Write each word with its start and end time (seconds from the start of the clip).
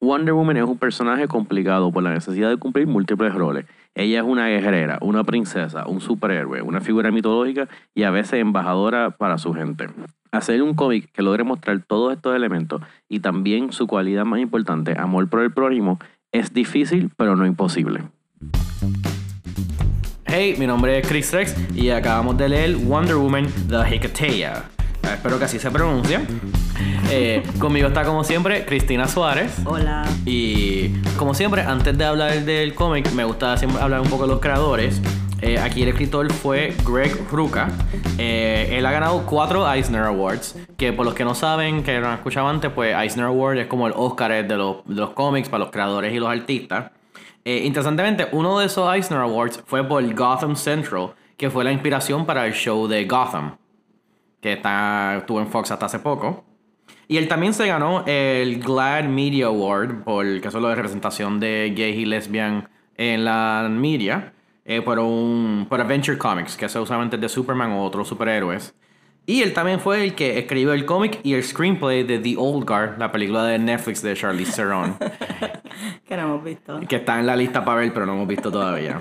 Wonder 0.00 0.32
Woman 0.32 0.56
es 0.56 0.64
un 0.64 0.78
personaje 0.78 1.26
complicado 1.26 1.90
por 1.90 2.04
la 2.04 2.14
necesidad 2.14 2.48
de 2.48 2.56
cumplir 2.56 2.86
múltiples 2.86 3.34
roles. 3.34 3.66
Ella 3.96 4.20
es 4.20 4.24
una 4.24 4.46
guerrera, 4.46 4.98
una 5.00 5.24
princesa, 5.24 5.88
un 5.88 6.00
superhéroe, 6.00 6.62
una 6.62 6.80
figura 6.80 7.10
mitológica 7.10 7.68
y 7.96 8.04
a 8.04 8.12
veces 8.12 8.34
embajadora 8.34 9.10
para 9.10 9.38
su 9.38 9.52
gente. 9.54 9.88
Hacer 10.30 10.62
un 10.62 10.74
cómic 10.74 11.10
que 11.12 11.22
logre 11.22 11.42
mostrar 11.42 11.82
todos 11.84 12.12
estos 12.12 12.36
elementos 12.36 12.80
y 13.08 13.18
también 13.20 13.72
su 13.72 13.88
cualidad 13.88 14.24
más 14.24 14.38
importante, 14.38 14.94
amor 14.96 15.28
por 15.28 15.40
el 15.40 15.52
prójimo, 15.52 15.98
es 16.30 16.54
difícil 16.54 17.10
pero 17.16 17.34
no 17.34 17.44
imposible. 17.44 18.02
Hey, 20.26 20.54
mi 20.58 20.68
nombre 20.68 20.96
es 20.96 21.08
Chris 21.08 21.32
Rex 21.32 21.56
y 21.74 21.90
acabamos 21.90 22.38
de 22.38 22.50
leer 22.50 22.76
Wonder 22.76 23.16
Woman 23.16 23.46
The 23.68 23.78
Hecate. 23.78 24.52
Espero 25.02 25.38
que 25.38 25.44
así 25.46 25.58
se 25.58 25.72
pronuncie. 25.72 26.20
Eh, 27.10 27.42
conmigo 27.58 27.88
está 27.88 28.04
como 28.04 28.22
siempre 28.22 28.64
Cristina 28.66 29.08
Suárez. 29.08 29.60
Hola. 29.64 30.04
Y 30.26 30.90
como 31.16 31.32
siempre, 31.32 31.62
antes 31.62 31.96
de 31.96 32.04
hablar 32.04 32.44
del 32.44 32.74
cómic, 32.74 33.10
me 33.12 33.24
gusta 33.24 33.56
siempre 33.56 33.80
hablar 33.80 34.00
un 34.00 34.08
poco 34.08 34.24
de 34.24 34.28
los 34.28 34.40
creadores. 34.40 35.00
Eh, 35.40 35.58
aquí 35.58 35.82
el 35.82 35.88
escritor 35.88 36.30
fue 36.32 36.74
Greg 36.84 37.16
Rucka. 37.30 37.68
Eh, 38.18 38.70
él 38.72 38.84
ha 38.84 38.90
ganado 38.90 39.24
cuatro 39.24 39.70
Eisner 39.70 40.02
Awards. 40.02 40.56
Que 40.76 40.92
por 40.92 41.06
los 41.06 41.14
que 41.14 41.24
no 41.24 41.34
saben, 41.34 41.82
que 41.82 41.98
no 41.98 42.08
han 42.08 42.14
escuchado 42.14 42.48
antes, 42.48 42.70
pues 42.72 42.94
Eisner 42.94 43.26
Award 43.26 43.58
es 43.58 43.66
como 43.68 43.86
el 43.86 43.94
Oscar 43.96 44.46
de 44.46 44.56
los, 44.56 44.84
de 44.84 44.94
los 44.96 45.10
cómics 45.10 45.48
para 45.48 45.64
los 45.64 45.70
creadores 45.70 46.12
y 46.12 46.18
los 46.18 46.28
artistas. 46.28 46.90
interesantemente, 47.44 48.28
uno 48.32 48.58
de 48.58 48.66
esos 48.66 48.94
Eisner 48.94 49.20
Awards 49.20 49.62
fue 49.64 49.82
por 49.82 50.04
Gotham 50.14 50.56
Central, 50.56 51.12
que 51.38 51.48
fue 51.48 51.64
la 51.64 51.72
inspiración 51.72 52.26
para 52.26 52.46
el 52.46 52.52
show 52.52 52.86
de 52.86 53.06
Gotham 53.06 53.56
que 54.40 54.52
está, 54.52 55.16
estuvo 55.18 55.40
en 55.40 55.48
Fox 55.48 55.70
hasta 55.70 55.86
hace 55.86 55.98
poco. 55.98 56.44
Y 57.10 57.16
él 57.16 57.26
también 57.26 57.54
se 57.54 57.66
ganó 57.66 58.04
el 58.06 58.62
GLAD 58.62 59.04
Media 59.04 59.46
Award, 59.46 60.04
por, 60.04 60.26
es 60.26 60.54
lo 60.54 60.68
de 60.68 60.74
representación 60.74 61.40
de 61.40 61.72
gay 61.74 62.00
y 62.00 62.04
lesbian 62.04 62.68
en 62.98 63.24
la 63.24 63.66
media, 63.70 64.34
eh, 64.66 64.82
por, 64.82 64.98
un, 64.98 65.66
por 65.70 65.80
Adventure 65.80 66.18
Comics, 66.18 66.54
que 66.54 66.66
es 66.66 66.76
usualmente 66.76 67.16
de 67.16 67.28
Superman 67.30 67.72
o 67.72 67.82
otros 67.82 68.08
superhéroes. 68.08 68.74
Y 69.24 69.42
él 69.42 69.54
también 69.54 69.80
fue 69.80 70.04
el 70.04 70.14
que 70.14 70.38
escribió 70.38 70.74
el 70.74 70.84
cómic 70.84 71.20
y 71.22 71.32
el 71.32 71.42
screenplay 71.42 72.02
de 72.02 72.18
The 72.18 72.36
Old 72.36 72.66
Guard, 72.66 72.98
la 72.98 73.10
película 73.10 73.44
de 73.44 73.58
Netflix 73.58 74.02
de 74.02 74.14
Charlize 74.14 74.52
Theron. 74.56 74.96
que 76.06 76.16
no 76.16 76.22
hemos 76.22 76.44
visto. 76.44 76.80
Que 76.86 76.96
está 76.96 77.18
en 77.18 77.26
la 77.26 77.36
lista 77.36 77.64
para 77.64 77.80
ver, 77.80 77.92
pero 77.94 78.04
no 78.04 78.14
hemos 78.14 78.28
visto 78.28 78.50
todavía. 78.50 79.00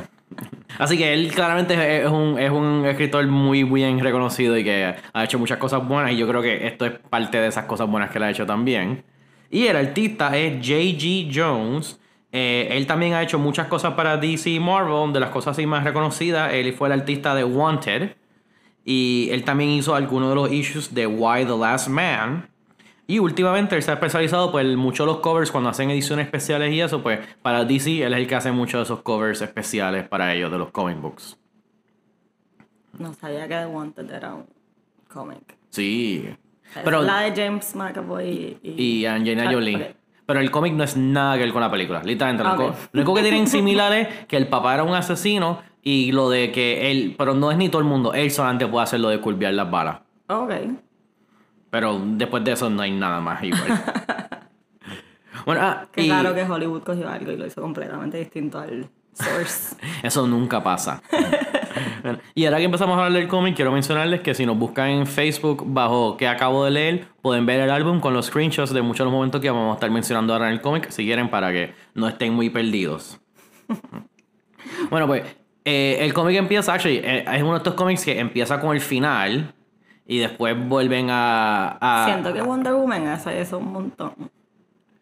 Así 0.79 0.97
que 0.97 1.13
él 1.13 1.31
claramente 1.33 2.03
es 2.03 2.09
un, 2.09 2.37
es 2.37 2.51
un 2.51 2.85
escritor 2.85 3.25
muy 3.27 3.63
bien 3.63 3.99
reconocido 3.99 4.57
y 4.57 4.63
que 4.63 4.95
ha 5.13 5.23
hecho 5.23 5.39
muchas 5.39 5.57
cosas 5.57 5.87
buenas 5.87 6.11
y 6.11 6.17
yo 6.17 6.27
creo 6.27 6.41
que 6.41 6.67
esto 6.67 6.85
es 6.85 6.93
parte 7.09 7.39
de 7.39 7.47
esas 7.47 7.65
cosas 7.65 7.89
buenas 7.89 8.11
que 8.11 8.17
él 8.17 8.23
ha 8.25 8.29
hecho 8.29 8.45
también. 8.45 9.03
Y 9.49 9.67
el 9.67 9.77
artista 9.77 10.37
es 10.37 10.55
J.G. 10.55 11.31
Jones. 11.33 11.99
Eh, 12.31 12.67
él 12.71 12.85
también 12.85 13.13
ha 13.13 13.23
hecho 13.23 13.39
muchas 13.39 13.67
cosas 13.67 13.93
para 13.93 14.17
DC 14.17 14.59
Marvel, 14.59 15.13
de 15.13 15.19
las 15.19 15.29
cosas 15.29 15.53
así 15.53 15.65
más 15.65 15.83
reconocidas. 15.83 16.53
Él 16.53 16.73
fue 16.73 16.89
el 16.89 16.99
artista 16.99 17.33
de 17.33 17.43
Wanted. 17.43 18.15
Y 18.83 19.29
él 19.31 19.43
también 19.43 19.69
hizo 19.71 19.95
algunos 19.95 20.29
de 20.29 20.35
los 20.35 20.51
issues 20.51 20.93
de 20.93 21.07
Why 21.07 21.45
the 21.45 21.57
Last 21.57 21.87
Man. 21.87 22.49
Y 23.09 23.19
últimamente 23.19 23.75
él 23.75 23.81
se 23.81 23.91
ha 23.91 23.93
especializado 23.93 24.51
pues 24.51 24.75
mucho 24.75 25.05
los 25.05 25.19
covers 25.19 25.49
cuando 25.49 25.69
hacen 25.69 25.89
ediciones 25.89 26.25
especiales 26.25 26.73
y 26.73 26.81
eso, 26.81 27.01
pues 27.01 27.19
para 27.41 27.63
DC 27.63 28.03
él 28.03 28.13
es 28.13 28.19
el 28.19 28.27
que 28.27 28.35
hace 28.35 28.51
muchos 28.51 28.79
de 28.79 28.83
esos 28.83 29.01
covers 29.01 29.41
especiales 29.41 30.05
para 30.07 30.33
ellos 30.33 30.51
de 30.51 30.57
los 30.57 30.71
comic 30.71 30.99
books. 30.99 31.37
No 32.99 33.13
sabía 33.13 33.47
que 33.47 33.55
The 33.55 33.65
Wanted 33.65 34.11
era 34.11 34.33
un 34.33 34.45
cómic. 35.07 35.55
Sí. 35.69 36.27
Pero, 36.83 37.01
la 37.01 37.21
de 37.21 37.41
James 37.43 37.75
McAvoy 37.75 38.57
y, 38.61 38.83
y 38.83 39.05
Angelina 39.05 39.53
Jolie. 39.53 39.95
Pero 40.25 40.41
el 40.41 40.51
cómic 40.51 40.73
no 40.73 40.83
es 40.83 40.97
nada 40.97 41.35
que 41.35 41.43
ver 41.43 41.53
con 41.53 41.61
la 41.61 41.71
película, 41.71 42.03
literalmente. 42.03 42.43
Lo 42.91 43.01
único 43.01 43.13
que 43.15 43.21
tienen 43.21 43.47
similar 43.47 43.93
es 43.93 44.25
que 44.25 44.35
el 44.35 44.47
papá 44.47 44.73
era 44.73 44.83
un 44.83 44.93
asesino 44.93 45.61
y 45.81 46.11
lo 46.11 46.29
de 46.29 46.51
que 46.51 46.91
él, 46.91 47.15
pero 47.17 47.33
no 47.33 47.49
es 47.49 47.57
ni 47.57 47.69
todo 47.69 47.81
el 47.81 47.87
mundo, 47.87 48.13
él 48.13 48.29
solamente 48.31 48.67
puede 48.67 48.83
hacer 48.83 48.99
lo 48.99 49.07
de 49.07 49.21
curviar 49.21 49.53
las 49.53 49.71
balas. 49.71 49.99
Ok. 50.27 50.51
Pero 51.69 52.01
después 52.03 52.43
de 52.43 52.53
eso 52.53 52.69
no 52.69 52.81
hay 52.81 52.91
nada 52.91 53.19
más 53.19 53.43
igual. 53.43 53.67
bueno, 55.45 55.61
ah, 55.63 55.87
Qué 55.91 56.09
raro 56.09 56.33
que 56.33 56.43
Hollywood 56.43 56.83
cogió 56.83 57.09
algo 57.09 57.31
y 57.31 57.37
lo 57.37 57.45
hizo 57.45 57.61
completamente 57.61 58.17
distinto 58.17 58.59
al 58.59 58.89
source. 59.13 59.75
eso 60.03 60.27
nunca 60.27 60.63
pasa. 60.63 61.01
y 62.35 62.45
ahora 62.45 62.57
que 62.57 62.63
empezamos 62.63 62.97
a 62.97 63.05
hablar 63.05 63.19
del 63.19 63.27
cómic, 63.27 63.55
quiero 63.55 63.71
mencionarles 63.71 64.21
que 64.21 64.33
si 64.33 64.45
nos 64.45 64.57
buscan 64.57 64.89
en 64.89 65.07
Facebook 65.07 65.63
bajo 65.65 66.15
que 66.17 66.27
acabo 66.27 66.63
de 66.65 66.71
leer, 66.71 67.07
pueden 67.21 67.45
ver 67.45 67.59
el 67.59 67.69
álbum 67.69 67.99
con 67.99 68.13
los 68.13 68.27
screenshots 68.27 68.73
de 68.73 68.81
muchos 68.81 68.99
de 68.99 69.05
los 69.05 69.13
momentos 69.13 69.41
que 69.41 69.49
vamos 69.49 69.71
a 69.71 69.73
estar 69.75 69.91
mencionando 69.91 70.33
ahora 70.33 70.47
en 70.47 70.53
el 70.53 70.61
cómic, 70.61 70.89
si 70.89 71.03
quieren, 71.05 71.29
para 71.29 71.51
que 71.51 71.73
no 71.93 72.07
estén 72.07 72.33
muy 72.33 72.49
perdidos. 72.49 73.19
bueno, 74.89 75.07
pues 75.07 75.23
eh, 75.65 75.97
el 75.99 76.13
cómic 76.13 76.37
empieza, 76.37 76.73
actually, 76.73 77.01
eh, 77.03 77.25
es 77.29 77.41
uno 77.41 77.51
de 77.51 77.57
estos 77.57 77.73
cómics 77.73 78.05
que 78.05 78.17
empieza 78.17 78.59
con 78.61 78.73
el 78.73 78.81
final 78.81 79.53
y 80.07 80.19
después 80.19 80.55
vuelven 80.67 81.09
a, 81.11 82.03
Siento 82.05 82.33
que 82.33 82.41
Wonder 82.41 82.73
Woman 82.73 83.07
hace 83.07 83.41
eso 83.41 83.57
un 83.57 83.73
montón. 83.73 84.13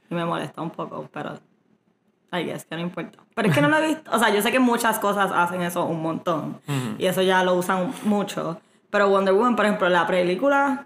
Y 0.10 0.16
me 0.16 0.26
molesta 0.26 0.62
un 0.62 0.72
poco, 0.72 1.08
pero... 1.14 1.40
Ay, 2.32 2.50
es 2.50 2.66
que 2.66 2.76
no 2.76 2.82
importa. 2.82 3.20
Pero 3.36 3.48
es 3.48 3.54
que 3.54 3.62
no 3.62 3.70
lo 3.70 3.78
he 3.78 3.88
visto. 3.88 4.12
O 4.12 4.20
sea, 4.20 4.30
yo 4.34 4.42
sé 4.42 4.52
que 4.52 4.60
muchas 4.60 4.98
cosas 4.98 5.32
hacen 5.32 5.62
eso 5.62 5.86
un 5.86 6.02
montón. 6.02 6.60
Y 6.98 7.06
eso 7.06 7.22
ya 7.22 7.44
lo 7.44 7.54
usan 7.54 7.94
mucho. 8.04 8.60
Pero 8.90 9.10
Wonder 9.10 9.34
Woman, 9.34 9.56
por 9.56 9.66
ejemplo, 9.66 9.88
la 9.90 10.08
película 10.08 10.86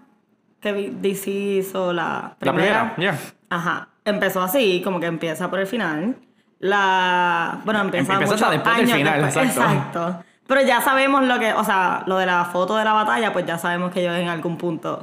que 0.60 0.92
DC 0.94 1.30
hizo, 1.30 1.92
la 1.92 2.36
primera. 2.38 2.84
La 2.84 2.94
primera, 2.94 3.18
Ajá. 3.48 3.88
Empezó 4.04 4.42
así, 4.42 4.82
como 4.84 5.00
que 5.00 5.06
empieza 5.06 5.48
por 5.48 5.60
el 5.60 5.66
final. 5.66 6.16
La... 6.58 7.60
Bueno, 7.64 7.80
empieza, 7.80 8.12
empieza 8.14 8.50
después 8.50 8.76
del 8.76 8.88
final, 8.88 9.24
exacto. 9.24 9.48
exacto. 9.48 10.24
Pero 10.50 10.62
ya 10.62 10.80
sabemos 10.80 11.22
lo 11.22 11.38
que, 11.38 11.52
o 11.52 11.62
sea, 11.62 12.02
lo 12.08 12.18
de 12.18 12.26
la 12.26 12.44
foto 12.44 12.76
de 12.76 12.84
la 12.84 12.92
batalla, 12.92 13.32
pues 13.32 13.46
ya 13.46 13.56
sabemos 13.56 13.92
que 13.92 14.00
ellos 14.00 14.16
en 14.16 14.28
algún 14.28 14.56
punto 14.56 15.00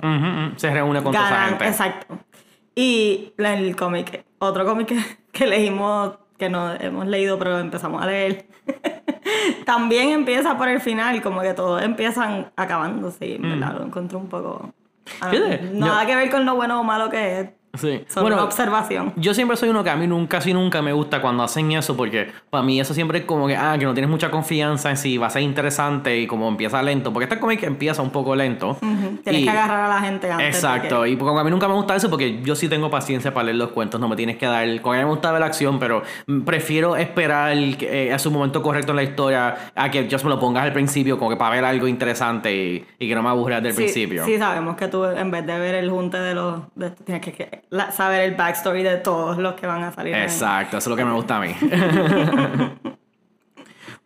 se 0.58 0.70
reúne 0.70 1.02
con 1.02 1.14
ganan, 1.14 1.52
gente. 1.52 1.68
Exacto. 1.70 2.20
Y 2.76 3.32
el 3.38 3.74
cómic, 3.78 4.26
otro 4.40 4.66
cómic 4.66 4.94
que, 5.32 5.48
leímos, 5.48 6.16
que 6.38 6.50
no 6.50 6.74
hemos 6.74 7.08
leído, 7.08 7.40
pero 7.40 7.60
empezamos 7.60 8.04
a 8.04 8.08
leer, 8.08 8.46
también 9.66 10.10
empieza 10.10 10.58
por 10.58 10.68
el 10.68 10.82
final, 10.82 11.22
como 11.22 11.40
que 11.40 11.54
todos 11.54 11.82
empiezan 11.82 12.52
acabándose, 12.58 13.40
mm. 13.40 13.50
¿verdad? 13.50 13.76
Lo 13.80 13.86
encontré 13.86 14.18
un 14.18 14.28
poco... 14.28 14.74
Ah, 15.22 15.32
nada 15.72 16.06
que 16.06 16.14
ver 16.14 16.30
con 16.30 16.46
lo 16.46 16.56
bueno 16.56 16.82
o 16.82 16.84
malo 16.84 17.10
que 17.10 17.40
es. 17.40 17.50
Sí. 17.78 18.04
bueno, 18.20 18.44
observación. 18.44 19.14
Yo 19.16 19.34
siempre 19.34 19.58
soy 19.58 19.70
uno 19.70 19.84
que 19.84 19.90
a 19.90 19.96
mí 19.96 20.08
nunca, 20.08 20.38
casi 20.38 20.54
nunca 20.54 20.82
me 20.82 20.94
gusta 20.94 21.22
cuando 21.22 21.44
hacen 21.44 21.72
eso, 21.72 21.96
porque 21.96 22.32
para 22.50 22.64
mí 22.64 22.80
eso 22.80 22.94
siempre 22.94 23.20
es 23.20 23.26
como 23.26 23.48
que, 23.48 23.56
ah, 23.56 23.76
que 23.78 23.86
no 23.86 23.94
tienes 23.94 24.10
mucha 24.10 24.30
confianza 24.30 24.90
en 24.90 24.98
si 24.98 25.18
va 25.18 25.28
a 25.28 25.30
ser 25.30 25.42
interesante 25.42 26.18
y 26.20 26.28
como 26.28 26.48
empieza 26.48 26.82
lento, 26.84 27.12
porque 27.12 27.26
este 27.26 27.40
cómic 27.40 27.64
empieza 27.64 28.02
un 28.02 28.12
poco 28.12 28.36
lento. 28.36 28.78
Tienes 29.24 29.44
que 29.44 29.50
agarrar 29.50 29.86
a 29.86 29.88
la 29.88 30.02
gente 30.02 30.30
antes. 30.32 30.56
Exacto, 30.56 31.06
y 31.06 31.16
porque 31.16 31.40
a 31.40 31.44
mí 31.44 31.50
nunca 31.50 31.68
me 31.68 31.74
gusta 31.74 31.96
eso, 31.96 32.10
porque 32.10 32.42
yo 32.44 32.56
sí 32.56 32.70
tengo 32.70 32.90
paciencia 32.90 33.34
para 33.34 33.46
leer 33.46 33.58
los 33.58 33.70
cuentos, 33.70 34.00
no 34.00 34.08
me 34.08 34.16
tienes 34.16 34.38
que 34.38 34.46
dar. 34.46 34.82
Con 34.82 34.96
a 34.96 35.00
mí 35.00 35.06
me 35.06 35.10
gusta 35.10 35.32
ver 35.32 35.42
la 35.42 35.48
acción, 35.48 35.80
pero 35.80 36.04
prefiero 36.46 36.96
esperar 36.96 37.56
eh, 37.56 38.12
a 38.14 38.20
su 38.20 38.32
momento 38.32 38.62
correcto 38.62 38.92
en 38.92 38.98
la 38.98 39.04
historia 39.04 39.72
a 39.76 39.92
que 39.92 40.08
yo 40.08 40.18
me 40.24 40.30
lo 40.30 40.40
pongas 40.40 40.64
al 40.64 40.74
principio, 40.74 41.18
como 41.18 41.30
que 41.30 41.38
para 41.38 41.56
ver 41.56 41.66
algo 41.66 41.88
interesante 41.88 42.86
y, 43.00 43.08
que 43.08 43.16
no 43.16 43.24
me 43.24 43.30
aburra 43.30 43.62
del 43.62 43.74
principio. 43.74 44.26
Sí, 44.26 44.38
sabemos 44.38 44.76
que 44.76 44.88
tú 44.88 45.06
en 45.06 45.32
vez 45.32 45.46
de 45.46 45.58
ver 45.58 45.76
el 45.76 45.90
junte 45.90 46.18
de 46.18 46.34
los. 46.34 46.62
tienes 47.06 47.24
que 47.24 47.62
saber 47.92 48.22
el 48.22 48.36
backstory 48.36 48.84
de 48.84 48.98
todos 48.98 49.38
los 49.38 49.56
que 49.56 49.68
van 49.68 49.84
a 49.84 49.92
salir. 49.92 50.16
Exacto, 50.16 50.78
eso 50.78 50.90
es 50.90 50.92
lo 50.92 50.96
que 50.96 51.06
me 51.06 51.14
gusta 51.14 51.38
a 51.38 51.42
mí. 51.42 51.56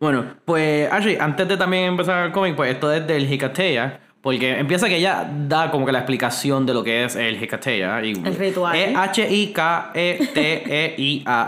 bueno, 0.00 0.24
pues 0.44 0.92
Ashley, 0.92 1.16
antes 1.18 1.48
de 1.48 1.56
también 1.56 1.84
empezar 1.84 2.26
el 2.26 2.32
cómic, 2.32 2.56
pues 2.56 2.72
esto 2.72 2.92
es 2.92 3.06
del 3.06 3.30
Hikateya. 3.32 4.00
Porque 4.22 4.58
empieza 4.60 4.86
que 4.86 4.96
ella 4.98 5.28
da 5.48 5.68
como 5.72 5.84
que 5.84 5.90
la 5.90 5.98
explicación 5.98 6.64
de 6.64 6.72
lo 6.72 6.84
que 6.84 7.04
es 7.04 7.16
el 7.16 7.42
Hikateya. 7.42 7.98
el 7.98 8.36
ritual. 8.36 8.76
Es 8.76 8.96
H-I-K-E-T-E-I-A. 8.96 9.88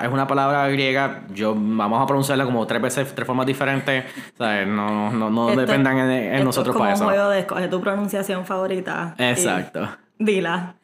es 0.03 0.09
una 0.11 0.27
palabra 0.27 0.69
griega. 0.71 1.23
Yo 1.33 1.55
vamos 1.57 2.03
a 2.03 2.07
pronunciarla 2.07 2.45
como 2.45 2.67
tres 2.67 2.83
veces, 2.83 3.15
tres 3.15 3.25
formas 3.25 3.47
diferentes. 3.47 4.07
No, 4.41 5.13
no, 5.13 5.31
no 5.31 5.55
dependan 5.55 6.11
en, 6.11 6.43
nosotros 6.43 6.77
para 6.77 6.95
eso. 6.95 7.05
Es 7.05 7.17
como 7.17 7.31
un 7.31 7.45
juego 7.45 7.61
de 7.61 7.69
tu 7.69 7.81
pronunciación 7.81 8.45
favorita. 8.45 9.15
Exacto. 9.19 9.89
Dila. 10.19 10.75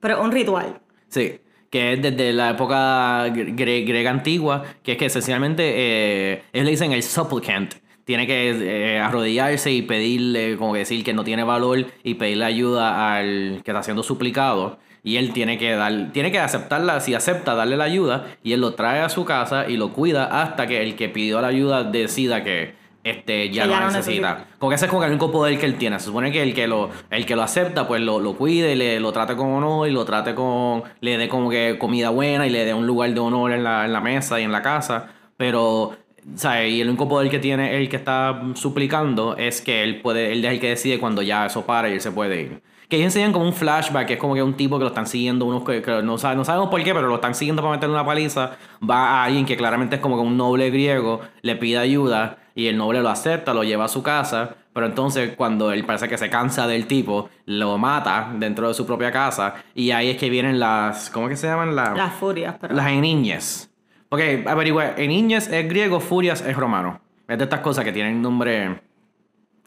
Pero 0.00 0.22
un 0.22 0.32
ritual. 0.32 0.80
Sí, 1.08 1.40
que 1.70 1.94
es 1.94 2.02
desde 2.02 2.32
la 2.32 2.50
época 2.50 3.28
griega 3.28 4.10
antigua, 4.10 4.64
que 4.82 4.92
es 4.92 4.98
que 4.98 5.06
esencialmente 5.06 5.62
eh, 5.64 6.42
ellos 6.52 6.64
le 6.64 6.70
dicen 6.70 6.92
el 6.92 7.02
supplicant. 7.02 7.74
Tiene 8.04 8.26
que 8.26 8.50
eh, 8.50 8.98
arrodillarse 8.98 9.70
y 9.70 9.82
pedirle, 9.82 10.56
como 10.56 10.72
que 10.72 10.78
decir 10.80 11.04
que 11.04 11.12
no 11.12 11.24
tiene 11.24 11.44
valor 11.44 11.86
y 12.02 12.14
pedirle 12.14 12.46
ayuda 12.46 13.16
al 13.16 13.60
que 13.64 13.70
está 13.70 13.82
siendo 13.82 14.02
suplicado. 14.02 14.78
Y 15.02 15.16
él 15.16 15.32
tiene 15.32 15.58
que 15.58 15.72
dar, 15.72 16.10
tiene 16.12 16.32
que 16.32 16.38
aceptarla, 16.38 17.00
si 17.00 17.14
acepta, 17.14 17.54
darle 17.54 17.76
la 17.76 17.84
ayuda, 17.84 18.26
y 18.42 18.52
él 18.52 18.60
lo 18.60 18.74
trae 18.74 19.00
a 19.00 19.08
su 19.08 19.24
casa 19.24 19.68
y 19.68 19.76
lo 19.76 19.92
cuida 19.92 20.42
hasta 20.42 20.66
que 20.66 20.82
el 20.82 20.96
que 20.96 21.08
pidió 21.08 21.40
la 21.40 21.48
ayuda 21.48 21.84
decida 21.84 22.42
que 22.42 22.74
este, 23.10 23.50
ya 23.50 23.66
ya 23.66 23.80
no 23.80 23.86
necesita. 23.90 24.28
necesita. 24.34 24.56
Como 24.58 24.70
que 24.70 24.74
ese 24.76 24.84
es 24.86 24.88
como 24.90 25.00
que 25.00 25.06
el 25.06 25.12
único 25.12 25.30
poder 25.32 25.58
que 25.58 25.66
él 25.66 25.76
tiene. 25.76 25.98
Se 25.98 26.06
supone 26.06 26.30
que 26.32 26.42
el 26.42 26.54
que 26.54 26.66
lo, 26.66 26.90
el 27.10 27.24
que 27.26 27.36
lo 27.36 27.42
acepta, 27.42 27.86
pues 27.88 28.00
lo, 28.00 28.20
lo 28.20 28.34
cuide, 28.34 28.76
le, 28.76 29.00
lo 29.00 29.12
trate 29.12 29.36
con 29.36 29.46
honor 29.52 29.88
y 29.88 29.92
lo 29.92 30.04
trate 30.04 30.34
con. 30.34 30.82
le 31.00 31.18
dé 31.18 31.28
como 31.28 31.50
que 31.50 31.76
comida 31.78 32.10
buena 32.10 32.46
y 32.46 32.50
le 32.50 32.64
dé 32.64 32.74
un 32.74 32.86
lugar 32.86 33.12
de 33.12 33.20
honor 33.20 33.52
en 33.52 33.64
la, 33.64 33.84
en 33.84 33.92
la 33.92 34.00
mesa 34.00 34.40
y 34.40 34.44
en 34.44 34.52
la 34.52 34.62
casa. 34.62 35.08
Pero. 35.36 35.96
¿sabes? 36.34 36.70
Y 36.72 36.80
el 36.82 36.88
único 36.88 37.08
poder 37.08 37.30
que 37.30 37.38
tiene 37.38 37.76
el 37.78 37.88
que 37.88 37.96
está 37.96 38.42
suplicando 38.54 39.36
es 39.38 39.62
que 39.62 39.82
él 39.82 40.02
puede, 40.02 40.30
él 40.32 40.44
es 40.44 40.52
el 40.52 40.60
que 40.60 40.68
decide 40.68 40.98
cuando 40.98 41.22
ya 41.22 41.46
eso 41.46 41.64
para 41.64 41.88
y 41.88 41.92
él 41.94 42.00
se 42.02 42.10
puede 42.12 42.42
ir. 42.42 42.62
Que 42.90 42.96
ellos 42.96 43.06
enseñan 43.06 43.32
como 43.32 43.44
un 43.46 43.52
flashback, 43.54 44.06
que 44.06 44.12
es 44.14 44.18
como 44.18 44.34
que 44.34 44.42
un 44.42 44.54
tipo 44.54 44.76
que 44.78 44.82
lo 44.84 44.88
están 44.88 45.06
siguiendo, 45.06 45.44
unos 45.46 45.62
que, 45.64 45.80
que 45.80 46.02
no, 46.02 46.18
sabe- 46.18 46.36
no 46.36 46.44
sabemos 46.44 46.68
por 46.68 46.82
qué, 46.82 46.92
pero 46.94 47.06
lo 47.08 47.14
están 47.16 47.34
siguiendo 47.34 47.62
para 47.62 47.74
meterle 47.74 47.94
una 47.94 48.04
paliza. 48.04 48.52
Va 48.88 49.08
a 49.20 49.24
alguien 49.24 49.46
que 49.46 49.56
claramente 49.56 49.96
es 49.96 50.02
como 50.02 50.16
que 50.16 50.22
un 50.22 50.36
noble 50.36 50.68
griego, 50.70 51.20
le 51.42 51.56
pide 51.56 51.78
ayuda 51.78 52.38
y 52.58 52.66
el 52.66 52.76
noble 52.76 53.00
lo 53.02 53.08
acepta, 53.08 53.54
lo 53.54 53.62
lleva 53.62 53.84
a 53.84 53.88
su 53.88 54.02
casa. 54.02 54.56
Pero 54.72 54.86
entonces 54.86 55.34
cuando 55.36 55.70
él 55.72 55.84
parece 55.84 56.08
que 56.08 56.18
se 56.18 56.28
cansa 56.28 56.66
del 56.66 56.86
tipo, 56.86 57.28
lo 57.46 57.78
mata 57.78 58.32
dentro 58.36 58.66
de 58.68 58.74
su 58.74 58.84
propia 58.84 59.10
casa. 59.12 59.54
Y 59.74 59.92
ahí 59.92 60.10
es 60.10 60.16
que 60.16 60.28
vienen 60.28 60.58
las, 60.58 61.08
¿cómo 61.10 61.28
que 61.28 61.36
se 61.36 61.46
llaman? 61.46 61.76
Las, 61.76 61.96
Las 61.96 62.14
furias, 62.14 62.56
pero. 62.60 62.74
las 62.74 62.88
eniñes. 62.88 63.70
Ok, 64.08 64.20
averigüe, 64.46 64.94
eniñes 64.96 65.48
es 65.48 65.68
griego, 65.68 66.00
furias 66.00 66.40
es 66.46 66.56
romano. 66.56 67.00
Es 67.28 67.38
de 67.38 67.44
estas 67.44 67.60
cosas 67.60 67.84
que 67.84 67.92
tienen 67.92 68.20
nombre... 68.22 68.80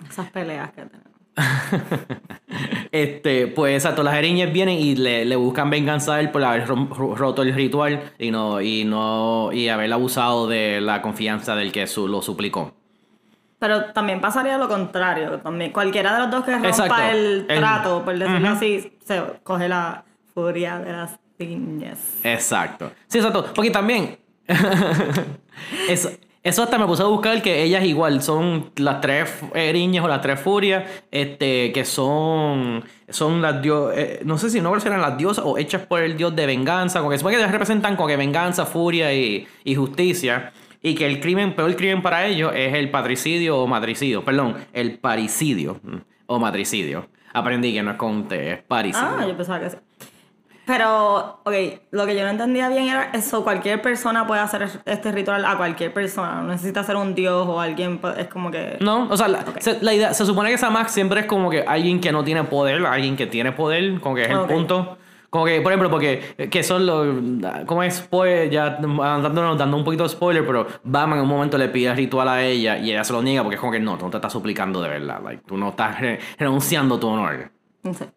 Esas 0.09 0.29
peleas 0.31 0.71
que 0.71 0.81
tenemos. 0.81 1.11
Este, 2.91 3.47
pues 3.47 3.73
exacto, 3.75 4.03
las 4.03 4.15
eriñes 4.15 4.51
vienen 4.51 4.77
y 4.77 4.95
le, 4.95 5.23
le 5.23 5.35
buscan 5.37 5.69
venganza 5.69 6.15
a 6.15 6.19
él 6.19 6.29
por 6.29 6.43
haber 6.43 6.67
roto 6.67 7.41
el 7.41 7.53
ritual 7.53 8.11
y 8.19 8.31
no, 8.31 8.59
y 8.61 8.83
no, 8.83 9.49
y 9.53 9.69
haber 9.69 9.91
abusado 9.93 10.47
de 10.47 10.81
la 10.81 11.01
confianza 11.01 11.55
del 11.55 11.71
que 11.71 11.87
su- 11.87 12.07
lo 12.09 12.21
suplicó. 12.21 12.73
Pero 13.61 13.85
también 13.93 14.19
pasaría 14.19 14.57
lo 14.57 14.67
contrario. 14.67 15.37
También 15.37 15.71
cualquiera 15.71 16.13
de 16.15 16.19
los 16.21 16.31
dos 16.31 16.43
que 16.43 16.51
rompa 16.51 16.67
Exacto. 16.69 16.95
el 17.11 17.45
El- 17.47 17.59
trato, 17.59 18.03
por 18.03 18.17
decirlo 18.17 18.49
así, 18.49 18.97
se 19.05 19.21
coge 19.43 19.69
la 19.69 20.03
furia 20.33 20.79
de 20.79 20.91
las 20.91 21.19
niñas. 21.37 21.99
Exacto. 22.23 22.91
Sí, 23.07 23.19
exacto. 23.19 23.51
Porque 23.53 23.69
también. 23.69 24.17
eso, 25.87 26.09
eso 26.43 26.63
hasta 26.63 26.77
me 26.79 26.85
puse 26.87 27.03
a 27.03 27.05
buscar 27.05 27.39
que 27.43 27.61
ellas 27.61 27.83
igual 27.83 28.23
son 28.23 28.71
las 28.77 28.99
tres 28.99 29.31
eriñas 29.53 30.03
o 30.03 30.07
las 30.07 30.21
tres 30.21 30.39
furias. 30.39 30.83
Este, 31.11 31.71
que 31.71 31.85
son. 31.85 32.83
Son 33.09 33.41
las 33.43 33.61
dios. 33.61 33.91
eh, 33.95 34.21
no 34.25 34.37
sé 34.39 34.49
si 34.49 34.59
no 34.61 34.75
eran 34.75 35.01
las 35.01 35.17
diosas 35.17 35.43
o 35.45 35.57
hechas 35.59 35.85
por 35.85 36.01
el 36.01 36.17
dios 36.17 36.35
de 36.35 36.45
venganza. 36.47 36.99
Como 36.99 37.11
que 37.11 37.17
supone 37.19 37.35
que 37.35 37.41
ellas 37.41 37.51
representan 37.51 37.95
como 37.95 38.07
que 38.07 38.17
venganza, 38.17 38.65
furia 38.65 39.13
y, 39.13 39.47
y 39.63 39.75
justicia. 39.75 40.51
Y 40.81 40.95
que 40.95 41.05
el 41.05 41.19
crimen, 41.19 41.55
peor 41.55 41.75
crimen 41.75 42.01
para 42.01 42.25
ellos 42.25 42.51
es 42.55 42.73
el 42.73 42.89
patricidio 42.89 43.57
o 43.57 43.67
matricidio. 43.67 44.23
Perdón, 44.23 44.55
el 44.73 44.97
paricidio 44.97 45.79
mm, 45.83 45.97
o 46.25 46.39
matricidio. 46.39 47.07
Aprendí 47.33 47.73
que 47.73 47.83
no 47.83 47.91
es 47.91 47.97
con 47.97 48.27
T, 48.27 48.53
es 48.53 48.63
paricidio. 48.63 49.09
Ah, 49.19 49.25
yo 49.27 49.37
pensaba 49.37 49.59
que 49.59 49.69
sí. 49.69 49.77
Pero, 50.65 51.41
ok, 51.43 51.53
lo 51.91 52.05
que 52.05 52.15
yo 52.15 52.23
no 52.23 52.29
entendía 52.29 52.69
bien 52.69 52.87
era 52.87 53.09
eso, 53.13 53.43
cualquier 53.43 53.81
persona 53.81 54.27
puede 54.27 54.41
hacer 54.41 54.69
este 54.85 55.11
ritual 55.11 55.43
a 55.43 55.57
cualquier 55.57 55.91
persona, 55.91 56.35
no 56.35 56.49
necesita 56.49 56.83
ser 56.83 56.95
un 56.95 57.15
dios 57.15 57.47
o 57.47 57.59
alguien, 57.59 57.97
pues, 57.97 58.17
es 58.19 58.27
como 58.27 58.51
que... 58.51 58.77
No, 58.79 59.07
o 59.09 59.17
sea, 59.17 59.27
la, 59.27 59.43
se, 59.59 59.81
la 59.81 59.93
idea, 59.93 60.13
se 60.13 60.25
supone 60.25 60.49
que 60.49 60.55
esa 60.55 60.69
Max 60.69 60.91
siempre 60.91 61.21
es 61.21 61.25
como 61.25 61.49
que 61.49 61.61
alguien 61.63 61.99
que 61.99 62.11
no 62.11 62.23
tiene 62.23 62.43
poder, 62.43 62.85
alguien 62.85 63.17
que 63.17 63.25
tiene 63.27 63.51
poder, 63.51 63.99
como 63.99 64.15
que 64.15 64.23
es 64.23 64.29
el 64.29 64.41
punto. 64.41 64.97
Como 65.31 65.45
que, 65.45 65.61
por 65.61 65.71
ejemplo, 65.71 65.89
porque, 65.89 66.35
eh, 66.37 66.49
que 66.49 66.61
son 66.61 66.85
los, 66.85 67.07
¿cómo 67.65 67.81
es? 67.83 68.01
Pues 68.01 68.51
ya 68.51 68.71
dándonos, 68.81 69.57
dando 69.57 69.77
un 69.77 69.83
poquito 69.85 70.03
de 70.03 70.09
spoiler, 70.09 70.45
pero 70.45 70.67
Batman 70.83 71.19
en 71.19 71.23
un 71.23 71.29
momento 71.29 71.57
le 71.57 71.69
pide 71.69 71.89
el 71.89 71.95
ritual 71.95 72.27
a 72.27 72.43
ella 72.43 72.77
y 72.77 72.91
ella 72.91 73.03
se 73.05 73.13
lo 73.13 73.23
niega 73.23 73.41
porque 73.41 73.55
es 73.55 73.59
como 73.61 73.71
que 73.71 73.79
no, 73.79 73.97
tú 73.97 74.05
no 74.05 74.11
te 74.11 74.17
estás 74.17 74.33
suplicando 74.33 74.81
de 74.81 74.89
verdad, 74.89 75.21
like, 75.23 75.41
tú 75.47 75.55
no 75.57 75.69
estás 75.69 75.99
re- 76.01 76.19
renunciando 76.37 76.99
tu 76.99 77.07
honor. 77.07 77.49
No 77.81 77.93
sé. 77.93 78.09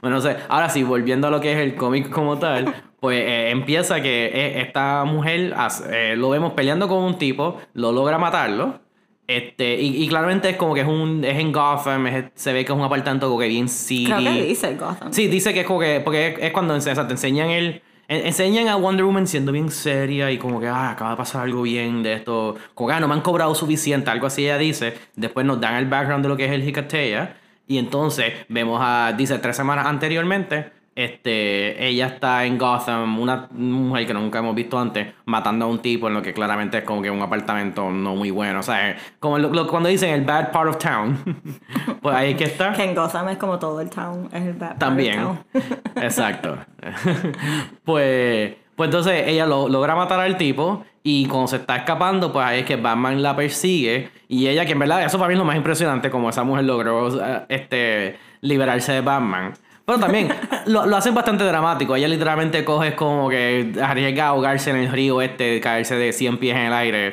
Bueno, 0.00 0.16
no 0.16 0.22
sé, 0.22 0.36
ahora 0.48 0.68
sí, 0.68 0.84
volviendo 0.84 1.26
a 1.26 1.30
lo 1.32 1.40
que 1.40 1.52
es 1.52 1.58
el 1.58 1.74
cómic 1.74 2.08
como 2.08 2.38
tal, 2.38 2.72
pues 3.00 3.18
eh, 3.18 3.50
empieza 3.50 4.00
que 4.00 4.26
eh, 4.26 4.60
esta 4.60 5.02
mujer 5.04 5.52
hace- 5.56 6.12
eh, 6.12 6.16
lo 6.16 6.30
vemos 6.30 6.52
peleando 6.52 6.86
con 6.86 6.98
un 7.02 7.18
tipo, 7.18 7.60
lo 7.74 7.90
logra 7.90 8.16
matarlo. 8.16 8.78
Este, 9.26 9.80
y, 9.80 10.02
y 10.04 10.08
claramente 10.08 10.50
es 10.50 10.56
como 10.56 10.74
que 10.74 10.82
es 10.82 10.86
un 10.86 11.24
es 11.24 11.38
en 11.38 11.50
Gotham, 11.50 12.06
es- 12.08 12.24
se 12.34 12.52
ve 12.52 12.64
que 12.64 12.72
es 12.72 12.78
un 12.78 12.84
apartamento 12.84 13.26
como 13.28 13.40
que 13.40 13.48
bien 13.48 13.68
city. 13.68 14.04
Creo 14.12 14.18
que 14.18 14.42
dice 14.44 14.74
Gotham. 14.76 15.12
Sí, 15.12 15.28
dice 15.28 15.54
que 15.54 15.60
es 15.60 15.66
como 15.66 15.80
que. 15.80 16.00
Porque 16.04 16.28
es, 16.28 16.38
es 16.40 16.52
cuando 16.52 16.74
o 16.74 16.80
sea, 16.80 16.94
te 17.06 17.12
enseñan 17.14 17.48
el. 17.50 17.80
en- 18.08 18.26
Enseñan 18.26 18.68
a 18.68 18.76
Wonder 18.76 19.04
Woman 19.06 19.26
siendo 19.26 19.50
bien 19.50 19.70
seria 19.70 20.30
y 20.30 20.36
como 20.36 20.60
que, 20.60 20.68
ah, 20.68 20.90
acaba 20.90 21.12
de 21.12 21.16
pasar 21.16 21.42
algo 21.44 21.62
bien 21.62 22.02
de 22.02 22.12
esto. 22.12 22.56
Como 22.74 22.88
que, 22.88 22.94
ah, 22.96 23.00
no 23.00 23.08
me 23.08 23.14
han 23.14 23.22
cobrado 23.22 23.54
suficiente, 23.54 24.10
algo 24.10 24.26
así 24.26 24.42
ella 24.44 24.58
dice. 24.58 24.92
Después 25.16 25.46
nos 25.46 25.58
dan 25.58 25.76
el 25.76 25.86
background 25.86 26.22
de 26.22 26.28
lo 26.28 26.36
que 26.36 26.44
es 26.44 26.52
el 26.52 26.68
Hikateya. 26.68 27.36
Y 27.66 27.78
entonces 27.78 28.30
vemos 28.50 28.78
a, 28.82 29.14
dice, 29.16 29.38
tres 29.38 29.56
semanas 29.56 29.86
anteriormente, 29.86 30.70
este, 30.96 31.86
ella 31.86 32.06
está 32.06 32.44
en 32.44 32.56
Gotham, 32.58 33.18
una 33.18 33.48
mujer 33.52 34.06
que 34.06 34.14
nunca 34.14 34.38
hemos 34.38 34.54
visto 34.54 34.78
antes, 34.78 35.12
matando 35.26 35.64
a 35.64 35.68
un 35.68 35.80
tipo 35.80 36.06
en 36.08 36.14
lo 36.14 36.22
que 36.22 36.32
claramente 36.32 36.78
es 36.78 36.84
como 36.84 37.02
que 37.02 37.10
un 37.10 37.20
apartamento 37.20 37.90
no 37.90 38.14
muy 38.14 38.30
bueno. 38.30 38.60
O 38.60 38.62
sea, 38.62 38.90
es 38.90 38.96
como 39.18 39.38
lo- 39.38 39.50
lo- 39.52 39.66
cuando 39.66 39.88
dicen 39.88 40.10
el 40.10 40.22
bad 40.24 40.52
part 40.52 40.68
of 40.70 40.78
town, 40.78 41.18
pues 42.02 42.14
ahí 42.14 42.32
es 42.32 42.36
que 42.36 42.44
está. 42.44 42.72
Que 42.72 42.84
en 42.84 42.94
Gotham 42.94 43.28
es 43.30 43.38
como 43.38 43.58
todo 43.58 43.80
el 43.80 43.90
town, 43.90 44.28
es 44.32 44.42
el 44.42 44.52
bad 44.52 44.58
part 44.60 44.72
of 44.74 44.78
También. 44.78 45.20
town. 45.20 45.38
Exacto. 45.96 46.58
pues, 47.84 48.54
pues 48.76 48.88
entonces 48.88 49.24
ella 49.26 49.46
lo, 49.46 49.68
logra 49.68 49.94
matar 49.94 50.20
al 50.20 50.36
tipo 50.36 50.84
y 51.02 51.26
cuando 51.26 51.48
se 51.48 51.56
está 51.56 51.76
escapando, 51.76 52.32
pues 52.32 52.44
ahí 52.46 52.60
es 52.60 52.66
que 52.66 52.76
Batman 52.76 53.22
la 53.22 53.36
persigue 53.36 54.10
y 54.28 54.46
ella, 54.48 54.64
que 54.64 54.72
en 54.72 54.78
verdad 54.78 55.04
eso 55.04 55.18
para 55.18 55.28
mí 55.28 55.34
es 55.34 55.38
lo 55.38 55.44
más 55.44 55.56
impresionante, 55.56 56.10
como 56.10 56.30
esa 56.30 56.44
mujer 56.44 56.64
logró 56.64 57.08
eh, 57.22 57.42
este, 57.48 58.16
liberarse 58.40 58.92
de 58.92 59.00
Batman. 59.02 59.52
Pero 59.86 59.98
también 59.98 60.28
lo, 60.66 60.86
lo 60.86 60.96
hacen 60.96 61.14
bastante 61.14 61.44
dramático. 61.44 61.94
Ella 61.94 62.08
literalmente 62.08 62.64
coge 62.64 62.94
como 62.96 63.28
que 63.28 63.72
arriesga 63.82 64.24
a 64.24 64.28
ahogarse 64.28 64.70
en 64.70 64.76
el 64.76 64.90
río 64.90 65.20
este, 65.20 65.60
caerse 65.60 65.94
de 65.96 66.12
100 66.12 66.38
pies 66.38 66.56
en 66.56 66.62
el 66.62 66.72
aire. 66.72 67.10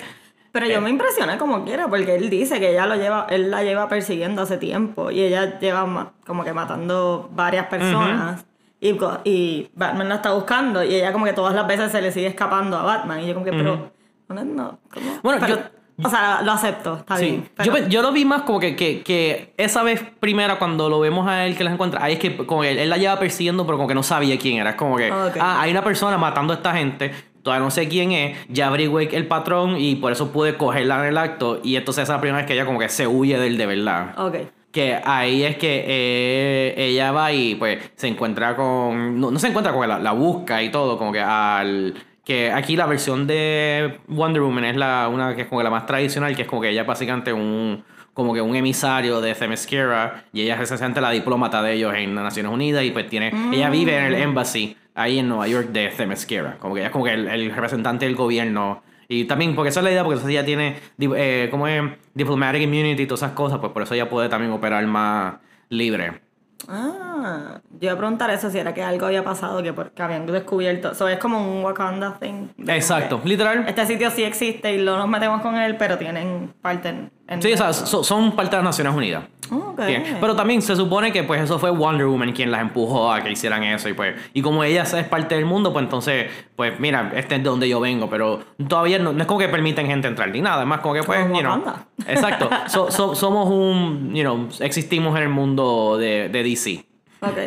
Pero 0.53 0.65
yo 0.67 0.81
me 0.81 0.89
impresioné 0.89 1.37
como 1.37 1.63
quiera, 1.63 1.87
porque 1.87 2.15
él 2.15 2.29
dice 2.29 2.59
que 2.59 2.71
ella 2.71 2.85
lo 2.85 2.95
lleva, 2.95 3.25
él 3.29 3.49
la 3.51 3.63
lleva 3.63 3.87
persiguiendo 3.87 4.41
hace 4.41 4.57
tiempo 4.57 5.09
y 5.09 5.21
ella 5.21 5.59
lleva 5.59 6.11
como 6.25 6.43
que 6.43 6.53
matando 6.53 7.29
varias 7.33 7.67
personas 7.67 8.45
y, 8.81 8.97
y 9.23 9.69
Batman 9.75 10.09
la 10.09 10.15
está 10.15 10.31
buscando 10.33 10.83
y 10.83 10.95
ella 10.95 11.13
como 11.13 11.23
que 11.25 11.31
todas 11.33 11.53
las 11.55 11.65
veces 11.67 11.91
se 11.91 12.01
le 12.01 12.11
sigue 12.11 12.27
escapando 12.27 12.77
a 12.77 12.83
Batman 12.83 13.21
y 13.21 13.27
yo 13.27 13.33
como 13.33 13.45
que, 13.45 13.51
pero, 13.53 13.91
no. 14.27 14.79
Bueno, 15.23 15.39
Pero, 15.39 15.55
yo- 15.55 15.61
o 16.03 16.09
sea, 16.09 16.41
lo 16.43 16.51
acepto, 16.51 16.97
está 16.97 17.17
Sí. 17.17 17.25
bien. 17.25 17.49
Yo, 17.63 17.71
pero- 17.73 17.87
yo 17.87 18.01
lo 18.01 18.11
vi 18.11 18.25
más 18.25 18.43
como 18.43 18.59
que, 18.59 18.75
que, 18.75 19.01
que 19.01 19.53
esa 19.57 19.83
vez 19.83 20.03
primera 20.19 20.57
cuando 20.59 20.89
lo 20.89 20.99
vemos 20.99 21.27
a 21.27 21.45
él 21.45 21.55
que 21.55 21.63
las 21.63 21.73
encuentra, 21.73 22.03
ahí 22.03 22.13
es 22.13 22.19
que 22.19 22.35
como 22.37 22.61
que 22.61 22.71
él, 22.71 22.79
él 22.79 22.89
la 22.89 22.97
lleva 22.97 23.17
persiguiendo 23.19 23.65
pero 23.65 23.77
como 23.77 23.87
que 23.87 23.95
no 23.95 24.03
sabía 24.03 24.37
quién 24.37 24.57
era. 24.57 24.71
Es 24.71 24.75
como 24.75 24.97
que, 24.97 25.11
Ok. 25.11 25.37
ah, 25.39 25.61
hay 25.61 25.71
una 25.71 25.83
persona 25.83 26.17
matando 26.17 26.53
a 26.53 26.57
esta 26.57 26.73
gente, 26.73 27.11
todavía 27.43 27.63
no 27.63 27.71
sé 27.71 27.87
quién 27.87 28.11
es, 28.11 28.37
ya 28.49 28.67
averigüé 28.67 29.09
el 29.15 29.27
patrón 29.27 29.77
y 29.77 29.95
por 29.95 30.11
eso 30.11 30.31
pude 30.31 30.55
cogerla 30.57 30.99
en 31.01 31.05
el 31.09 31.17
acto 31.17 31.59
y 31.63 31.75
entonces 31.75 32.03
esa 32.03 32.13
es 32.13 32.17
la 32.17 32.21
primera 32.21 32.37
vez 32.39 32.47
que 32.47 32.53
ella 32.53 32.65
como 32.65 32.79
que 32.79 32.89
se 32.89 33.07
huye 33.07 33.37
de 33.39 33.47
él 33.47 33.57
de 33.57 33.65
verdad. 33.65 34.13
Ok. 34.19 34.35
Que 34.71 35.01
ahí 35.03 35.43
es 35.43 35.57
que 35.57 35.83
eh, 35.85 36.73
ella 36.77 37.11
va 37.11 37.33
y 37.33 37.55
pues 37.55 37.77
se 37.95 38.07
encuentra 38.07 38.55
con. 38.55 39.19
No, 39.19 39.29
no 39.29 39.37
se 39.37 39.47
encuentra 39.49 39.73
con 39.73 39.83
él, 39.83 39.89
la, 39.89 39.99
la 39.99 40.13
busca 40.13 40.63
y 40.63 40.69
todo, 40.69 40.97
como 40.97 41.11
que 41.11 41.19
al. 41.19 41.93
Que 42.23 42.51
aquí 42.51 42.75
la 42.75 42.85
versión 42.85 43.25
de 43.27 43.99
Wonder 44.07 44.41
Woman 44.41 44.65
es 44.65 44.75
la 44.75 45.09
una 45.11 45.35
que 45.35 45.43
es 45.43 45.47
como 45.47 45.63
la 45.63 45.69
más 45.69 45.85
tradicional, 45.85 46.35
que 46.35 46.43
es 46.43 46.47
como 46.47 46.61
que 46.61 46.69
ella 46.69 46.81
es 46.81 46.87
básicamente 46.87 47.33
un. 47.33 47.83
Como 48.13 48.33
que 48.33 48.41
un 48.41 48.53
emisario 48.57 49.21
de 49.21 49.33
Themyscira 49.33 50.25
y 50.33 50.41
ella 50.41 50.61
es 50.61 50.95
la 50.95 51.11
diplomata 51.11 51.63
de 51.63 51.73
ellos 51.73 51.93
en 51.95 52.13
las 52.13 52.25
Naciones 52.25 52.51
Unidas 52.51 52.83
y 52.83 52.91
pues 52.91 53.07
tiene. 53.07 53.31
Ella 53.53 53.69
vive 53.69 53.97
en 53.97 54.03
el 54.03 54.15
embassy 54.15 54.75
ahí 54.93 55.19
en 55.19 55.29
Nueva 55.29 55.47
York 55.47 55.69
de 55.69 55.87
Themyscira. 55.87 56.57
Como 56.59 56.73
que 56.73 56.81
ella 56.81 56.87
es 56.87 56.91
como 56.91 57.05
que 57.05 57.13
el, 57.13 57.27
el 57.29 57.51
representante 57.51 58.05
del 58.05 58.15
gobierno. 58.15 58.83
Y 59.07 59.25
también, 59.25 59.55
porque 59.55 59.69
esa 59.69 59.81
es 59.81 59.83
la 59.83 59.91
idea, 59.91 60.03
porque 60.03 60.15
entonces 60.15 60.37
ella 60.37 60.45
tiene, 60.45 60.77
eh, 60.99 61.49
como 61.51 61.67
es, 61.67 61.83
diplomatic 62.13 62.61
immunity 62.61 63.03
y 63.03 63.07
todas 63.07 63.23
esas 63.23 63.33
cosas, 63.33 63.59
pues 63.59 63.73
por 63.73 63.83
eso 63.83 63.93
ella 63.93 64.09
puede 64.09 64.29
también 64.29 64.53
operar 64.53 64.85
más 64.87 65.35
libre. 65.67 66.21
Ah, 66.67 67.59
yo 67.71 67.79
iba 67.87 67.93
a 67.93 67.97
preguntar 67.97 68.29
eso 68.29 68.49
si 68.49 68.57
era 68.59 68.73
que 68.73 68.83
algo 68.83 69.05
había 69.07 69.23
pasado 69.23 69.61
que, 69.63 69.73
por- 69.73 69.91
que 69.91 70.01
habían 70.03 70.25
descubierto. 70.25 70.93
So, 70.95 71.07
es 71.07 71.17
como 71.19 71.39
un 71.39 71.63
Wakanda 71.63 72.17
thing. 72.19 72.47
Exacto, 72.67 73.21
que 73.21 73.29
literal. 73.29 73.65
Este 73.67 73.85
sitio 73.85 74.09
sí 74.11 74.23
existe 74.23 74.73
y 74.75 74.81
no 74.83 74.97
nos 74.97 75.07
metemos 75.07 75.41
con 75.41 75.55
él, 75.57 75.75
pero 75.77 75.97
tienen 75.97 76.53
parte 76.61 76.89
en. 76.89 77.11
en 77.27 77.41
Sí, 77.41 77.51
o 77.53 77.57
sea, 77.57 77.73
so- 77.73 78.03
son 78.03 78.35
parte 78.35 78.51
de 78.55 78.57
las 78.63 78.65
Naciones 78.65 78.93
Unidas. 78.95 79.23
Ok. 79.53 79.85
Bien. 79.85 80.17
Pero 80.21 80.33
también 80.33 80.61
se 80.61 80.77
supone 80.77 81.11
que 81.11 81.23
pues 81.23 81.41
eso 81.41 81.59
fue 81.59 81.71
Wonder 81.71 82.05
Woman 82.07 82.31
quien 82.31 82.51
las 82.51 82.61
empujó 82.61 83.11
a 83.11 83.21
que 83.21 83.31
hicieran 83.31 83.63
eso 83.63 83.89
y 83.89 83.93
pues 83.93 84.15
y 84.33 84.41
como 84.41 84.63
ella 84.63 84.83
es 84.83 84.93
parte 85.07 85.35
del 85.35 85.43
mundo 85.45 85.73
pues 85.73 85.83
entonces 85.83 86.27
pues 86.55 86.79
mira 86.79 87.11
este 87.15 87.35
es 87.35 87.43
de 87.43 87.49
donde 87.49 87.67
yo 87.67 87.81
vengo 87.81 88.09
pero 88.09 88.39
todavía 88.69 88.97
no, 88.99 89.11
no 89.11 89.19
es 89.19 89.27
como 89.27 89.41
que 89.41 89.49
permiten 89.49 89.87
gente 89.87 90.07
entrar 90.07 90.29
ni 90.29 90.39
nada 90.39 90.61
es 90.61 90.67
más 90.69 90.79
como 90.79 90.93
que 90.93 91.03
pues 91.03 91.19
Como 91.23 91.33
you 91.35 91.41
know, 91.41 91.57
Wakanda. 91.57 91.85
exacto 92.07 92.49
So- 92.67 92.91
so- 92.91 93.13
somos 93.13 93.49
un 93.49 94.13
you 94.15 94.21
know 94.23 94.47
existimos 94.61 95.17
en 95.17 95.23
el 95.23 95.29
mundo 95.29 95.97
de, 95.97 96.29
de 96.29 96.43
DC 96.51 96.85
Ok, 97.21 97.37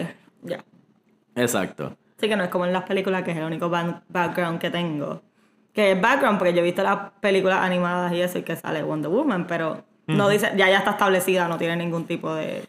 ya. 0.42 0.64
exacto 1.34 1.96
Sí 2.18 2.28
que 2.28 2.36
no 2.36 2.44
es 2.44 2.50
como 2.50 2.64
en 2.64 2.72
las 2.72 2.84
películas, 2.84 3.22
que 3.22 3.32
es 3.32 3.36
el 3.36 3.42
único 3.44 3.68
background 3.68 4.58
que 4.60 4.70
tengo. 4.70 5.20
Que 5.72 5.92
es 5.92 6.00
background 6.00 6.38
porque 6.38 6.54
yo 6.54 6.60
he 6.60 6.62
visto 6.64 6.82
las 6.82 7.10
películas 7.20 7.58
animadas 7.58 8.12
y 8.12 8.20
eso 8.20 8.38
y 8.38 8.42
que 8.42 8.54
sale 8.56 8.82
Wonder 8.82 9.10
Woman, 9.10 9.46
pero 9.46 9.84
No 10.06 10.28
dice, 10.28 10.52
ya 10.56 10.68
ya 10.70 10.78
está 10.78 10.92
establecida, 10.92 11.48
no 11.48 11.58
tiene 11.58 11.76
ningún 11.76 12.06
tipo 12.06 12.32
de... 12.34 12.62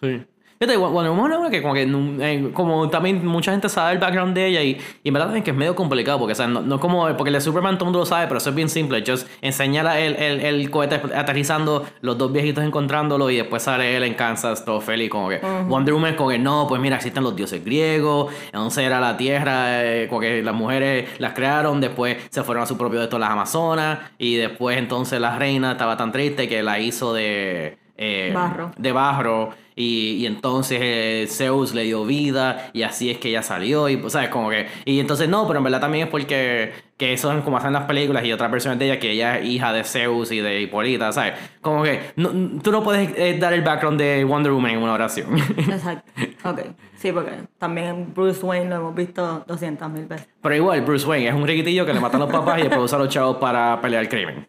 Sí. 0.00 0.24
Fíjate, 0.62 0.78
Wonder 0.78 1.10
Woman 1.10 1.32
es 1.32 1.38
una 1.38 1.50
que 1.50 1.60
como 1.60 1.74
que 1.74 1.82
eh, 2.20 2.50
como 2.54 2.88
también 2.88 3.26
mucha 3.26 3.50
gente 3.50 3.68
sabe 3.68 3.94
el 3.94 3.98
background 3.98 4.32
de 4.32 4.46
ella 4.46 4.62
y, 4.62 4.80
y 5.02 5.08
en 5.08 5.12
verdad 5.12 5.26
también 5.26 5.42
que 5.42 5.50
es 5.50 5.56
medio 5.56 5.74
complicado 5.74 6.20
porque 6.20 6.34
o 6.34 6.36
sea, 6.36 6.46
no, 6.46 6.60
no 6.60 6.78
como 6.78 7.08
porque 7.16 7.30
el 7.30 7.34
de 7.34 7.40
Superman 7.40 7.78
todo 7.78 7.86
el 7.86 7.86
mundo 7.86 7.98
lo 7.98 8.06
sabe 8.06 8.28
pero 8.28 8.38
eso 8.38 8.50
es 8.50 8.54
bien 8.54 8.68
simple 8.68 9.02
just 9.04 9.26
enseñar 9.40 9.98
el, 9.98 10.14
el, 10.14 10.40
el 10.40 10.70
cohete 10.70 11.00
aterrizando 11.16 11.84
los 12.00 12.16
dos 12.16 12.32
viejitos 12.32 12.62
encontrándolo 12.62 13.28
y 13.28 13.38
después 13.38 13.64
sale 13.64 13.96
él 13.96 14.04
en 14.04 14.14
Kansas 14.14 14.64
todo 14.64 14.80
feliz 14.80 15.10
como 15.10 15.30
que 15.30 15.40
Wonder 15.66 15.94
Woman 15.94 16.12
es 16.12 16.16
como 16.16 16.30
que 16.30 16.38
no 16.38 16.66
pues 16.68 16.80
mira 16.80 16.94
existen 16.94 17.24
los 17.24 17.34
dioses 17.34 17.64
griegos 17.64 18.32
entonces 18.46 18.84
era 18.84 19.00
la 19.00 19.16
tierra 19.16 19.82
eh, 19.82 20.06
como 20.08 20.20
que 20.20 20.44
las 20.44 20.54
mujeres 20.54 21.08
las 21.18 21.32
crearon 21.32 21.80
después 21.80 22.18
se 22.30 22.44
fueron 22.44 22.62
a 22.62 22.66
su 22.66 22.78
propio 22.78 23.00
de 23.00 23.08
todas 23.08 23.22
las 23.22 23.30
amazonas 23.30 23.98
y 24.16 24.36
después 24.36 24.78
entonces 24.78 25.20
la 25.20 25.36
reina 25.36 25.72
estaba 25.72 25.96
tan 25.96 26.12
triste 26.12 26.48
que 26.48 26.62
la 26.62 26.78
hizo 26.78 27.12
de 27.12 27.78
eh, 27.98 28.30
Barro. 28.32 28.70
de 28.76 28.92
barro 28.92 29.50
y, 29.82 30.16
y 30.22 30.26
entonces 30.26 30.78
eh, 30.80 31.26
Zeus 31.28 31.74
le 31.74 31.82
dio 31.84 32.04
vida 32.04 32.70
y 32.72 32.82
así 32.82 33.10
es 33.10 33.18
que 33.18 33.28
ella 33.30 33.42
salió 33.42 33.88
y 33.88 33.96
pues 33.96 34.12
sabes 34.12 34.28
como 34.28 34.48
que 34.50 34.66
y 34.84 35.00
entonces 35.00 35.28
no 35.28 35.46
pero 35.46 35.58
en 35.58 35.64
verdad 35.64 35.80
también 35.80 36.04
es 36.04 36.10
porque 36.10 36.72
que 36.96 37.12
eso 37.12 37.32
es 37.32 37.42
como 37.42 37.56
hacen 37.56 37.72
las 37.72 37.84
películas 37.84 38.24
y 38.24 38.32
otras 38.32 38.50
versiones 38.50 38.78
de 38.78 38.84
ella 38.86 38.98
que 39.00 39.10
ella 39.10 39.38
es 39.38 39.46
hija 39.46 39.72
de 39.72 39.82
Zeus 39.84 40.30
y 40.30 40.38
de 40.40 40.60
Hipólita 40.60 41.10
sabes 41.12 41.34
como 41.60 41.82
que 41.82 42.12
no- 42.16 42.60
tú 42.62 42.70
no 42.70 42.82
puedes 42.82 43.10
eh, 43.16 43.36
dar 43.40 43.52
el 43.52 43.62
background 43.62 43.98
de 44.00 44.24
Wonder 44.24 44.52
Woman 44.52 44.72
en 44.72 44.78
una 44.82 44.92
oración 44.94 45.36
Exacto. 45.58 46.10
Ok. 46.44 46.60
Sí, 46.96 47.10
porque 47.10 47.32
también 47.58 48.12
Bruce 48.14 48.44
Wayne 48.46 48.70
lo 48.70 48.76
hemos 48.76 48.94
visto 48.94 49.44
200 49.48 49.90
mil 49.90 50.06
veces. 50.06 50.28
pero 50.40 50.54
igual 50.54 50.80
Bruce 50.82 51.04
Wayne 51.06 51.28
es 51.28 51.34
un 51.34 51.46
riquitillo 51.46 51.84
que 51.84 51.92
le 51.92 51.98
matan 52.00 52.22
a 52.22 52.24
los 52.26 52.32
papás 52.32 52.60
y 52.60 52.62
después 52.62 52.82
usa 52.82 52.98
a 52.98 53.02
los 53.02 53.08
chavos 53.12 53.38
para 53.38 53.80
pelear 53.80 54.02
el 54.04 54.08
crimen 54.08 54.46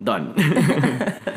done 0.00 0.32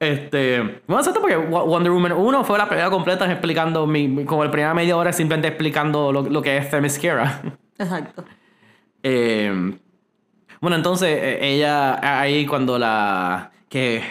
Este, 0.00 0.60
bueno, 0.86 1.00
exacto 1.00 1.20
porque 1.20 1.36
Wo- 1.36 1.66
Wonder 1.66 1.92
Woman 1.92 2.12
1 2.12 2.44
fue 2.44 2.56
la 2.58 2.66
primera 2.66 2.88
completa 2.90 3.30
explicando, 3.30 3.86
mi, 3.86 4.24
como 4.24 4.42
la 4.42 4.50
primera 4.50 4.72
media 4.72 4.96
hora 4.96 5.12
simplemente 5.12 5.48
explicando 5.48 6.10
lo, 6.10 6.22
lo 6.22 6.40
que 6.42 6.56
es 6.56 6.70
Themyscira. 6.70 7.42
Exacto. 7.78 8.24
Eh, 9.02 9.78
bueno, 10.60 10.76
entonces 10.76 11.08
eh, 11.20 11.38
ella 11.54 12.20
ahí 12.20 12.46
cuando 12.46 12.78
la... 12.78 13.50
que 13.68 14.02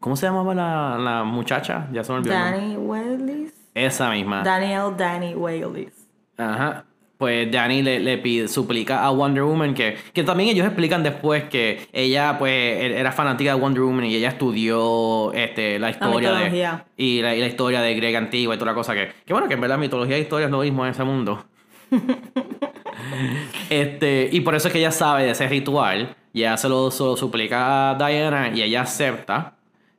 ¿Cómo 0.00 0.14
se 0.16 0.26
llamaba 0.26 0.54
la, 0.54 0.98
la 0.98 1.24
muchacha? 1.24 1.88
Ya 1.92 2.04
se 2.04 2.12
me 2.12 2.18
olvidó. 2.18 2.34
Danny 2.34 2.76
Wales. 2.76 3.52
Esa 3.74 4.10
misma. 4.10 4.42
Daniel 4.42 4.96
Danny 4.96 5.34
Wales. 5.34 6.06
Ajá. 6.38 6.84
Pues 7.18 7.50
Danny 7.50 7.82
le, 7.82 7.98
le 7.98 8.18
pide, 8.18 8.46
suplica 8.46 9.02
a 9.04 9.10
Wonder 9.10 9.44
Woman 9.44 9.72
que, 9.72 9.96
que 10.12 10.22
también 10.22 10.50
ellos 10.50 10.66
explican 10.66 11.02
después 11.02 11.44
que 11.44 11.88
ella 11.92 12.36
pues 12.38 12.52
e- 12.52 12.98
era 12.98 13.10
fanática 13.10 13.54
de 13.54 13.60
Wonder 13.60 13.82
Woman 13.84 14.04
y 14.04 14.16
ella 14.16 14.28
estudió 14.28 15.32
este, 15.32 15.78
la 15.78 15.88
historia 15.90 16.30
de 16.32 16.50
y 16.98 17.22
la, 17.22 17.34
y 17.34 17.40
la 17.40 17.46
historia 17.46 17.80
de 17.80 17.94
Greg 17.94 18.16
antigua 18.16 18.54
y 18.54 18.58
toda 18.58 18.72
la 18.72 18.74
cosa 18.74 18.92
que, 18.94 19.12
que 19.24 19.32
bueno 19.32 19.48
que 19.48 19.54
en 19.54 19.60
verdad 19.62 19.78
mitología 19.78 20.16
e 20.16 20.20
historia 20.20 20.44
es 20.46 20.50
lo 20.52 20.60
mismo 20.60 20.84
en 20.84 20.90
ese 20.90 21.04
mundo. 21.04 21.44
este, 23.70 24.28
y 24.32 24.40
por 24.40 24.54
eso 24.54 24.68
es 24.68 24.72
que 24.72 24.78
ella 24.78 24.90
sabe 24.90 25.24
de 25.24 25.30
ese 25.30 25.48
ritual 25.48 26.14
y 26.32 26.40
ella 26.40 26.56
se 26.56 26.68
lo, 26.68 26.90
se 26.90 27.02
lo 27.02 27.16
suplica 27.16 27.90
a 27.90 27.94
Diana 27.94 28.50
y 28.54 28.62
ella 28.62 28.82
acepta. 28.82 29.55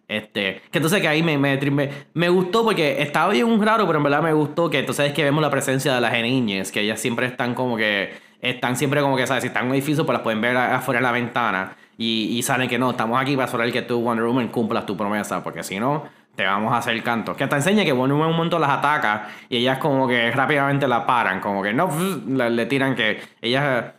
Este, 0.08 0.62
que 0.72 0.78
entonces 0.78 1.02
que 1.02 1.08
ahí 1.08 1.22
me, 1.22 1.38
me, 1.38 1.58
me, 1.58 1.90
me 2.14 2.30
gustó 2.30 2.64
porque 2.64 3.02
estaba 3.02 3.34
bien 3.34 3.62
raro, 3.62 3.86
pero 3.86 3.98
en 3.98 4.04
verdad 4.04 4.22
me 4.22 4.32
gustó 4.32 4.70
que 4.70 4.80
entonces 4.80 5.08
es 5.08 5.14
que 5.14 5.24
vemos 5.24 5.42
la 5.42 5.50
presencia 5.50 5.94
de 5.94 6.02
las 6.02 6.14
niñas, 6.14 6.72
que 6.72 6.82
ellas 6.82 7.00
siempre 7.00 7.26
están 7.26 7.54
como 7.54 7.76
que, 7.76 8.14
están 8.42 8.78
siempre 8.78 9.02
como 9.02 9.18
que, 9.18 9.28
¿sabes? 9.28 9.42
Si 9.42 9.48
están 9.48 9.64
en 9.64 9.70
un 9.70 9.76
edificio, 9.76 10.06
pues 10.06 10.14
las 10.14 10.24
pueden 10.24 10.40
ver 10.40 10.56
afuera 10.56 11.00
de 11.00 11.04
la 11.04 11.12
ventana 11.12 11.76
y, 11.98 12.38
y 12.38 12.44
saben 12.44 12.70
que 12.70 12.80
no, 12.80 12.92
estamos 12.92 13.20
aquí 13.22 13.36
para 13.36 13.46
asegurar 13.46 13.72
que 13.72 13.82
tú, 13.82 14.00
Wonder 14.02 14.26
Woman, 14.26 14.48
cumplas 14.48 14.86
tu 14.86 14.96
promesa, 14.96 15.44
porque 15.44 15.64
si 15.64 15.80
no, 15.80 16.06
te 16.38 16.46
vamos 16.46 16.72
a 16.72 16.78
hacer 16.78 17.02
canto. 17.04 17.36
Que 17.36 17.44
hasta 17.44 17.58
enseña 17.58 17.84
que 17.84 17.92
Wonder 17.92 18.16
Woman 18.16 18.30
un 18.30 18.38
momento 18.38 18.60
las 18.60 18.70
ataca 18.70 19.28
y 19.50 19.58
ellas 19.58 19.80
como 19.80 20.08
que 20.08 20.32
rápidamente 20.32 20.88
la 20.88 21.06
paran, 21.06 21.42
como 21.42 21.62
que 21.62 21.74
no, 21.74 21.90
le 22.28 22.66
tiran 22.68 22.96
que 22.96 23.20
ellas 23.42 23.94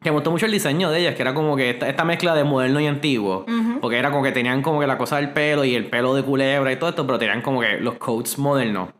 que 0.00 0.10
me 0.10 0.14
gustó 0.14 0.30
mucho 0.30 0.46
el 0.46 0.52
diseño 0.52 0.90
de 0.90 1.00
ellas, 1.00 1.14
que 1.14 1.22
era 1.22 1.34
como 1.34 1.56
que 1.56 1.70
esta, 1.70 1.88
esta 1.88 2.04
mezcla 2.04 2.34
de 2.34 2.44
moderno 2.44 2.80
y 2.80 2.86
antiguo. 2.86 3.44
Porque 3.80 3.98
era 3.98 4.10
como 4.10 4.22
que 4.22 4.32
tenían 4.32 4.62
como 4.62 4.80
que 4.80 4.86
la 4.86 4.98
cosa 4.98 5.16
del 5.16 5.32
pelo 5.32 5.64
y 5.64 5.74
el 5.74 5.86
pelo 5.86 6.14
de 6.14 6.22
culebra 6.22 6.72
y 6.72 6.76
todo 6.76 6.90
esto, 6.90 7.06
pero 7.06 7.18
tenían 7.18 7.42
como 7.42 7.60
que 7.60 7.78
los 7.80 7.94
coats 7.94 8.38
modernos. 8.38 8.90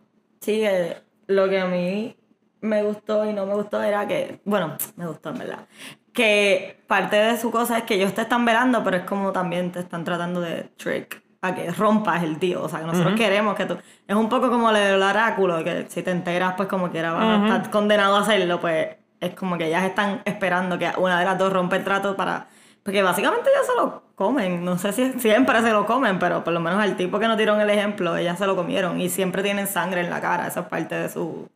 Sí, 0.41 0.63
eh, 0.65 0.97
lo 1.27 1.49
que 1.49 1.61
a 1.61 1.67
mí 1.67 2.17
me 2.61 2.83
gustó 2.83 3.29
y 3.29 3.33
no 3.33 3.47
me 3.47 3.55
gustó 3.55 3.83
era 3.83 4.07
que, 4.09 4.41
bueno, 4.45 4.77
me 4.97 5.07
gustó 5.07 5.31
en 5.31 5.39
verdad, 5.39 5.67
que 6.13 6.81
parte 6.87 7.17
de 7.17 7.37
su 7.37 7.51
cosa 7.51 7.79
es 7.79 7.85
que 7.85 7.95
ellos 7.95 8.15
te 8.15 8.23
están 8.23 8.45
velando, 8.45 8.83
pero 8.83 8.97
es 8.97 9.05
como 9.05 9.31
también 9.31 9.71
te 9.71 9.81
están 9.81 10.05
tratando 10.05 10.41
de 10.41 10.65
trick 10.77 11.23
a 11.41 11.55
que 11.55 11.71
rompas 11.71 12.25
el 12.25 12.39
tío, 12.39 12.65
o 12.65 12.69
sea, 12.69 12.81
que 12.81 12.87
nosotros 12.87 13.15
queremos 13.15 13.55
que 13.55 13.67
tú... 13.67 13.77
Es 14.09 14.17
un 14.17 14.29
poco 14.29 14.51
como 14.51 14.73
del 14.73 15.01
oráculo, 15.01 15.63
que 15.63 15.87
si 15.89 16.03
te 16.03 16.11
enteras, 16.11 16.55
pues 16.57 16.69
como 16.69 16.91
quiera 16.91 17.13
vas 17.13 17.25
a 17.25 17.45
estar 17.45 17.71
condenado 17.71 18.17
a 18.17 18.23
hacerlo, 18.23 18.61
pues 18.61 18.89
es 19.21 19.35
como 19.35 19.59
que 19.59 19.67
ellas 19.67 19.85
están 19.85 20.23
esperando 20.25 20.79
que 20.79 20.91
una 20.97 21.19
de 21.19 21.25
las 21.25 21.39
dos 21.39 21.53
rompa 21.53 21.77
el 21.77 21.85
trato 21.85 22.17
para... 22.17 22.47
Porque 22.83 23.03
básicamente 23.03 23.51
ellas 23.51 23.67
se 23.67 23.75
lo 23.75 24.03
comen, 24.15 24.65
no 24.65 24.79
sé 24.79 24.93
si 24.93 25.13
siempre 25.21 25.61
se 25.61 25.71
lo 25.71 25.85
comen, 25.85 26.19
pero 26.19 26.43
por 26.43 26.53
lo 26.53 26.61
menos 26.61 26.81
al 26.81 26.97
tipo 26.97 27.19
que 27.19 27.29
nos 27.29 27.37
dieron 27.37 27.61
el 27.61 27.69
ejemplo, 27.69 28.17
ellas 28.17 28.39
se 28.39 28.47
lo 28.47 28.57
comieron 28.57 29.01
y 29.01 29.11
siempre 29.11 29.43
tienen 29.43 29.67
sangre 29.67 30.01
en 30.01 30.11
la 30.11 30.21
cara, 30.21 30.47
eso 30.47 30.61
es 30.61 30.67
parte 30.67 30.95
de 30.95 31.09
su... 31.09 31.49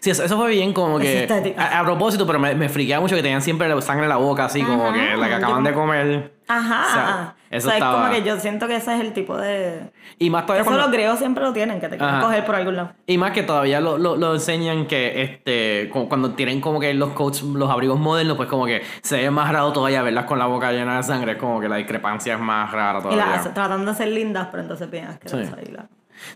Sí, 0.00 0.10
eso, 0.10 0.24
eso 0.24 0.36
fue 0.36 0.50
bien 0.50 0.72
como 0.72 0.98
que... 0.98 1.54
A, 1.56 1.80
a 1.80 1.84
propósito, 1.84 2.26
pero 2.26 2.38
me, 2.38 2.54
me 2.54 2.68
friqueaba 2.68 3.00
mucho 3.00 3.16
que 3.16 3.22
tenían 3.22 3.40
siempre 3.40 3.80
sangre 3.80 4.04
en 4.04 4.10
la 4.10 4.16
boca, 4.16 4.44
así 4.44 4.62
como 4.62 4.88
Ajá, 4.88 4.94
que 4.94 5.16
la 5.16 5.24
que 5.24 5.30
yo 5.30 5.36
acaban 5.38 5.64
de 5.64 5.72
comer. 5.72 6.33
Ajá, 6.46 6.84
O 6.86 6.92
sea, 6.92 7.34
eso 7.50 7.66
o 7.66 7.70
sea, 7.70 7.78
estaba- 7.78 7.92
es 7.94 8.00
como 8.08 8.14
que 8.14 8.22
yo 8.28 8.38
siento 8.38 8.66
que 8.68 8.76
ese 8.76 8.94
es 8.94 9.00
el 9.00 9.12
tipo 9.14 9.36
de... 9.36 9.90
Y 10.18 10.28
más 10.28 10.44
todavía 10.44 10.60
Eso 10.62 10.70
cuando- 10.70 10.86
los 10.86 10.92
griegos 10.92 11.18
siempre 11.18 11.42
lo 11.42 11.52
tienen, 11.52 11.80
que 11.80 11.88
te 11.88 11.96
quieren 11.96 12.20
coger 12.20 12.44
por 12.44 12.54
algún 12.54 12.76
lado. 12.76 12.92
Y 13.06 13.16
más 13.16 13.30
que 13.32 13.42
todavía 13.42 13.80
lo, 13.80 13.96
lo, 13.96 14.16
lo 14.16 14.34
enseñan 14.34 14.86
que 14.86 15.22
este 15.22 15.88
cu- 15.90 16.08
cuando 16.08 16.32
tienen 16.32 16.60
como 16.60 16.80
que 16.80 16.92
los 16.92 17.10
coats, 17.10 17.42
los 17.42 17.70
abrigos 17.70 17.98
modernos, 17.98 18.36
pues 18.36 18.48
como 18.48 18.66
que 18.66 18.82
se 19.02 19.16
ve 19.22 19.30
más 19.30 19.50
raro 19.52 19.72
todavía 19.72 20.02
verlas 20.02 20.26
con 20.26 20.38
la 20.38 20.46
boca 20.46 20.70
llena 20.70 20.98
de 20.98 21.02
sangre, 21.02 21.32
es 21.32 21.38
como 21.38 21.60
que 21.60 21.68
la 21.68 21.76
discrepancia 21.76 22.34
es 22.34 22.40
más 22.40 22.70
rara 22.72 22.98
Y 22.98 23.02
todavía. 23.02 23.26
las 23.26 23.54
tratando 23.54 23.90
de 23.92 23.96
ser 23.96 24.08
lindas, 24.08 24.48
pero 24.50 24.62
entonces 24.62 24.90
bien 24.90 25.06
asquerosas. 25.06 25.48
Sí. 25.58 25.64
y 25.70 25.72
la- 25.72 25.86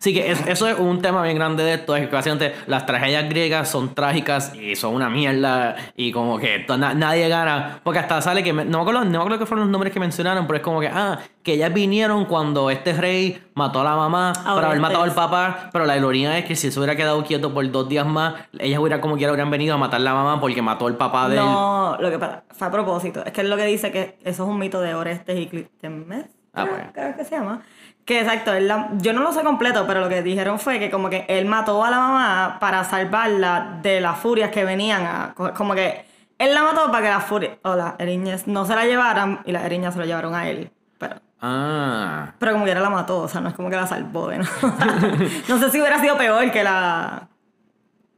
Sí, 0.01 0.13
que 0.13 0.31
es- 0.31 0.47
eso 0.47 0.67
es 0.69 0.79
un 0.79 1.01
tema 1.01 1.23
bien 1.23 1.37
grande 1.37 1.63
de 1.65 1.75
esto, 1.75 1.97
es 1.97 2.09
que 2.09 2.15
básicamente 2.15 2.55
las 2.67 2.85
tragedias 2.87 3.29
griegas 3.29 3.69
son 3.71 3.95
trágicas 3.95 4.55
y 4.55 4.77
son 4.77 4.95
una 4.95 5.09
mierda 5.09 5.77
y 5.97 6.13
como 6.13 6.39
que 6.39 6.65
na- 6.77 6.95
nadie 6.95 7.29
gana, 7.29 7.81
porque 7.83 7.99
hasta 8.01 8.21
sale 8.21 8.43
que, 8.43 8.53
me- 8.53 8.65
no 8.65 8.79
me 8.79 8.83
acuerdo, 8.83 9.05
no 9.05 9.11
me 9.11 9.17
acuerdo 9.19 9.39
qué 9.39 9.47
fueron 9.47 9.67
los 9.67 9.73
nombres 9.73 9.93
que 9.93 10.01
mencionaron, 10.01 10.47
pero 10.47 10.59
es 10.59 10.63
como 10.63 10.81
que, 10.81 10.89
ah, 10.89 11.19
que 11.43 11.55
ellas 11.55 11.73
vinieron 11.73 12.27
cuando 12.27 12.71
este 12.71 12.93
rey 12.93 13.43
mató 13.55 13.81
a 13.81 13.85
la 13.85 13.97
mamá 13.97 14.33
Ahora 14.45 14.55
para 14.55 14.67
haber 14.69 14.81
matado 14.81 15.05
al 15.05 15.15
papá, 15.15 15.71
pero 15.73 15.87
la 15.87 15.97
ironía 15.97 16.37
es 16.39 16.45
que 16.45 16.55
si 16.57 16.71
se 16.71 16.79
hubiera 16.79 16.95
quedado 16.95 17.25
quieto 17.25 17.55
por 17.55 17.69
dos 17.71 17.89
días 17.89 18.07
más, 18.07 18.35
ellas 18.59 18.79
hubiera 18.81 19.01
como 19.01 19.17
quiera 19.17 19.33
hubieran 19.33 19.51
venido 19.51 19.75
a 19.75 19.79
matar 19.79 20.01
a 20.01 20.05
la 20.05 20.13
mamá 20.15 20.41
porque 20.41 20.61
mató 20.61 20.87
al 20.87 20.97
papá 20.97 21.29
de 21.29 21.37
él. 21.37 21.43
No, 21.45 21.97
lo 21.99 22.11
que 22.11 22.19
pasa, 22.19 22.43
fue 22.51 22.67
a 22.69 22.71
propósito. 22.71 23.25
Es 23.25 23.33
que 23.33 23.41
es 23.41 23.49
lo 23.49 23.57
que 23.57 23.65
dice 23.65 23.91
que 23.91 24.19
eso 24.25 24.43
es 24.45 24.49
un 24.49 24.59
mito 24.59 24.81
de 24.81 24.95
Orestes 24.95 25.39
y 25.39 25.47
Clitemnestra, 25.47 26.31
Ah, 26.55 26.65
bueno. 26.65 26.91
creo 26.93 27.17
que 27.17 27.25
se 27.25 27.31
llama. 27.37 27.63
Que 28.09 28.21
exacto, 28.21 28.55
él 28.55 28.67
la- 28.69 28.89
yo 28.97 29.13
no 29.13 29.21
lo 29.23 29.33
sé 29.35 29.43
completo, 29.43 29.85
pero 29.87 30.01
lo 30.01 30.09
que 30.09 30.23
dijeron 30.23 30.59
fue 30.59 30.79
que 30.79 30.91
como 30.91 31.11
que 31.11 31.27
él 31.29 31.45
mató 31.45 31.85
a 31.85 31.91
la 31.91 31.99
mamá 31.99 32.57
para 32.59 32.83
salvarla 32.83 33.81
de 33.83 34.01
las 34.01 34.19
furias 34.19 34.51
que 34.51 34.65
venían 34.65 35.03
a... 35.05 35.35
co- 35.35 35.53
Como 35.53 35.75
que 35.75 36.07
él 36.39 36.55
la 36.55 36.63
mató 36.63 36.87
para 36.91 37.03
que 37.03 37.11
las 37.11 37.25
furias 37.25 37.59
o 37.65 37.75
las 37.77 37.97
eriñas 37.99 38.47
no 38.47 38.65
se 38.65 38.75
la 38.75 38.87
llevaran 38.87 39.41
y 39.45 39.53
las 39.53 39.63
eriñas 39.63 39.93
se 39.93 40.01
lo 40.01 40.07
llevaron 40.07 40.35
a 40.35 40.49
él. 40.49 40.71
Pero, 40.97 41.17
Ah. 41.43 42.33
pero 42.39 42.53
como 42.53 42.65
quiera 42.65 42.81
la 42.81 42.89
mató, 42.89 43.19
o 43.21 43.29
sea, 43.29 43.43
no 43.43 43.51
es 43.51 43.55
como 43.55 43.69
que 43.69 43.77
la 43.77 43.87
salvó. 43.87 44.33
¿no? 44.33 44.39
no 45.49 45.59
sé 45.59 45.71
si 45.71 45.79
hubiera 45.79 46.01
sido 46.01 46.17
peor 46.17 46.51
que 46.51 46.65
la... 46.65 47.29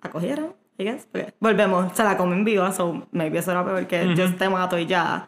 ¿La 0.04 0.10
cogieron? 0.10 0.54
I 0.78 0.84
guess, 0.84 1.06
porque 1.10 1.34
volvemos, 1.40 1.92
se 1.94 2.04
la 2.04 2.16
comen 2.16 2.44
viva, 2.44 2.70
so 2.72 3.08
maybe 3.10 3.38
eso 3.40 3.50
era 3.50 3.64
peor 3.64 3.86
que 3.88 4.14
yo 4.14 4.32
te 4.36 4.48
mato 4.48 4.78
y 4.78 4.86
ya. 4.86 5.26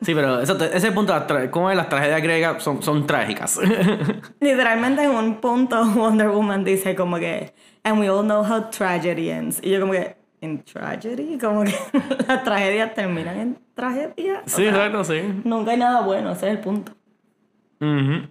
Sí, 0.00 0.14
pero 0.14 0.40
eso, 0.40 0.56
ese 0.64 0.92
punto, 0.92 1.12
como 1.50 1.72
las 1.72 1.88
tragedias 1.88 2.22
griegas 2.22 2.62
son, 2.62 2.82
son 2.82 3.06
trágicas. 3.06 3.58
Literalmente 4.40 5.02
en 5.02 5.10
un 5.10 5.40
punto 5.40 5.84
Wonder 5.94 6.28
Woman 6.28 6.62
dice 6.64 6.94
como 6.94 7.18
que 7.18 7.52
and 7.82 7.98
we 7.98 8.08
all 8.08 8.22
know 8.22 8.44
how 8.44 8.70
tragedy 8.70 9.30
ends. 9.30 9.60
Y 9.62 9.70
yo 9.70 9.80
como 9.80 9.92
que 9.92 10.16
en 10.40 10.62
tragedy, 10.62 11.36
como 11.38 11.64
que 11.64 11.74
las 12.28 12.44
tragedias 12.44 12.94
terminan 12.94 13.38
en 13.38 13.58
tragedia. 13.74 14.42
O 14.46 14.48
sí, 14.48 14.62
sea, 14.62 14.70
exacto, 14.70 15.04
sí. 15.04 15.20
Nunca 15.44 15.72
hay 15.72 15.78
nada 15.78 16.02
bueno, 16.02 16.30
ese 16.30 16.46
es 16.46 16.52
el 16.52 16.60
punto. 16.60 16.92
Ujú. 17.80 18.28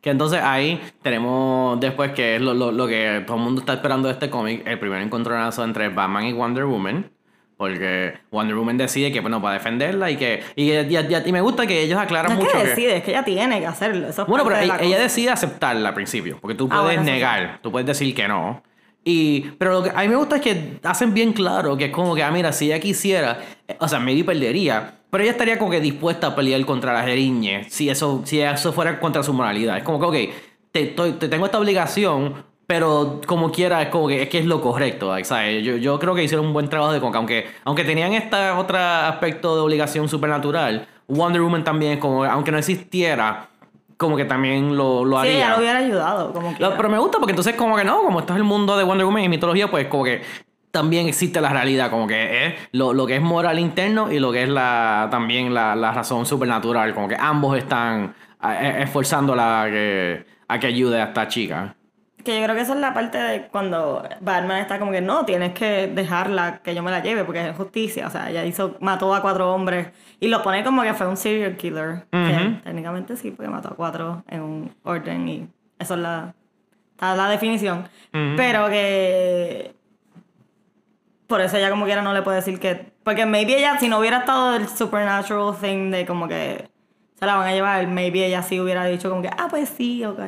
Que 0.00 0.10
entonces 0.10 0.40
ahí 0.42 0.80
tenemos 1.02 1.78
después 1.80 2.12
que 2.12 2.36
es 2.36 2.42
lo, 2.42 2.54
lo, 2.54 2.72
lo 2.72 2.86
que 2.86 3.22
todo 3.26 3.36
el 3.36 3.42
mundo 3.42 3.60
está 3.60 3.74
esperando 3.74 4.08
de 4.08 4.14
este 4.14 4.30
cómic, 4.30 4.66
el 4.66 4.78
primer 4.78 5.00
encontronazo 5.00 5.62
entre 5.64 5.88
Batman 5.88 6.26
y 6.26 6.32
Wonder 6.32 6.64
Woman. 6.64 7.10
Porque 7.56 8.14
Wonder 8.32 8.56
Woman 8.56 8.76
decide 8.78 9.12
que 9.12 9.20
bueno, 9.20 9.40
para 9.40 9.54
defenderla 9.54 10.10
y 10.10 10.16
que. 10.16 10.42
Y, 10.56 10.72
y- 10.72 10.96
y- 10.96 11.28
y 11.28 11.32
me 11.32 11.40
gusta 11.40 11.66
que 11.66 11.82
ellos 11.82 11.98
aclaran 11.98 12.32
No 12.32 12.38
es 12.38 12.44
mucho 12.44 12.56
que 12.58 12.62
que. 12.64 12.68
decide, 12.70 12.96
es 12.96 13.02
que 13.04 13.10
ella 13.12 13.24
tiene 13.24 13.60
que 13.60 13.66
hacerlo. 13.66 14.08
Eso 14.08 14.22
es 14.22 14.28
Bueno, 14.28 14.44
pero 14.44 14.56
ella, 14.58 14.76
la 14.76 14.82
ella 14.82 14.98
decide 14.98 15.30
aceptarla 15.30 15.90
al 15.90 15.94
principio, 15.94 16.38
porque 16.40 16.56
tú 16.56 16.64
Ah, 16.70 16.80
puedes 16.82 16.84
bueno, 16.96 17.02
eso 17.02 17.08
sí. 17.08 17.12
negar, 17.12 17.58
tú 17.62 17.70
puedes 17.70 17.86
decir 17.86 18.14
que 18.14 18.26
no. 18.26 18.62
Y, 19.04 19.42
pero 19.58 19.72
lo 19.74 19.82
que 19.84 19.90
a 19.90 20.00
mí 20.02 20.08
me 20.08 20.16
gusta 20.16 20.36
es 20.36 20.42
que 20.42 20.78
hacen 20.82 21.12
bien 21.14 21.32
claro 21.34 21.76
que 21.76 21.86
es 21.86 21.90
como 21.90 22.14
que, 22.14 22.22
ah, 22.22 22.30
mira, 22.30 22.52
si 22.52 22.66
ella 22.66 22.80
quisiera, 22.80 23.38
eh, 23.68 23.76
o 23.78 23.86
sea, 23.86 23.98
maybe 24.00 24.24
perdería, 24.24 24.94
Pero 25.10 25.22
ella 25.22 25.30
estaría 25.32 25.58
como 25.58 25.70
que 25.70 25.80
dispuesta 25.80 26.28
a 26.28 26.34
pelear 26.34 26.64
contra 26.64 26.92
las 26.92 27.06
eriñes 27.06 27.72
si 27.72 27.88
eso, 27.88 28.22
si 28.24 28.40
eso 28.40 28.72
fuera 28.72 28.98
contra 28.98 29.22
su 29.22 29.32
moralidad. 29.32 29.76
Es 29.76 29.84
como 29.84 30.00
que, 30.00 30.06
ok, 30.26 30.34
te, 30.72 30.86
te 31.12 31.28
tengo 31.28 31.44
esta 31.46 31.58
obligación, 31.60 32.34
pero 32.66 33.20
como 33.26 33.50
quiera, 33.52 33.82
es 33.82 33.88
como 33.88 34.08
que 34.08 34.22
es, 34.22 34.28
que 34.28 34.38
es 34.38 34.46
lo 34.46 34.60
correcto. 34.60 35.12
¿sabes? 35.24 35.62
Yo, 35.64 35.76
yo 35.76 35.98
creo 35.98 36.14
que 36.14 36.24
hicieron 36.24 36.46
un 36.46 36.52
buen 36.52 36.68
trabajo 36.68 36.92
de 36.92 37.00
que 37.00 37.06
aunque, 37.06 37.46
aunque 37.64 37.84
tenían 37.84 38.12
este 38.14 38.50
otro 38.50 38.78
aspecto 38.78 39.54
de 39.54 39.60
obligación 39.62 40.08
supernatural, 40.08 40.86
Wonder 41.08 41.42
Woman 41.42 41.64
también 41.64 41.98
como, 41.98 42.24
aunque 42.24 42.50
no 42.50 42.58
existiera, 42.58 43.48
como 43.96 44.16
que 44.16 44.24
también 44.24 44.76
lo, 44.76 45.04
lo 45.04 45.16
Sí, 45.22 45.28
haría. 45.28 45.36
ella 45.36 45.50
lo 45.50 45.58
hubiera 45.58 45.78
ayudado, 45.78 46.32
como 46.32 46.54
quiera. 46.56 46.76
pero 46.76 46.88
me 46.88 46.98
gusta 46.98 47.18
porque 47.18 47.32
entonces 47.32 47.54
como 47.54 47.76
que 47.76 47.84
no, 47.84 48.02
como 48.02 48.20
esto 48.20 48.32
es 48.32 48.38
el 48.38 48.44
mundo 48.44 48.76
de 48.76 48.84
Wonder 48.84 49.04
Woman 49.06 49.24
y 49.24 49.28
mitología, 49.28 49.70
pues 49.70 49.86
como 49.88 50.04
que 50.04 50.22
también 50.70 51.06
existe 51.06 51.40
la 51.40 51.50
realidad, 51.50 51.90
como 51.90 52.06
que 52.08 52.46
es 52.46 52.54
lo, 52.72 52.92
lo 52.92 53.06
que 53.06 53.14
es 53.16 53.22
moral 53.22 53.58
interno 53.60 54.10
y 54.10 54.18
lo 54.18 54.32
que 54.32 54.42
es 54.42 54.48
la 54.48 55.06
también 55.10 55.54
la, 55.54 55.76
la 55.76 55.92
razón 55.92 56.26
supernatural, 56.26 56.94
como 56.94 57.06
que 57.06 57.16
ambos 57.16 57.56
están 57.56 58.14
eh, 58.42 58.78
esforzándola 58.80 59.62
a 59.62 59.66
que, 59.70 60.26
a 60.48 60.58
que 60.58 60.66
ayude 60.66 61.00
a 61.00 61.04
esta 61.04 61.28
chica. 61.28 61.76
Que 62.24 62.38
yo 62.38 62.44
creo 62.44 62.56
que 62.56 62.62
esa 62.62 62.72
es 62.72 62.80
la 62.80 62.94
parte 62.94 63.18
de 63.18 63.48
cuando 63.48 64.02
Batman 64.20 64.60
está 64.62 64.78
como 64.78 64.90
que 64.90 65.02
no, 65.02 65.26
tienes 65.26 65.52
que 65.52 65.88
dejarla 65.88 66.60
que 66.62 66.74
yo 66.74 66.82
me 66.82 66.90
la 66.90 67.02
lleve 67.02 67.24
porque 67.24 67.46
es 67.48 67.56
justicia. 67.56 68.06
O 68.06 68.10
sea, 68.10 68.30
ella 68.30 68.44
hizo, 68.44 68.76
mató 68.80 69.14
a 69.14 69.20
cuatro 69.20 69.52
hombres 69.52 69.88
y 70.20 70.28
lo 70.28 70.42
pone 70.42 70.64
como 70.64 70.82
que 70.82 70.94
fue 70.94 71.06
un 71.06 71.18
serial 71.18 71.56
killer. 71.56 72.06
Que 72.10 72.60
técnicamente 72.64 73.16
sí, 73.16 73.30
porque 73.30 73.50
mató 73.50 73.68
a 73.68 73.76
cuatro 73.76 74.24
en 74.28 74.40
un 74.40 74.74
orden 74.84 75.28
y 75.28 75.48
eso 75.78 75.94
es 75.94 76.00
la, 76.00 76.34
está 76.92 77.14
la 77.14 77.28
definición. 77.28 77.88
Pero 78.10 78.68
que 78.70 79.74
por 81.26 81.40
eso 81.40 81.56
ella 81.56 81.70
como 81.70 81.84
quiera 81.84 82.02
no 82.02 82.14
le 82.14 82.22
puede 82.22 82.36
decir 82.36 82.58
que... 82.58 82.92
Porque 83.02 83.26
maybe 83.26 83.58
ella, 83.58 83.78
si 83.78 83.88
no 83.88 83.98
hubiera 83.98 84.18
estado 84.18 84.56
el 84.56 84.68
supernatural 84.68 85.54
thing 85.60 85.90
de 85.90 86.06
como 86.06 86.26
que 86.26 86.70
se 87.18 87.26
la 87.26 87.36
van 87.36 87.48
a 87.48 87.52
llevar, 87.52 87.86
maybe 87.86 88.24
ella 88.24 88.42
sí 88.42 88.60
hubiera 88.60 88.84
dicho 88.86 89.10
como 89.10 89.22
que, 89.22 89.28
ah, 89.28 89.48
pues 89.50 89.68
sí, 89.68 90.04
ok. 90.04 90.20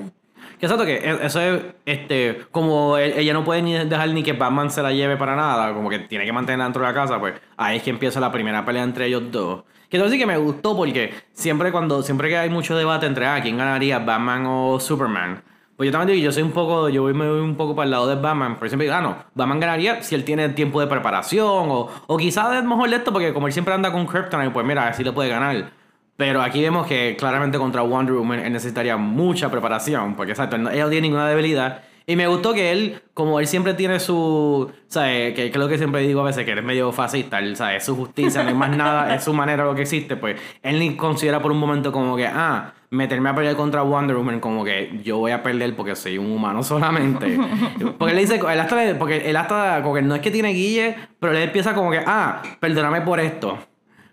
Que 0.58 0.64
exacto, 0.66 0.86
que 0.86 0.94
e- 0.96 1.26
eso 1.26 1.40
es, 1.40 1.62
este, 1.84 2.46
como 2.50 2.96
ella 2.96 3.32
no 3.34 3.44
puede 3.44 3.60
ni 3.62 3.74
dejar 3.74 4.08
ni 4.10 4.22
que 4.22 4.32
Batman 4.32 4.70
se 4.70 4.82
la 4.82 4.90
lleve 4.92 5.16
para 5.18 5.36
nada, 5.36 5.74
como 5.74 5.90
que 5.90 5.98
tiene 6.00 6.24
que 6.24 6.32
mantenerla 6.32 6.64
dentro 6.64 6.82
de 6.82 6.88
la 6.88 6.94
casa, 6.94 7.18
pues 7.20 7.34
ahí 7.58 7.76
es 7.76 7.82
que 7.82 7.90
empieza 7.90 8.20
la 8.20 8.32
primera 8.32 8.64
pelea 8.64 8.82
entre 8.82 9.06
ellos 9.06 9.24
dos. 9.30 9.64
Que 9.90 9.98
entonces 9.98 10.14
sí 10.14 10.18
que 10.18 10.26
me 10.26 10.38
gustó 10.38 10.74
porque 10.74 11.12
siempre 11.32 11.70
cuando, 11.70 12.02
siempre 12.02 12.28
que 12.30 12.38
hay 12.38 12.48
mucho 12.50 12.74
debate 12.76 13.06
entre, 13.06 13.26
ah, 13.26 13.38
¿quién 13.42 13.58
ganaría, 13.58 13.98
Batman 13.98 14.44
o 14.46 14.80
Superman? 14.80 15.42
Pues 15.76 15.88
yo 15.88 15.92
también 15.92 16.16
digo, 16.16 16.24
yo 16.24 16.32
soy 16.32 16.42
un 16.42 16.52
poco, 16.52 16.88
yo 16.88 17.04
me 17.04 17.28
voy 17.28 17.40
un 17.40 17.54
poco 17.56 17.76
para 17.76 17.84
el 17.84 17.90
lado 17.90 18.06
de 18.08 18.14
Batman, 18.14 18.56
pero 18.58 18.68
siempre 18.70 18.86
digo, 18.86 18.96
ah, 18.96 19.02
no, 19.02 19.16
Batman 19.34 19.60
ganaría 19.60 20.02
si 20.02 20.14
él 20.14 20.24
tiene 20.24 20.48
tiempo 20.48 20.80
de 20.80 20.86
preparación, 20.86 21.46
o, 21.70 21.90
o 22.06 22.16
quizás 22.16 22.54
es 22.56 22.64
mejor 22.64 22.88
de 22.88 22.96
esto, 22.96 23.12
porque 23.12 23.34
como 23.34 23.46
él 23.46 23.52
siempre 23.52 23.74
anda 23.74 23.92
con 23.92 24.06
Kryptonite, 24.06 24.50
pues 24.50 24.64
mira, 24.66 24.88
así 24.88 25.04
le 25.04 25.12
puede 25.12 25.28
ganar. 25.28 25.70
Pero 26.16 26.40
aquí 26.42 26.62
vemos 26.62 26.86
que 26.86 27.14
claramente 27.18 27.58
contra 27.58 27.82
Wonder 27.82 28.14
Woman 28.14 28.40
él 28.40 28.52
necesitaría 28.52 28.96
mucha 28.96 29.50
preparación, 29.50 30.14
porque 30.14 30.32
exacto, 30.32 30.56
él 30.56 30.62
no- 30.62 30.70
tiene 30.70 31.00
ninguna 31.02 31.28
debilidad. 31.28 31.82
Y 32.08 32.14
me 32.14 32.28
gustó 32.28 32.54
que 32.54 32.70
él, 32.70 33.02
como 33.14 33.40
él 33.40 33.48
siempre 33.48 33.74
tiene 33.74 33.98
su, 33.98 34.70
¿sabes? 34.86 35.34
Que, 35.34 35.42
que 35.42 35.48
es 35.48 35.56
lo 35.56 35.68
que 35.68 35.76
siempre 35.76 36.02
digo 36.02 36.20
a 36.20 36.24
veces, 36.24 36.44
que 36.44 36.52
eres 36.52 36.64
medio 36.64 36.92
fascista, 36.92 37.40
él, 37.40 37.56
¿sabes? 37.56 37.84
Su 37.84 37.96
justicia, 37.96 38.44
no 38.44 38.48
hay 38.50 38.54
más 38.54 38.70
nada, 38.76 39.12
es 39.14 39.24
su 39.24 39.32
manera 39.34 39.64
lo 39.64 39.74
que 39.74 39.82
existe, 39.82 40.14
pues 40.16 40.40
él 40.62 40.78
ni 40.78 40.94
considera 40.96 41.42
por 41.42 41.50
un 41.50 41.58
momento 41.58 41.90
como 41.90 42.16
que, 42.16 42.26
ah, 42.28 42.74
meterme 42.90 43.28
a 43.30 43.34
pelear 43.34 43.56
contra 43.56 43.82
Wonder 43.82 44.14
Woman, 44.16 44.38
como 44.38 44.64
que 44.64 45.00
yo 45.02 45.18
voy 45.18 45.32
a 45.32 45.42
perder 45.42 45.74
porque 45.74 45.96
soy 45.96 46.16
un 46.16 46.30
humano 46.30 46.62
solamente. 46.62 47.38
Porque 47.98 48.12
él 48.14 48.20
dice, 48.20 48.36
él 48.36 48.60
hasta, 48.60 48.98
porque 48.98 49.28
él 49.28 49.36
hasta, 49.36 49.82
como 49.82 49.96
que 49.96 50.02
no 50.02 50.14
es 50.14 50.20
que 50.20 50.30
tiene 50.30 50.50
guille, 50.50 50.94
pero 51.18 51.32
él 51.32 51.42
empieza 51.42 51.74
como 51.74 51.90
que, 51.90 52.00
ah, 52.06 52.40
perdóname 52.60 53.00
por 53.00 53.18
esto. 53.18 53.58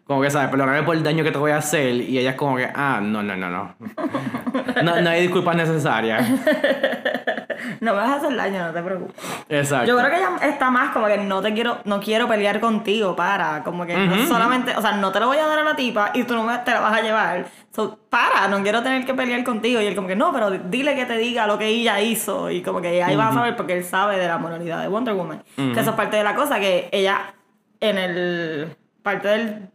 Como 0.05 0.21
que, 0.21 0.29
¿sabes? 0.29 0.49
Perdóname 0.49 0.83
por 0.83 0.95
el 0.95 1.03
daño 1.03 1.23
que 1.23 1.31
te 1.31 1.37
voy 1.37 1.51
a 1.51 1.57
hacer. 1.57 1.95
Y 1.95 2.17
ella 2.17 2.31
es 2.31 2.35
como 2.35 2.57
que, 2.57 2.69
ah, 2.73 2.99
no, 3.01 3.23
no, 3.23 3.35
no, 3.35 3.49
no. 3.49 3.75
No, 4.83 5.01
no 5.01 5.09
hay 5.09 5.21
disculpas 5.21 5.55
necesarias. 5.55 6.25
No 7.79 7.93
me 7.93 7.99
vas 7.99 8.09
a 8.09 8.15
hacer 8.15 8.35
daño, 8.35 8.67
no 8.67 8.73
te 8.73 8.81
preocupes. 8.81 9.15
Exacto. 9.49 9.87
Yo 9.87 9.97
creo 9.97 10.09
que 10.09 10.17
ella 10.17 10.29
está 10.41 10.69
más 10.69 10.91
como 10.91 11.07
que 11.07 11.17
no 11.17 11.41
te 11.41 11.53
quiero, 11.53 11.79
no 11.85 11.99
quiero 11.99 12.27
pelear 12.27 12.59
contigo, 12.59 13.15
para, 13.15 13.63
como 13.63 13.85
que 13.85 13.95
no 13.95 14.25
solamente, 14.27 14.75
o 14.75 14.81
sea, 14.81 14.93
no 14.93 15.11
te 15.11 15.19
lo 15.19 15.27
voy 15.27 15.37
a 15.37 15.47
dar 15.47 15.59
a 15.59 15.63
la 15.63 15.75
tipa 15.75 16.11
y 16.13 16.23
tú 16.23 16.33
no 16.33 16.43
me, 16.43 16.57
te 16.59 16.71
la 16.71 16.79
vas 16.79 16.97
a 16.97 17.01
llevar. 17.01 17.45
So, 17.73 17.97
para, 18.09 18.47
no 18.47 18.61
quiero 18.61 18.83
tener 18.83 19.05
que 19.05 19.13
pelear 19.13 19.43
contigo. 19.43 19.81
Y 19.81 19.85
él 19.85 19.95
como 19.95 20.07
que 20.07 20.15
no, 20.15 20.31
pero 20.31 20.51
dile 20.51 20.95
que 20.95 21.05
te 21.05 21.17
diga 21.17 21.47
lo 21.47 21.57
que 21.57 21.67
ella 21.67 21.99
hizo. 22.01 22.51
Y 22.51 22.61
como 22.61 22.81
que 22.81 23.01
ahí 23.03 23.15
vas 23.15 23.31
a 23.31 23.33
saber 23.33 23.55
porque 23.55 23.77
él 23.77 23.83
sabe 23.83 24.17
de 24.17 24.27
la 24.27 24.37
moralidad 24.37 24.81
de 24.81 24.87
Wonder 24.87 25.13
Woman. 25.13 25.43
Que 25.55 25.79
eso 25.79 25.91
es 25.91 25.95
parte 25.95 26.17
de 26.17 26.23
la 26.23 26.35
cosa, 26.35 26.59
que 26.59 26.89
ella 26.91 27.33
en 27.79 27.97
el 27.97 28.75
parte 29.01 29.27
del 29.27 29.69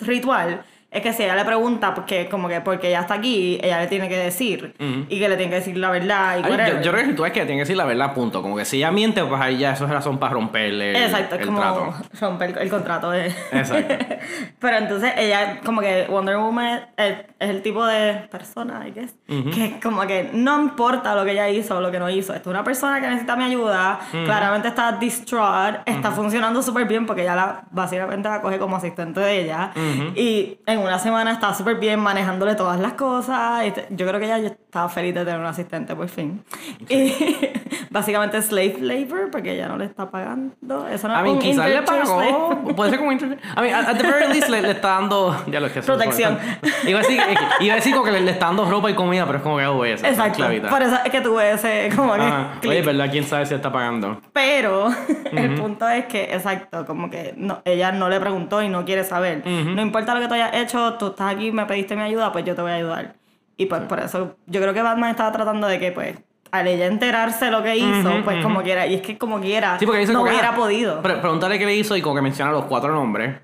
ritual 0.00 0.64
es 0.94 1.02
que 1.02 1.12
si 1.12 1.24
ella 1.24 1.34
le 1.34 1.44
pregunta 1.44 1.92
porque 1.92 2.28
como 2.28 2.48
que 2.48 2.60
porque 2.60 2.88
ella 2.88 3.00
está 3.00 3.14
aquí, 3.14 3.58
ella 3.60 3.80
le 3.80 3.88
tiene 3.88 4.08
que 4.08 4.16
decir 4.16 4.74
y 4.78 5.18
que 5.18 5.28
le 5.28 5.36
tiene 5.36 5.50
que 5.50 5.56
decir 5.56 5.76
la 5.76 5.90
verdad 5.90 6.38
y 6.38 6.44
Ay, 6.44 6.78
yo, 6.82 6.92
creo 6.92 7.06
que 7.06 7.14
tú 7.14 7.24
es 7.24 7.32
que 7.32 7.40
tiene 7.40 7.56
que 7.56 7.60
decir 7.60 7.76
la 7.76 7.84
verdad, 7.84 8.14
punto. 8.14 8.42
Como 8.42 8.56
que 8.56 8.64
si 8.64 8.76
ella 8.76 8.92
miente, 8.92 9.24
pues 9.24 9.40
ahí 9.40 9.58
ya 9.58 9.72
eso 9.72 9.84
es 9.86 9.90
razón 9.90 10.18
para 10.18 10.34
romperle 10.34 10.90
el, 10.90 10.96
Exacto, 10.96 11.34
es 11.34 11.40
el 11.40 11.46
como 11.48 11.60
trato. 11.60 11.94
romper 12.20 12.50
el, 12.50 12.58
el 12.58 12.70
contrato 12.70 13.10
de... 13.10 13.26
Exacto. 13.26 14.06
Pero 14.60 14.76
entonces 14.76 15.12
ella, 15.16 15.60
como 15.64 15.80
que 15.80 16.06
Wonder 16.08 16.36
Woman 16.36 16.80
es, 16.96 17.16
es 17.40 17.50
el 17.50 17.62
tipo 17.62 17.84
de 17.84 18.14
persona, 18.30 18.86
I 18.86 18.92
guess, 18.92 19.14
que 19.26 19.80
como 19.82 20.02
que 20.02 20.30
no 20.32 20.60
importa 20.60 21.14
lo 21.14 21.24
que 21.24 21.32
ella 21.32 21.48
hizo 21.48 21.76
o 21.76 21.80
lo 21.80 21.90
que 21.90 21.98
no 21.98 22.08
hizo. 22.08 22.32
Esta 22.34 22.48
es 22.48 22.54
una 22.54 22.64
persona 22.64 23.00
que 23.00 23.08
necesita 23.08 23.34
mi 23.34 23.44
ayuda, 23.44 23.98
claramente 24.24 24.68
está 24.68 24.92
distraught, 24.92 25.80
está 25.86 26.12
funcionando 26.12 26.62
súper 26.62 26.86
bien 26.86 27.04
porque 27.04 27.22
ella 27.22 27.34
la, 27.34 27.64
básicamente 27.70 28.28
la 28.28 28.40
coge 28.40 28.58
como 28.58 28.76
asistente 28.76 29.20
de 29.20 29.40
ella. 29.40 29.72
Y 30.14 30.58
en 30.66 30.83
una 30.84 30.98
semana 30.98 31.32
está 31.32 31.52
súper 31.54 31.76
bien 31.76 32.00
manejándole 32.00 32.54
todas 32.54 32.78
las 32.80 32.92
cosas. 32.94 33.66
y 33.66 33.70
te- 33.72 33.86
yo 33.90 34.06
creo 34.06 34.20
que 34.20 34.26
ella 34.26 34.36
estaba 34.38 34.88
feliz 34.88 35.14
de 35.14 35.24
tener 35.24 35.40
un 35.40 35.46
asistente 35.46 35.94
por 35.94 36.08
fin. 36.08 36.42
Y 36.88 37.12
básicamente 37.90 38.40
slave 38.42 38.76
labor 38.80 39.30
porque 39.30 39.52
ella 39.54 39.68
no 39.68 39.76
le 39.76 39.84
está 39.86 40.10
pagando. 40.10 40.54
Eso 40.88 41.08
no 41.08 41.22
mí, 41.22 41.30
un 41.30 41.38
quizás 41.38 41.68
le 41.68 41.82
pagó. 41.82 42.74
Puede 42.76 42.90
ser 42.90 42.98
como 42.98 43.12
inter- 43.12 43.38
A 43.54 43.62
mí, 43.62 43.68
at 43.70 43.96
the 43.96 44.02
very 44.02 44.32
least 44.32 44.48
le, 44.48 44.62
le 44.62 44.70
está 44.72 44.88
dando. 45.00 45.34
Ya 45.46 45.60
lo 45.60 45.72
que 45.72 45.78
es 45.80 45.86
Protección. 45.86 46.38
Iba 46.86 46.98
a 47.00 47.02
decir, 47.02 47.20
iba 47.60 47.72
a 47.72 47.76
decir 47.76 47.92
como 47.92 48.04
que 48.04 48.12
le, 48.12 48.20
le 48.20 48.30
está 48.32 48.46
dando 48.46 48.68
ropa 48.68 48.90
y 48.90 48.94
comida, 48.94 49.24
pero 49.26 49.38
es 49.38 49.42
como 49.42 49.56
que, 49.58 49.66
oh, 49.66 49.84
esa 49.84 50.08
Exacto. 50.08 50.44
Por 50.68 50.82
eso 50.82 50.96
es 51.04 51.10
que 51.10 51.20
tuve 51.20 51.52
ese 51.52 51.90
como 51.94 52.14
que. 52.14 52.68
Oye, 52.68 52.82
¿verdad? 52.82 53.08
¿Quién 53.10 53.24
sabe 53.24 53.46
si 53.46 53.54
está 53.54 53.72
pagando? 53.72 54.20
Pero 54.32 54.88
el 55.32 55.54
punto 55.54 55.88
es 55.88 56.06
que, 56.06 56.24
exacto, 56.34 56.84
como 56.86 57.08
que 57.10 57.34
no, 57.36 57.60
ella 57.64 57.92
no 57.92 58.08
le 58.08 58.20
preguntó 58.20 58.62
y 58.62 58.68
no 58.68 58.84
quiere 58.84 59.04
saber. 59.04 59.42
No 59.46 59.80
importa 59.82 60.14
lo 60.14 60.20
que 60.20 60.28
tú 60.28 60.34
hayas 60.34 60.54
hecho, 60.54 60.73
tú 60.98 61.08
estás 61.08 61.34
aquí, 61.34 61.52
me 61.52 61.66
pediste 61.66 61.96
mi 61.96 62.02
ayuda, 62.02 62.32
pues 62.32 62.44
yo 62.44 62.54
te 62.54 62.62
voy 62.62 62.70
a 62.72 62.74
ayudar. 62.74 63.14
Y 63.56 63.66
pues 63.66 63.82
por 63.82 64.00
eso 64.00 64.36
yo 64.46 64.60
creo 64.60 64.74
que 64.74 64.82
Batman 64.82 65.10
estaba 65.10 65.30
tratando 65.32 65.66
de 65.68 65.78
que, 65.78 65.92
pues, 65.92 66.16
al 66.50 66.66
ella 66.68 66.86
enterarse 66.86 67.50
lo 67.50 67.62
que 67.62 67.76
hizo, 67.76 68.10
pues 68.24 68.42
como 68.42 68.62
quiera, 68.62 68.86
y 68.86 68.94
es 68.94 69.00
que 69.02 69.18
como 69.18 69.40
quiera, 69.40 69.78
Sí, 69.78 69.86
no 69.86 69.92
como 69.92 70.22
hubiera 70.22 70.50
ah, 70.50 70.54
podido. 70.56 71.02
pre- 71.02 71.16
preguntarle 71.16 71.58
qué 71.58 71.66
le 71.66 71.74
hizo 71.76 71.96
y 71.96 72.02
como 72.02 72.14
que 72.16 72.22
menciona 72.22 72.50
los 72.52 72.64
cuatro 72.66 72.92
nombres. 72.92 73.36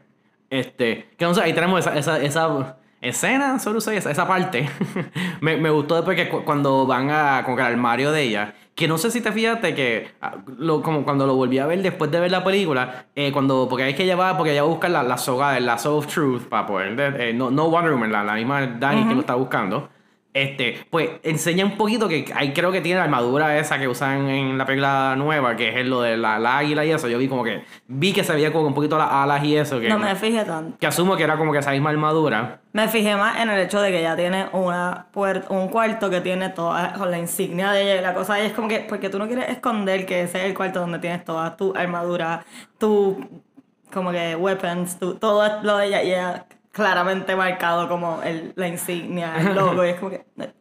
Este, 0.48 1.08
que 1.16 1.24
no 1.24 1.34
sé, 1.34 1.42
ahí 1.42 1.52
tenemos 1.52 1.80
esa, 1.80 1.96
esa, 1.96 2.20
esa 2.20 2.76
escena, 3.00 3.58
solo 3.58 3.80
sé, 3.80 3.96
esa, 3.96 4.10
esa 4.10 4.26
parte. 4.28 4.68
me, 5.40 5.56
me 5.56 5.70
gustó 5.70 5.96
después 5.96 6.16
que 6.16 6.28
cu- 6.28 6.44
cuando 6.44 6.86
van 6.86 7.10
a 7.10 7.42
con 7.44 7.58
al 7.60 7.72
armario 7.72 8.12
de 8.12 8.22
ella. 8.22 8.54
Que 8.74 8.88
no 8.88 8.96
sé 8.96 9.10
si 9.10 9.20
te 9.20 9.30
fijaste 9.32 9.74
que 9.74 10.08
ah, 10.22 10.36
lo, 10.56 10.80
como 10.82 11.04
cuando 11.04 11.26
lo 11.26 11.34
volví 11.34 11.58
a 11.58 11.66
ver 11.66 11.82
después 11.82 12.10
de 12.10 12.18
ver 12.20 12.30
la 12.30 12.42
película, 12.44 13.06
eh, 13.14 13.30
cuando, 13.32 13.66
porque 13.68 13.88
es 13.90 13.94
que 13.94 14.04
ella 14.04 14.16
va, 14.16 14.36
porque 14.38 14.52
ella 14.52 14.62
va 14.62 14.68
a 14.68 14.70
buscar 14.70 14.90
la, 14.90 15.02
la 15.02 15.18
soga, 15.18 15.56
el 15.58 15.66
lazo 15.66 15.96
of 15.98 16.06
truth 16.06 16.42
para 16.48 16.66
poder, 16.66 16.96
de- 16.96 17.30
eh, 17.30 17.32
no, 17.34 17.50
no 17.50 17.68
Wonder 17.68 17.92
Woman, 17.92 18.10
la, 18.12 18.24
la 18.24 18.34
misma 18.34 18.66
Dani 18.66 19.06
que 19.06 19.14
lo 19.14 19.20
está 19.20 19.34
buscando. 19.34 19.90
Este, 20.32 20.86
pues 20.90 21.10
enseña 21.24 21.64
un 21.64 21.76
poquito 21.76 22.06
que 22.06 22.24
ahí 22.36 22.52
creo 22.52 22.70
que 22.70 22.80
tiene 22.80 22.98
la 22.98 23.04
armadura 23.04 23.58
esa 23.58 23.80
que 23.80 23.88
usan 23.88 24.28
en 24.28 24.58
la 24.58 24.64
película 24.64 25.16
nueva, 25.16 25.56
que 25.56 25.80
es 25.80 25.86
lo 25.86 26.02
de 26.02 26.16
la, 26.16 26.38
la 26.38 26.58
águila 26.58 26.84
y 26.84 26.92
eso. 26.92 27.08
Yo 27.08 27.18
vi 27.18 27.26
como 27.26 27.42
que, 27.42 27.64
vi 27.88 28.12
que 28.12 28.22
se 28.22 28.32
veía 28.32 28.52
como 28.52 28.68
un 28.68 28.74
poquito 28.74 28.96
las 28.96 29.10
alas 29.10 29.42
y 29.42 29.56
eso, 29.56 29.80
que, 29.80 29.88
no 29.88 29.98
me 29.98 30.14
fijé 30.14 30.44
tanto. 30.44 30.78
que 30.78 30.86
asumo 30.86 31.16
que 31.16 31.24
era 31.24 31.36
como 31.36 31.50
que 31.52 31.58
esa 31.58 31.72
misma 31.72 31.90
armadura. 31.90 32.60
Me 32.72 32.86
fijé 32.86 33.16
más 33.16 33.40
en 33.40 33.50
el 33.50 33.58
hecho 33.58 33.80
de 33.80 33.90
que 33.90 33.98
ella 33.98 34.14
tiene 34.14 34.46
una 34.52 35.06
puerta, 35.10 35.52
un 35.52 35.66
cuarto 35.68 36.08
que 36.08 36.20
tiene 36.20 36.50
toda 36.50 36.92
con 36.92 37.10
la 37.10 37.18
insignia 37.18 37.72
de 37.72 37.82
ella 37.82 37.96
y 37.96 38.00
la 38.02 38.14
cosa 38.14 38.38
ella 38.38 38.46
es 38.46 38.52
como 38.52 38.68
que 38.68 38.86
porque 38.88 39.08
tú 39.08 39.18
no 39.18 39.26
quieres 39.26 39.48
esconder 39.48 40.06
que 40.06 40.22
ese 40.22 40.38
es 40.38 40.44
el 40.44 40.54
cuarto 40.54 40.78
donde 40.78 41.00
tienes 41.00 41.24
toda 41.24 41.56
tu 41.56 41.74
armadura, 41.74 42.44
tu 42.78 43.42
como 43.92 44.12
que 44.12 44.36
weapons, 44.36 44.96
tu, 45.00 45.14
todo 45.14 45.60
lo 45.62 45.78
de 45.78 45.86
ella 45.88 46.02
y 46.04 46.10
ella 46.12 46.46
claramente 46.72 47.34
marcado 47.36 47.88
como 47.88 48.22
el, 48.22 48.52
la 48.56 48.68
insignia, 48.68 49.34
el 49.38 49.54
logo 49.54 49.84
y 49.84 49.88
es 49.88 49.96
como 49.96 50.10
que 50.10 50.24
Bueno, 50.36 50.52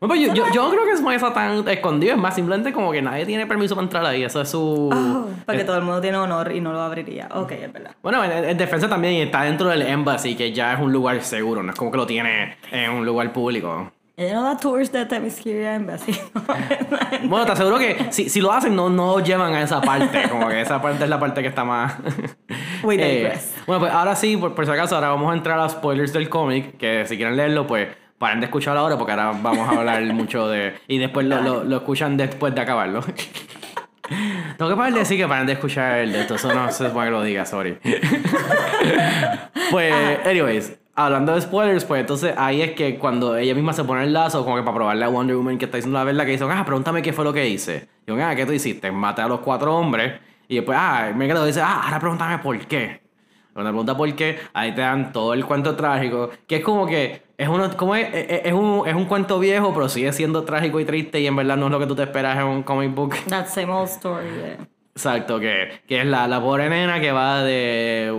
pues 0.00 0.20
yo, 0.20 0.34
yo, 0.34 0.44
yo 0.52 0.70
creo 0.70 0.84
que 0.84 0.92
es 0.92 1.00
eso 1.00 1.32
tan 1.32 1.66
escondido, 1.68 2.14
es 2.14 2.18
más 2.18 2.34
simplemente 2.34 2.72
como 2.72 2.92
que 2.92 3.02
nadie 3.02 3.26
tiene 3.26 3.46
permiso 3.46 3.74
para 3.74 3.84
entrar 3.84 4.06
ahí, 4.06 4.22
eso 4.22 4.40
es 4.42 4.50
su... 4.50 4.90
oh, 4.92 5.26
porque 5.44 5.62
eh, 5.62 5.64
todo 5.64 5.76
el 5.76 5.82
mundo 5.82 6.00
tiene 6.00 6.18
honor 6.18 6.52
y 6.52 6.60
no 6.60 6.72
lo 6.72 6.80
abriría. 6.80 7.28
Ok, 7.32 7.52
es 7.52 7.72
verdad. 7.72 7.92
Bueno, 8.02 8.22
en, 8.24 8.32
en 8.44 8.56
defensa 8.56 8.88
también 8.88 9.14
está 9.26 9.42
dentro 9.42 9.68
del 9.68 9.82
embassy, 9.82 10.36
que 10.36 10.52
ya 10.52 10.74
es 10.74 10.80
un 10.80 10.92
lugar 10.92 11.22
seguro, 11.22 11.62
no 11.62 11.72
es 11.72 11.78
como 11.78 11.90
que 11.90 11.96
lo 11.96 12.06
tiene 12.06 12.56
en 12.70 12.90
un 12.90 13.04
lugar 13.04 13.32
público. 13.32 13.90
Ella 14.18 14.34
no 14.36 14.44
da 14.44 14.56
tours 14.56 14.90
de 14.92 15.04
Themyscira 15.04 15.74
Embassy. 15.74 16.18
Bueno, 17.24 17.44
te 17.44 17.52
aseguro 17.52 17.78
que 17.78 18.06
si, 18.10 18.30
si 18.30 18.40
lo 18.40 18.50
hacen, 18.50 18.74
no, 18.74 18.88
no 18.88 19.20
llevan 19.20 19.52
a 19.52 19.60
esa 19.62 19.80
parte. 19.80 20.28
Como 20.30 20.48
que 20.48 20.62
esa 20.62 20.80
parte 20.80 21.04
es 21.04 21.10
la 21.10 21.20
parte 21.20 21.42
que 21.42 21.48
está 21.48 21.64
más. 21.64 21.96
We 22.82 22.94
Eh, 22.98 23.16
digress. 23.16 23.54
Bueno, 23.66 23.80
pues 23.80 23.92
ahora 23.92 24.14
sí, 24.14 24.36
por, 24.36 24.54
por 24.54 24.64
si 24.64 24.72
acaso, 24.72 24.94
ahora 24.94 25.08
vamos 25.08 25.32
a 25.32 25.36
entrar 25.36 25.58
a 25.58 25.68
spoilers 25.68 26.12
del 26.12 26.28
cómic, 26.28 26.76
que 26.76 27.04
si 27.06 27.16
quieren 27.16 27.36
leerlo, 27.36 27.66
pues 27.66 27.88
paren 28.18 28.40
de 28.40 28.46
escucharlo 28.46 28.80
ahora 28.80 28.96
porque 28.96 29.12
ahora 29.12 29.32
vamos 29.42 29.68
a 29.68 29.78
hablar 29.78 30.02
mucho 30.14 30.48
de... 30.48 30.74
Y 30.88 30.98
después 30.98 31.26
lo, 31.26 31.40
lo, 31.42 31.64
lo 31.64 31.76
escuchan 31.76 32.16
después 32.16 32.54
de 32.54 32.60
acabarlo. 32.60 33.00
Tengo 34.56 34.70
que 34.70 34.76
parar 34.76 34.92
de 34.92 35.00
decir 35.00 35.18
que 35.18 35.26
paren 35.26 35.46
de 35.46 35.54
escuchar 35.54 35.98
el 35.98 36.12
de 36.12 36.20
esto, 36.20 36.36
eso 36.36 36.54
no 36.54 36.70
se 36.70 36.86
supone 36.86 37.06
que 37.06 37.10
lo 37.10 37.22
diga, 37.22 37.44
sorry. 37.44 37.76
pues, 39.70 39.94
anyways, 40.24 40.78
hablando 40.94 41.34
de 41.34 41.40
spoilers, 41.40 41.84
pues 41.84 42.00
entonces 42.00 42.34
ahí 42.36 42.62
es 42.62 42.72
que 42.72 42.98
cuando 42.98 43.36
ella 43.36 43.54
misma 43.54 43.72
se 43.72 43.82
pone 43.82 44.04
el 44.04 44.12
lazo, 44.12 44.44
como 44.44 44.56
que 44.56 44.62
para 44.62 44.76
probarle 44.76 45.04
a 45.04 45.08
Wonder 45.08 45.36
Woman 45.36 45.58
que 45.58 45.64
está 45.64 45.76
diciendo 45.78 45.98
la 45.98 46.04
verdad, 46.04 46.24
que 46.24 46.32
dice, 46.32 46.44
ah, 46.48 46.64
pregúntame 46.64 47.02
qué 47.02 47.12
fue 47.12 47.24
lo 47.24 47.32
que 47.32 47.48
hice. 47.48 47.88
Y 48.06 48.10
yo, 48.10 48.24
ah, 48.24 48.34
¿qué 48.36 48.46
tú 48.46 48.52
hiciste? 48.52 48.92
Maté 48.92 49.22
a 49.22 49.28
los 49.28 49.40
cuatro 49.40 49.76
hombres. 49.76 50.20
Y 50.48 50.56
después, 50.56 50.78
ah, 50.80 51.10
me 51.14 51.26
quedo 51.26 51.42
y 51.42 51.48
dice, 51.48 51.60
ah, 51.60 51.82
ahora 51.84 51.98
pregúntame 51.98 52.38
por 52.38 52.56
qué. 52.66 53.05
Cuando 53.56 53.70
pregunta 53.70 53.96
por 53.96 54.14
qué, 54.14 54.38
ahí 54.52 54.74
te 54.74 54.82
dan 54.82 55.12
todo 55.14 55.32
el 55.32 55.46
cuento 55.46 55.74
trágico, 55.76 56.28
que 56.46 56.56
es 56.56 56.62
como 56.62 56.86
que 56.86 57.22
es 57.38 57.48
uno, 57.48 57.74
como 57.74 57.94
es, 57.94 58.06
es, 58.12 58.42
es 58.44 58.52
un, 58.52 58.86
es 58.86 58.94
un 58.94 59.06
cuento 59.06 59.38
viejo, 59.38 59.72
pero 59.72 59.88
sigue 59.88 60.12
siendo 60.12 60.44
trágico 60.44 60.78
y 60.78 60.84
triste 60.84 61.20
y 61.20 61.26
en 61.26 61.36
verdad 61.36 61.56
no 61.56 61.64
es 61.64 61.72
lo 61.72 61.78
que 61.78 61.86
tú 61.86 61.94
te 61.94 62.02
esperas 62.02 62.36
en 62.36 62.44
un 62.44 62.62
comic 62.62 62.94
book. 62.94 63.14
That 63.30 63.46
same 63.46 63.72
old 63.72 63.88
story, 63.88 64.26
yeah. 64.26 64.68
Exacto, 64.94 65.40
que, 65.40 65.80
que 65.88 66.00
es 66.00 66.06
la, 66.06 66.28
la 66.28 66.38
pobre 66.38 66.68
nena 66.68 67.00
que 67.00 67.12
va 67.12 67.42
de. 67.44 68.12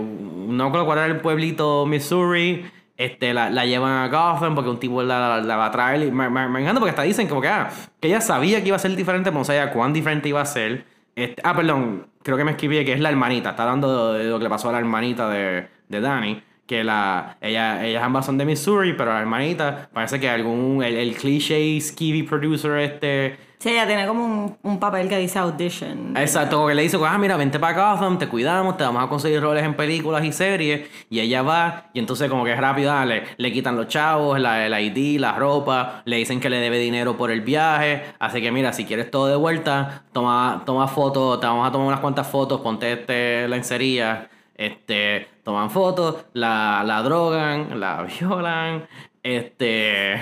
No 0.48 0.72
creo 0.72 0.84
cuál 0.84 0.98
era 0.98 1.06
el 1.06 1.20
pueblito 1.20 1.86
Missouri. 1.86 2.68
Este, 2.96 3.32
la, 3.32 3.48
la 3.48 3.64
llevan 3.64 3.92
a 3.92 4.08
Gotham 4.08 4.56
porque 4.56 4.70
un 4.70 4.80
tipo 4.80 5.04
la, 5.04 5.20
la, 5.20 5.40
la 5.40 5.56
va 5.56 5.66
a 5.66 5.70
traer. 5.70 6.02
Y 6.02 6.10
me, 6.10 6.28
me, 6.28 6.48
me 6.48 6.62
encanta 6.62 6.80
porque 6.80 6.90
hasta 6.90 7.02
dicen 7.02 7.28
como 7.28 7.40
que, 7.40 7.46
ah, 7.46 7.70
que 8.00 8.08
ella 8.08 8.20
sabía 8.20 8.60
que 8.60 8.66
iba 8.66 8.76
a 8.76 8.80
ser 8.80 8.96
diferente, 8.96 9.30
pero 9.30 9.38
no 9.38 9.44
sabía 9.44 9.70
cuán 9.70 9.92
diferente 9.92 10.28
iba 10.28 10.40
a 10.40 10.46
ser. 10.46 10.84
Este, 11.14 11.40
ah, 11.44 11.54
perdón, 11.54 12.08
creo 12.28 12.36
que 12.36 12.44
me 12.44 12.50
escribí 12.50 12.84
que 12.84 12.92
es 12.92 13.00
la 13.00 13.08
hermanita. 13.08 13.50
Está 13.50 13.64
dando 13.64 14.12
de 14.12 14.24
lo 14.24 14.36
que 14.36 14.44
le 14.44 14.50
pasó 14.50 14.68
a 14.68 14.72
la 14.72 14.80
hermanita 14.80 15.30
de, 15.30 15.66
de 15.88 16.00
Danny. 16.02 16.42
Que 16.66 16.84
la, 16.84 17.38
ella, 17.40 17.86
ellas 17.86 18.02
ambas 18.02 18.26
son 18.26 18.36
de 18.36 18.44
Missouri, 18.44 18.92
pero 18.92 19.14
la 19.14 19.20
hermanita 19.20 19.88
parece 19.94 20.20
que 20.20 20.28
algún. 20.28 20.82
El, 20.82 20.96
el 20.96 21.16
cliché 21.16 21.80
skivvy 21.80 22.24
producer 22.24 22.80
este 22.80 23.38
Sí, 23.58 23.70
ella 23.70 23.88
tiene 23.88 24.06
como 24.06 24.24
un, 24.24 24.56
un 24.62 24.78
papel 24.78 25.08
que 25.08 25.18
dice 25.18 25.40
audition. 25.40 26.16
Exacto, 26.16 26.56
como 26.56 26.68
que 26.68 26.76
le 26.76 26.82
dice, 26.82 26.96
ah, 27.04 27.18
mira, 27.18 27.36
vente 27.36 27.58
para 27.58 27.94
Gotham, 27.94 28.16
te 28.16 28.28
cuidamos, 28.28 28.76
te 28.76 28.84
vamos 28.84 29.02
a 29.02 29.08
conseguir 29.08 29.40
roles 29.40 29.64
en 29.64 29.74
películas 29.74 30.24
y 30.24 30.30
series. 30.30 30.88
Y 31.10 31.18
ella 31.18 31.42
va, 31.42 31.90
y 31.92 31.98
entonces 31.98 32.30
como 32.30 32.44
que 32.44 32.52
es 32.52 32.58
rápido, 32.60 32.92
ah, 32.92 33.04
le, 33.04 33.24
le 33.36 33.52
quitan 33.52 33.74
los 33.74 33.88
chavos, 33.88 34.38
la, 34.38 34.64
el 34.64 34.72
ID, 34.96 35.18
la 35.18 35.32
ropa, 35.32 36.02
le 36.04 36.18
dicen 36.18 36.38
que 36.38 36.48
le 36.48 36.58
debe 36.58 36.78
dinero 36.78 37.16
por 37.16 37.32
el 37.32 37.40
viaje. 37.40 38.04
Así 38.20 38.40
que 38.40 38.52
mira, 38.52 38.72
si 38.72 38.84
quieres 38.84 39.10
todo 39.10 39.26
de 39.26 39.34
vuelta, 39.36 40.04
toma, 40.12 40.62
toma 40.64 40.86
fotos, 40.86 41.40
te 41.40 41.46
vamos 41.48 41.66
a 41.66 41.72
tomar 41.72 41.88
unas 41.88 42.00
cuantas 42.00 42.28
fotos, 42.28 42.60
ponte 42.60 42.92
este 42.92 43.48
lencería. 43.48 44.30
Este, 44.54 45.28
toman 45.42 45.70
fotos, 45.70 46.26
la, 46.32 46.84
la 46.84 47.02
drogan, 47.02 47.80
la 47.80 48.02
violan, 48.20 48.86
este... 49.22 50.20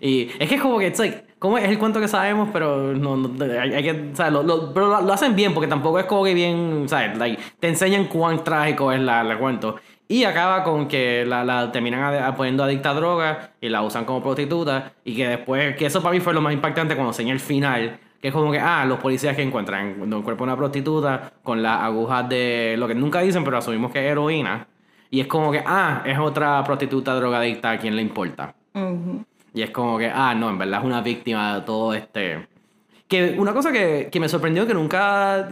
Y 0.00 0.30
es 0.40 0.48
que 0.48 0.56
es 0.56 0.60
como 0.60 0.78
que, 0.78 0.88
it's 0.88 1.00
como 1.38 1.58
es 1.58 1.68
el 1.68 1.78
cuento 1.78 2.00
que 2.00 2.08
sabemos, 2.08 2.48
pero 2.52 2.94
no, 2.94 3.16
no 3.16 3.44
hay, 3.44 3.82
que, 3.82 4.10
o 4.12 4.16
sea, 4.16 4.30
lo, 4.30 4.72
pero 4.72 5.00
lo, 5.00 5.12
hacen 5.12 5.36
bien, 5.36 5.54
porque 5.54 5.68
tampoco 5.68 5.98
es 5.98 6.06
como 6.06 6.24
que 6.24 6.34
bien, 6.34 6.84
¿sabes? 6.88 7.16
Like, 7.16 7.40
te 7.60 7.68
enseñan 7.68 8.06
cuán 8.06 8.42
trágico 8.42 8.92
es 8.92 9.00
la, 9.00 9.22
la 9.22 9.38
cuento. 9.38 9.76
Y 10.08 10.24
acaba 10.24 10.64
con 10.64 10.88
que 10.88 11.24
la, 11.26 11.44
la 11.44 11.70
terminan 11.70 12.34
poniendo 12.34 12.64
adicta 12.64 12.90
a 12.90 12.94
droga 12.94 13.50
y 13.60 13.68
la 13.68 13.82
usan 13.82 14.06
como 14.06 14.22
prostituta. 14.22 14.92
Y 15.04 15.14
que 15.14 15.28
después, 15.28 15.76
que 15.76 15.84
eso 15.86 16.02
para 16.02 16.14
mí 16.14 16.20
fue 16.20 16.32
lo 16.32 16.40
más 16.40 16.54
impactante 16.54 16.94
cuando 16.94 17.10
enseñé 17.10 17.32
el 17.32 17.40
final. 17.40 17.98
Que 18.20 18.28
es 18.28 18.34
como 18.34 18.50
que, 18.50 18.58
ah, 18.58 18.86
los 18.86 18.98
policías 18.98 19.36
que 19.36 19.42
encuentran 19.42 20.00
un 20.00 20.22
cuerpo 20.22 20.44
de 20.44 20.50
una 20.50 20.56
prostituta 20.56 21.34
con 21.42 21.62
las 21.62 21.82
agujas 21.82 22.26
de 22.28 22.74
lo 22.78 22.88
que 22.88 22.94
nunca 22.94 23.20
dicen, 23.20 23.44
pero 23.44 23.58
asumimos 23.58 23.92
que 23.92 23.98
es 23.98 24.10
heroína. 24.10 24.66
Y 25.10 25.20
es 25.20 25.26
como 25.26 25.52
que, 25.52 25.62
ah, 25.64 26.02
es 26.06 26.18
otra 26.18 26.64
prostituta 26.64 27.14
drogadicta 27.14 27.72
a 27.72 27.78
quien 27.78 27.94
le 27.94 28.00
importa. 28.00 28.54
Uh. 28.74 29.22
Y 29.54 29.62
es 29.62 29.70
como 29.70 29.98
que, 29.98 30.10
ah, 30.12 30.34
no, 30.34 30.50
en 30.50 30.58
verdad 30.58 30.80
es 30.80 30.86
una 30.86 31.00
víctima 31.00 31.56
de 31.56 31.60
todo 31.62 31.94
este... 31.94 32.48
Que 33.06 33.36
una 33.38 33.54
cosa 33.54 33.72
que, 33.72 34.08
que 34.12 34.20
me 34.20 34.28
sorprendió 34.28 34.66
que 34.66 34.74
nunca, 34.74 35.48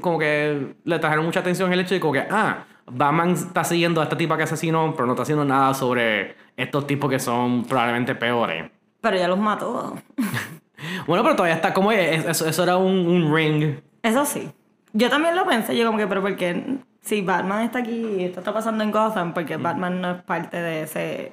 como 0.00 0.16
que 0.18 0.74
le 0.84 0.98
trajeron 1.00 1.24
mucha 1.24 1.40
atención 1.40 1.72
el 1.72 1.80
hecho 1.80 1.94
de 1.94 2.00
como 2.00 2.12
que, 2.12 2.20
ah, 2.30 2.64
Batman 2.86 3.30
está 3.30 3.64
siguiendo 3.64 4.00
a 4.00 4.04
esta 4.04 4.16
tipa 4.16 4.36
que 4.36 4.44
asesinó, 4.44 4.92
pero 4.94 5.06
no 5.06 5.12
está 5.12 5.22
haciendo 5.22 5.44
nada 5.44 5.74
sobre 5.74 6.36
estos 6.56 6.86
tipos 6.86 7.10
que 7.10 7.18
son 7.18 7.64
probablemente 7.64 8.14
peores. 8.14 8.70
Pero 9.00 9.16
ya 9.16 9.26
los 9.28 9.38
mató. 9.38 9.96
bueno, 11.06 11.22
pero 11.24 11.34
todavía 11.34 11.56
está 11.56 11.72
como, 11.72 11.90
eso, 11.90 12.46
eso 12.46 12.62
era 12.62 12.76
un, 12.76 13.06
un 13.06 13.34
ring. 13.34 13.80
Eso 14.02 14.24
sí. 14.24 14.50
Yo 14.92 15.08
también 15.08 15.36
lo 15.36 15.46
pensé, 15.46 15.76
yo 15.76 15.86
como 15.86 15.98
que, 15.98 16.06
pero 16.06 16.20
porque 16.20 16.78
si 17.00 17.22
Batman 17.22 17.62
está 17.62 17.78
aquí 17.78 18.16
y 18.18 18.24
esto 18.24 18.40
está 18.40 18.52
pasando 18.52 18.82
en 18.84 18.90
Gotham, 18.90 19.32
porque 19.32 19.56
Batman 19.56 20.00
no 20.00 20.10
es 20.12 20.22
parte 20.22 20.60
de 20.60 20.82
ese 20.82 21.32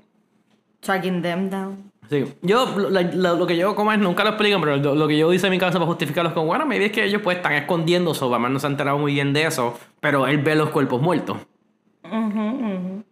tracking 0.88 1.22
them 1.22 1.50
down. 1.50 1.92
Sí, 2.10 2.24
yo 2.42 2.66
lo, 2.78 2.90
lo, 2.90 3.36
lo, 3.36 3.48
que 3.48 3.58
yo 3.58 3.76
como 3.76 3.92
es, 3.92 4.00
nunca 4.00 4.24
lo 4.24 4.30
explican, 4.30 4.62
pero 4.62 4.78
lo, 4.78 4.96
lo, 4.96 5.08
que 5.10 5.18
yo 5.18 5.32
hice 5.34 5.48
en 5.48 5.52
mi 5.52 5.60
casa 5.60 5.74
para 5.74 5.86
justificarlos 5.86 6.32
con, 6.32 6.48
bueno, 6.48 6.66
me 6.66 6.84
es 6.84 6.92
que 6.92 7.04
ellos 7.04 7.22
pues 7.22 7.38
están 7.38 7.54
escondiendo 7.54 8.14
eso, 8.14 8.30
Batman 8.30 8.54
no 8.54 8.60
se 8.60 8.68
ha 8.68 8.70
enterado 8.70 8.98
muy 8.98 9.14
bien 9.14 9.34
de 9.34 9.44
eso, 9.44 9.78
pero 10.00 10.26
él 10.26 10.38
ve 10.38 10.56
los 10.56 10.70
cuerpos 10.70 11.02
muertos. 11.02 11.38
Uh 12.06 12.08
-huh, 12.08 12.54
uh 12.54 12.62
-huh. 12.62 13.04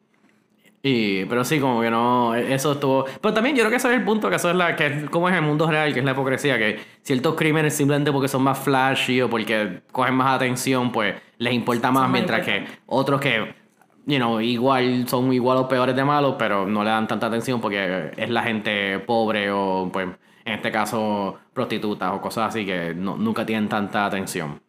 Y, 0.81 1.25
pero 1.25 1.43
sí, 1.43 1.59
como 1.59 1.81
que 1.81 1.89
no, 1.89 2.35
eso 2.35 2.73
estuvo... 2.73 3.05
Pero 3.19 3.33
también 3.33 3.55
yo 3.55 3.63
creo 3.63 3.71
que 3.71 3.77
ese 3.77 3.89
es 3.89 3.95
el 3.95 4.03
punto, 4.03 4.29
que 4.29 4.35
eso 4.35 4.51
es 4.51 4.55
la, 4.55 4.75
que 4.75 5.05
como 5.09 5.27
es 5.27 5.35
el 5.35 5.41
mundo 5.41 5.69
real, 5.69 5.91
que 5.93 5.99
es 5.99 6.05
la 6.05 6.11
hipocresía, 6.11 6.59
que 6.59 6.79
ciertos 7.01 7.33
crímenes 7.33 7.75
simplemente 7.75 8.11
porque 8.11 8.27
son 8.27 8.43
más 8.43 8.59
flashy 8.59 9.19
o 9.21 9.29
porque 9.29 9.81
cogen 9.91 10.13
más 10.13 10.35
atención, 10.35 10.91
pues 10.91 11.15
les 11.39 11.53
importa 11.53 11.91
más, 11.91 12.09
mientras 12.09 12.45
que 12.45 12.65
otros 12.85 13.19
que 13.19 13.64
you 14.05 14.17
know, 14.17 14.39
igual 14.39 15.07
son 15.07 15.33
igual 15.33 15.57
o 15.57 15.67
peores 15.67 15.95
de 15.95 16.03
malos, 16.03 16.35
pero 16.37 16.65
no 16.65 16.83
le 16.83 16.89
dan 16.89 17.07
tanta 17.07 17.27
atención 17.27 17.59
porque 17.59 18.11
es 18.15 18.29
la 18.29 18.43
gente 18.43 18.99
pobre 18.99 19.51
o, 19.51 19.89
pues, 19.91 20.07
en 20.45 20.53
este 20.53 20.71
caso, 20.71 21.37
prostitutas 21.53 22.13
o 22.13 22.21
cosas 22.21 22.49
así 22.49 22.65
que 22.65 22.93
no, 22.93 23.17
nunca 23.17 23.45
tienen 23.45 23.67
tanta 23.67 24.05
atención. 24.05 24.61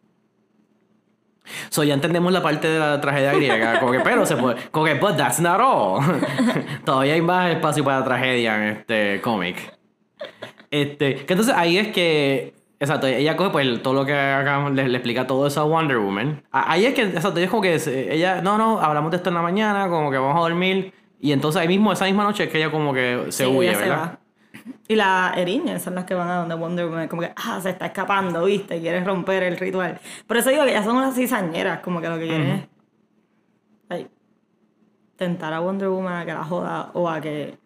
So, 1.69 1.83
ya 1.83 1.93
entendemos 1.93 2.33
la 2.33 2.41
parte 2.41 2.67
de 2.67 2.79
la 2.79 2.99
tragedia 2.99 3.33
griega, 3.33 3.79
como 3.79 3.91
que, 3.93 4.01
pero 4.01 4.25
se 4.25 4.35
puede, 4.35 4.57
como 4.69 4.85
que, 4.85 4.95
but 4.95 5.15
that's 5.15 5.39
not 5.39 5.61
all. 5.61 6.01
Todavía 6.83 7.13
hay 7.13 7.21
más 7.21 7.51
espacio 7.51 7.83
para 7.83 8.03
tragedia 8.03 8.57
en 8.57 8.77
este 8.77 9.21
cómic. 9.21 9.77
Este, 10.69 11.25
que 11.25 11.33
entonces 11.33 11.55
ahí 11.55 11.77
es 11.77 11.89
que 11.89 12.56
Exacto, 12.79 13.07
ella 13.07 13.35
coge 13.35 13.49
pues 13.49 13.81
todo 13.81 13.93
lo 13.95 14.05
que 14.05 14.13
acá 14.13 14.69
le, 14.69 14.87
le, 14.87 14.97
explica 14.97 15.25
todo 15.25 15.47
eso 15.47 15.61
a 15.61 15.63
Wonder 15.63 15.97
Woman. 15.97 16.43
Ahí 16.51 16.85
es 16.85 16.93
que, 16.93 17.03
exacto, 17.03 17.39
es 17.39 17.49
como 17.49 17.63
que 17.63 17.75
ella, 18.11 18.41
no, 18.41 18.57
no, 18.57 18.79
hablamos 18.79 19.09
de 19.09 19.17
esto 19.17 19.29
en 19.29 19.35
la 19.35 19.41
mañana, 19.41 19.89
como 19.89 20.11
que 20.11 20.17
vamos 20.17 20.37
a 20.37 20.41
dormir. 20.41 20.93
Y 21.19 21.31
entonces 21.31 21.59
ahí 21.59 21.67
mismo, 21.67 21.91
esa 21.91 22.05
misma 22.05 22.23
noche 22.23 22.43
es 22.43 22.49
que 22.51 22.59
ella 22.59 22.69
como 22.69 22.93
que 22.93 23.25
se 23.29 23.45
sí, 23.45 23.49
huye, 23.49 23.69
¿verdad? 23.69 23.83
Se 23.83 23.89
va. 23.89 24.19
Y 24.87 24.95
las 24.95 25.37
eriñas 25.37 25.81
son 25.81 25.95
las 25.95 26.05
que 26.05 26.13
van 26.13 26.29
a 26.29 26.35
donde 26.35 26.53
Wonder 26.53 26.85
Woman, 26.85 27.07
como 27.07 27.23
que, 27.23 27.31
ah, 27.35 27.59
se 27.61 27.71
está 27.71 27.87
escapando, 27.87 28.45
¿viste? 28.45 28.79
Quieres 28.79 29.03
romper 29.05 29.43
el 29.43 29.57
ritual. 29.57 29.99
Por 30.27 30.37
eso 30.37 30.49
digo 30.51 30.63
que 30.63 30.69
ellas 30.69 30.85
son 30.85 30.97
unas 30.97 31.15
cizañeras, 31.15 31.79
como 31.79 31.99
que 31.99 32.09
lo 32.09 32.19
que 32.19 32.27
quieren 32.27 32.47
uh 32.47 32.53
-huh. 32.53 32.57
es 32.59 32.67
ay, 33.89 34.07
tentar 35.15 35.51
a 35.53 35.59
Wonder 35.61 35.89
Woman 35.89 36.21
a 36.21 36.25
que 36.25 36.33
la 36.33 36.43
joda 36.43 36.91
o 36.93 37.09
a 37.09 37.19
que... 37.19 37.57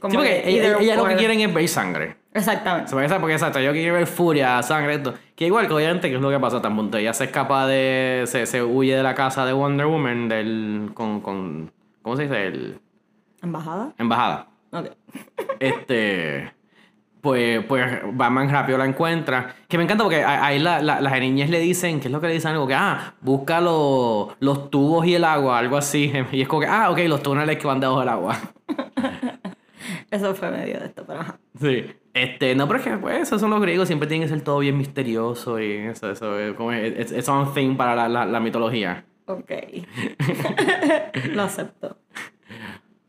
Como 0.00 0.10
sí, 0.10 0.16
porque 0.16 0.42
ella, 0.48 0.78
ella 0.80 0.96
lo 0.96 1.04
que 1.04 1.16
quieren 1.16 1.40
es 1.40 1.52
ver 1.52 1.68
sangre. 1.68 2.16
Exactamente. 2.34 2.88
Se 2.88 2.96
puede 2.96 3.20
porque 3.20 3.34
exacto, 3.34 3.60
yo 3.60 3.70
quiero 3.70 3.94
ver 3.94 4.08
furia, 4.08 4.60
sangre, 4.64 4.96
esto. 4.96 5.14
Que 5.36 5.46
igual 5.46 5.68
que 5.68 5.72
obviamente 5.72 6.10
que 6.10 6.16
es 6.16 6.20
lo 6.20 6.30
que 6.30 6.40
pasa 6.40 6.60
tan 6.60 6.74
punto. 6.74 6.98
Ella 6.98 7.14
se 7.14 7.24
escapa 7.24 7.66
de. 7.68 8.24
Se, 8.26 8.44
se 8.46 8.62
huye 8.62 8.96
de 8.96 9.04
la 9.04 9.14
casa 9.14 9.46
de 9.46 9.52
Wonder 9.52 9.86
Woman 9.86 10.28
del. 10.28 10.90
con. 10.94 11.20
con 11.20 11.72
¿Cómo 12.02 12.16
se 12.16 12.24
dice? 12.24 12.46
El. 12.48 12.80
¿Embajada? 13.40 13.92
Embajada. 13.98 14.48
Ok. 14.72 14.86
este. 15.60 16.52
Pues, 17.20 17.64
pues 17.66 18.02
Batman 18.12 18.50
rápido 18.50 18.78
la 18.78 18.84
encuentra. 18.84 19.54
Que 19.68 19.78
me 19.78 19.84
encanta 19.84 20.02
porque 20.02 20.24
ahí 20.24 20.58
la, 20.58 20.82
la, 20.82 21.00
las 21.00 21.20
niñas 21.20 21.48
le 21.48 21.60
dicen, 21.60 22.00
¿qué 22.00 22.08
es 22.08 22.12
lo 22.12 22.20
que 22.20 22.26
le 22.26 22.34
dicen? 22.34 22.50
Algo 22.50 22.66
que, 22.66 22.74
ah, 22.74 23.14
busca 23.22 23.60
los, 23.62 24.36
los 24.40 24.70
tubos 24.70 25.06
y 25.06 25.14
el 25.14 25.24
agua, 25.24 25.58
algo 25.58 25.76
así. 25.76 26.12
Y 26.32 26.42
es 26.42 26.48
como 26.48 26.60
que, 26.60 26.66
ah, 26.66 26.90
ok, 26.90 26.98
los 27.06 27.22
túneles 27.22 27.56
que 27.56 27.66
van 27.66 27.80
debajo 27.80 28.00
del 28.00 28.08
agua. 28.08 28.36
Eso 30.10 30.34
fue 30.34 30.50
medio 30.50 30.80
de 30.80 30.86
esto, 30.86 31.04
pero 31.06 31.20
ajá. 31.20 31.38
Sí. 31.58 31.94
Este, 32.14 32.54
no, 32.54 32.68
pero 32.68 32.78
es 32.78 32.84
que 32.84 32.96
pues, 32.96 33.22
esos 33.22 33.40
son 33.40 33.50
los 33.50 33.60
griegos, 33.60 33.88
siempre 33.88 34.08
tienen 34.08 34.26
que 34.26 34.32
ser 34.32 34.42
todo 34.42 34.60
bien 34.60 34.78
misterioso 34.78 35.58
y 35.60 35.72
eso, 35.72 36.08
eso, 36.10 36.38
es 36.38 36.54
como 36.54 36.70
es, 36.70 37.10
es 37.10 37.28
un 37.28 37.52
thing 37.52 37.76
para 37.76 37.96
la, 37.96 38.08
la, 38.08 38.24
la 38.24 38.38
mitología. 38.38 39.04
Ok. 39.26 39.50
lo 41.32 41.42
acepto. 41.42 41.96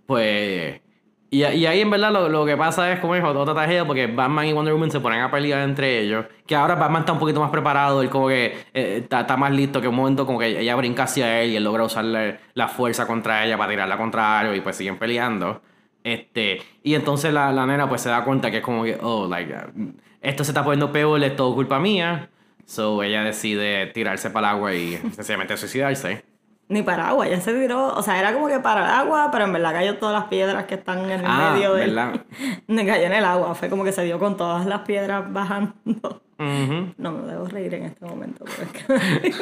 Pues. 0.07 0.81
Y, 1.29 1.43
y, 1.43 1.65
ahí 1.65 1.81
en 1.81 1.89
verdad 1.89 2.11
lo, 2.11 2.29
lo, 2.29 2.45
que 2.45 2.55
pasa 2.55 2.91
es 2.93 2.99
como 2.99 3.13
es 3.15 3.23
otra 3.23 3.53
tragedia 3.53 3.85
porque 3.85 4.07
Batman 4.07 4.45
y 4.45 4.53
Wonder 4.53 4.73
Woman 4.73 4.89
se 4.89 4.99
ponen 4.99 5.21
a 5.21 5.29
pelear 5.29 5.61
entre 5.61 5.99
ellos. 5.99 6.25
Que 6.47 6.55
ahora 6.55 6.75
Batman 6.75 7.01
está 7.01 7.13
un 7.13 7.19
poquito 7.19 7.39
más 7.41 7.51
preparado, 7.51 8.01
él 8.01 8.09
como 8.09 8.27
que 8.29 8.57
eh, 8.73 8.99
está, 9.03 9.21
está, 9.21 9.37
más 9.37 9.51
listo 9.51 9.81
que 9.81 9.87
un 9.87 9.95
momento 9.95 10.25
como 10.25 10.39
que 10.39 10.59
ella 10.61 10.75
brinca 10.75 11.03
hacia 11.03 11.41
él 11.41 11.51
y 11.51 11.55
él 11.57 11.63
logra 11.63 11.83
usarle 11.83 12.39
la 12.53 12.67
fuerza 12.69 13.05
contra 13.05 13.45
ella 13.45 13.57
para 13.57 13.69
tirarla 13.69 13.97
contra 13.97 14.39
algo 14.39 14.55
y 14.55 14.61
pues 14.61 14.77
siguen 14.77 14.97
peleando. 14.97 15.61
Este, 16.05 16.61
y 16.83 16.93
entonces 16.93 17.33
la, 17.33 17.51
la, 17.51 17.65
nena 17.65 17.89
pues 17.89 18.01
se 18.01 18.09
da 18.09 18.23
cuenta 18.23 18.51
que 18.51 18.57
es 18.57 18.63
como 18.63 18.83
que, 18.83 18.95
oh, 19.01 19.27
like, 19.27 19.51
esto 20.21 20.43
se 20.43 20.51
está 20.51 20.63
poniendo 20.63 20.91
peor, 20.91 21.23
es 21.23 21.35
todo 21.35 21.55
culpa 21.55 21.79
mía. 21.79 22.29
So 22.63 23.01
ella 23.01 23.23
decide 23.23 23.87
tirarse 23.87 24.29
para 24.29 24.49
el 24.49 24.55
agua 24.55 24.73
y 24.75 24.97
sencillamente 25.15 25.57
suicidarse. 25.57 26.23
Ni 26.67 26.83
para 26.83 27.09
agua, 27.09 27.27
ya 27.27 27.41
se 27.41 27.53
tiró, 27.53 27.87
o 27.87 28.03
sea, 28.03 28.19
era 28.19 28.33
como 28.33 28.47
que 28.47 28.59
para 28.59 28.85
el 28.85 28.91
agua, 28.91 29.29
pero 29.31 29.45
en 29.45 29.53
verdad 29.53 29.73
cayó 29.73 29.97
todas 29.97 30.13
las 30.13 30.25
piedras 30.25 30.65
que 30.65 30.75
están 30.75 30.99
en 31.05 31.11
el 31.11 31.21
Ah, 31.25 31.53
medio 31.53 31.73
del... 31.73 31.95
¿verdad? 31.95 32.21
Cayó 32.67 33.05
en 33.05 33.13
el 33.13 33.25
agua, 33.25 33.55
fue 33.55 33.69
como 33.69 33.83
que 33.83 33.91
se 33.91 34.03
dio 34.03 34.19
con 34.19 34.37
todas 34.37 34.67
las 34.67 34.81
piedras 34.81 35.33
bajando. 35.33 36.21
No 36.37 37.11
me 37.11 37.31
debo 37.31 37.45
reír 37.45 37.73
en 37.73 37.85
este 37.85 38.05
momento, 38.05 38.45
pero 38.45 38.63
es 38.63 38.71
que... 38.71 39.33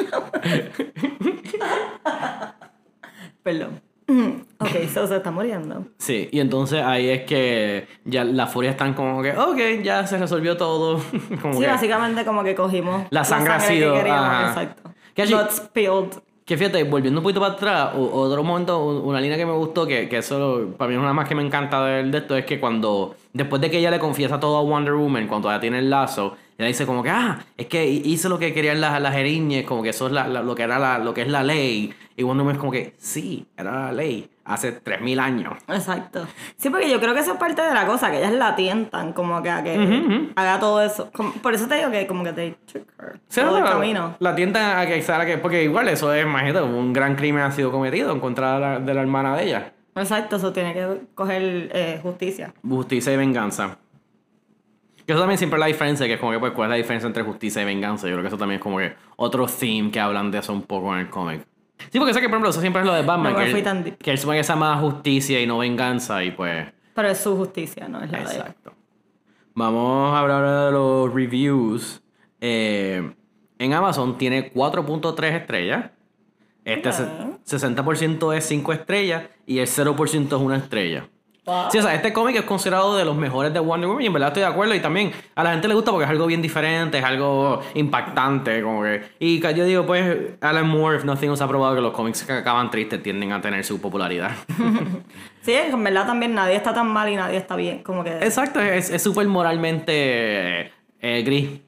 Perdón. 3.42 3.80
Ok, 4.58 4.70
so 4.94 5.06
se 5.06 5.16
está 5.16 5.30
muriendo. 5.30 5.84
Sí, 5.98 6.28
y 6.32 6.40
entonces 6.40 6.82
ahí 6.82 7.08
es 7.08 7.22
que 7.24 7.86
ya 8.04 8.24
las 8.24 8.52
furias 8.52 8.72
están 8.74 8.94
como 8.94 9.22
que, 9.22 9.32
ok, 9.36 9.82
ya 9.82 10.06
se 10.06 10.16
resolvió 10.18 10.56
todo. 10.56 11.00
como 11.42 11.54
Sí, 11.54 11.60
que, 11.60 11.66
básicamente 11.66 12.24
como 12.24 12.42
que 12.44 12.54
cogimos 12.54 13.02
La 13.10 13.24
sangre 13.24 13.54
ha 13.54 13.58
que 13.58 13.64
sido- 13.66 13.94
queríamos, 13.94 14.24
ajá. 14.28 14.48
exacto. 14.48 14.90
Que 15.14 15.26
spilled. 15.26 16.10
Que 16.44 16.58
fíjate, 16.58 16.84
volviendo 16.84 17.20
un 17.20 17.22
poquito 17.22 17.40
para 17.40 17.54
atrás, 17.54 17.90
otro 17.96 18.42
momento, 18.44 18.84
un- 18.84 19.08
una 19.08 19.18
línea 19.20 19.36
que 19.38 19.46
me 19.46 19.52
gustó, 19.52 19.86
que, 19.86 20.08
que 20.10 20.18
eso 20.18 20.74
para 20.76 20.88
mí 20.90 20.94
es 20.94 21.00
una 21.00 21.14
más 21.14 21.26
que 21.26 21.34
me 21.34 21.42
encanta 21.42 21.82
de, 21.86 22.02
de 22.04 22.18
esto, 22.18 22.36
es 22.36 22.44
que 22.44 22.60
cuando, 22.60 23.14
después 23.32 23.62
de 23.62 23.70
que 23.70 23.78
ella 23.78 23.90
le 23.90 23.98
confiesa 23.98 24.38
todo 24.38 24.58
a 24.58 24.62
Wonder 24.62 24.92
Woman, 24.94 25.26
cuando 25.26 25.50
ella 25.50 25.58
tiene 25.60 25.78
el 25.78 25.88
lazo, 25.88 26.36
ella 26.58 26.68
dice 26.68 26.86
como 26.86 27.02
que, 27.02 27.10
ah, 27.10 27.38
es 27.56 27.66
que 27.66 27.84
hice 27.86 28.28
lo 28.28 28.38
que 28.38 28.52
querían 28.54 28.80
las, 28.80 29.00
las 29.00 29.14
eriñes, 29.16 29.64
como 29.66 29.82
que 29.82 29.88
eso 29.90 30.06
es 30.06 30.12
la- 30.12 30.28
la- 30.28 30.42
lo 30.42 30.54
que 30.54 30.62
era 30.62 30.78
la, 30.78 30.98
lo 30.98 31.12
que 31.14 31.22
es 31.22 31.28
la 31.28 31.42
ley. 31.42 31.92
Y 32.16 32.22
Wonder 32.22 32.42
Woman 32.44 32.54
es 32.54 32.60
como 32.60 32.70
que, 32.72 32.94
sí, 32.96 33.44
era 33.56 33.86
la 33.86 33.92
ley, 33.92 34.30
hace 34.44 34.70
3000 34.70 35.18
años. 35.18 35.54
Exacto. 35.66 36.26
Sí, 36.56 36.70
porque 36.70 36.88
yo 36.88 37.00
creo 37.00 37.12
que 37.12 37.20
eso 37.20 37.32
es 37.32 37.38
parte 37.38 37.60
de 37.62 37.74
la 37.74 37.86
cosa, 37.86 38.10
que 38.12 38.18
ellas 38.18 38.32
la 38.32 38.54
tientan 38.54 39.12
como 39.12 39.42
que 39.42 39.50
a 39.50 39.64
que 39.64 40.28
haga 40.36 40.60
todo 40.60 40.80
eso. 40.80 41.10
Como- 41.12 41.32
por 41.32 41.54
eso 41.54 41.66
te 41.66 41.74
digo 41.76 41.90
que 41.90 42.06
como 42.06 42.22
que 42.22 42.32
te 42.32 42.56
Sí, 42.66 43.40
todo 43.40 43.58
el 43.58 43.64
la, 43.64 43.70
camino. 43.70 44.16
la 44.20 44.34
tienda 44.36 44.78
a 44.80 44.86
que, 44.86 45.04
a 45.06 45.26
que, 45.26 45.38
porque 45.38 45.64
igual 45.64 45.88
eso 45.88 46.12
es, 46.14 46.24
imagínate, 46.24 46.62
un 46.64 46.92
gran 46.92 47.16
crimen 47.16 47.42
ha 47.42 47.50
sido 47.50 47.72
cometido 47.72 48.12
en 48.12 48.20
contra 48.20 48.54
de 48.54 48.60
la, 48.60 48.78
de 48.78 48.94
la 48.94 49.00
hermana 49.00 49.36
de 49.36 49.44
ella. 49.44 49.72
Exacto, 49.96 50.36
eso 50.36 50.52
tiene 50.52 50.72
que 50.72 51.00
coger 51.16 51.70
eh, 51.72 52.00
justicia. 52.02 52.52
Justicia 52.68 53.12
y 53.12 53.16
venganza. 53.16 53.78
Que 55.06 55.12
eso 55.12 55.20
también 55.20 55.36
siempre 55.38 55.58
es 55.58 55.60
la 55.60 55.66
diferencia, 55.66 56.06
que 56.06 56.14
es 56.14 56.20
como 56.20 56.32
que, 56.32 56.38
pues, 56.38 56.52
¿cuál 56.52 56.66
es 56.66 56.70
la 56.70 56.76
diferencia 56.76 57.06
entre 57.06 57.22
justicia 57.22 57.60
y 57.62 57.64
venganza? 57.64 58.06
Yo 58.06 58.12
creo 58.14 58.22
que 58.22 58.28
eso 58.28 58.38
también 58.38 58.58
es 58.58 58.62
como 58.62 58.78
que 58.78 58.94
otro 59.16 59.46
theme 59.46 59.90
que 59.90 60.00
hablan 60.00 60.30
de 60.30 60.38
eso 60.38 60.52
un 60.52 60.62
poco 60.62 60.94
en 60.94 61.00
el 61.00 61.10
cómic. 61.10 61.46
Sí, 61.90 61.98
porque 61.98 62.14
sé 62.14 62.20
que, 62.20 62.26
por 62.28 62.34
ejemplo, 62.36 62.50
eso 62.50 62.60
siempre 62.60 62.80
es 62.82 62.86
lo 62.86 62.94
de 62.94 63.02
Batman, 63.02 63.32
No 63.34 63.38
que, 63.38 63.46
fui 63.50 63.58
él, 63.58 63.64
tan 63.64 63.84
que 63.84 64.10
él 64.10 64.18
supone 64.18 64.38
que 64.38 64.44
sea 64.44 64.56
más 64.56 64.80
justicia 64.80 65.40
y 65.40 65.46
no 65.46 65.58
venganza, 65.58 66.22
y 66.24 66.30
pues... 66.30 66.66
Pero 66.94 67.08
es 67.08 67.18
su 67.18 67.36
justicia, 67.36 67.86
no 67.88 68.02
es 68.02 68.10
la 68.10 68.18
de 68.18 68.24
él. 68.24 68.30
Exacto. 68.30 68.72
Vamos 69.54 70.14
a 70.14 70.20
hablar 70.20 70.38
ahora 70.44 70.66
de 70.66 70.72
los 70.72 71.12
reviews. 71.12 72.02
Eh, 72.40 73.12
en 73.58 73.72
Amazon 73.72 74.16
tiene 74.16 74.52
4.3 74.52 75.32
estrellas. 75.34 75.90
Este 76.64 76.92
se- 76.92 77.02
Ok. 77.02 77.40
60% 77.44 78.32
es 78.36 78.46
5 78.46 78.72
estrellas 78.72 79.24
y 79.46 79.58
el 79.58 79.66
0% 79.66 80.36
es 80.36 80.42
una 80.42 80.56
estrella. 80.56 81.08
Wow. 81.46 81.70
Sí, 81.70 81.78
o 81.78 81.82
sea, 81.82 81.94
este 81.94 82.12
cómic 82.12 82.36
es 82.36 82.42
considerado 82.42 82.96
de 82.96 83.04
los 83.04 83.14
mejores 83.16 83.52
de 83.52 83.60
Wonder 83.60 83.88
Woman 83.88 84.02
y 84.02 84.06
en 84.06 84.12
verdad 84.14 84.28
estoy 84.28 84.42
de 84.42 84.48
acuerdo 84.48 84.74
y 84.74 84.80
también 84.80 85.12
a 85.34 85.44
la 85.44 85.52
gente 85.52 85.68
le 85.68 85.74
gusta 85.74 85.90
porque 85.90 86.04
es 86.04 86.10
algo 86.10 86.26
bien 86.26 86.40
diferente, 86.40 86.98
es 86.98 87.04
algo 87.04 87.60
impactante, 87.74 88.62
como 88.62 88.82
que... 88.82 89.02
Y 89.18 89.40
yo 89.40 89.64
digo, 89.64 89.84
pues, 89.84 90.32
Alan 90.40 90.66
Moore, 90.66 90.96
if 90.96 91.04
nothing, 91.04 91.28
nos 91.28 91.42
ha 91.42 91.48
probado 91.48 91.74
que 91.74 91.82
los 91.82 91.92
cómics 91.92 92.22
que 92.22 92.32
acaban 92.32 92.70
tristes 92.70 93.02
tienden 93.02 93.32
a 93.32 93.40
tener 93.40 93.64
su 93.64 93.80
popularidad. 93.80 94.32
Sí, 95.44 95.52
en 95.52 95.84
verdad 95.84 96.06
también 96.06 96.34
nadie 96.34 96.56
está 96.56 96.72
tan 96.72 96.86
mal 96.86 97.06
y 97.10 97.16
nadie 97.16 97.36
está 97.36 97.54
bien. 97.54 97.82
Como 97.82 98.02
que. 98.02 98.16
Exacto, 98.16 98.60
es 98.60 98.88
es 98.88 99.02
súper 99.02 99.26
moralmente 99.26 100.72
eh, 101.00 101.22
gris. 101.22 101.60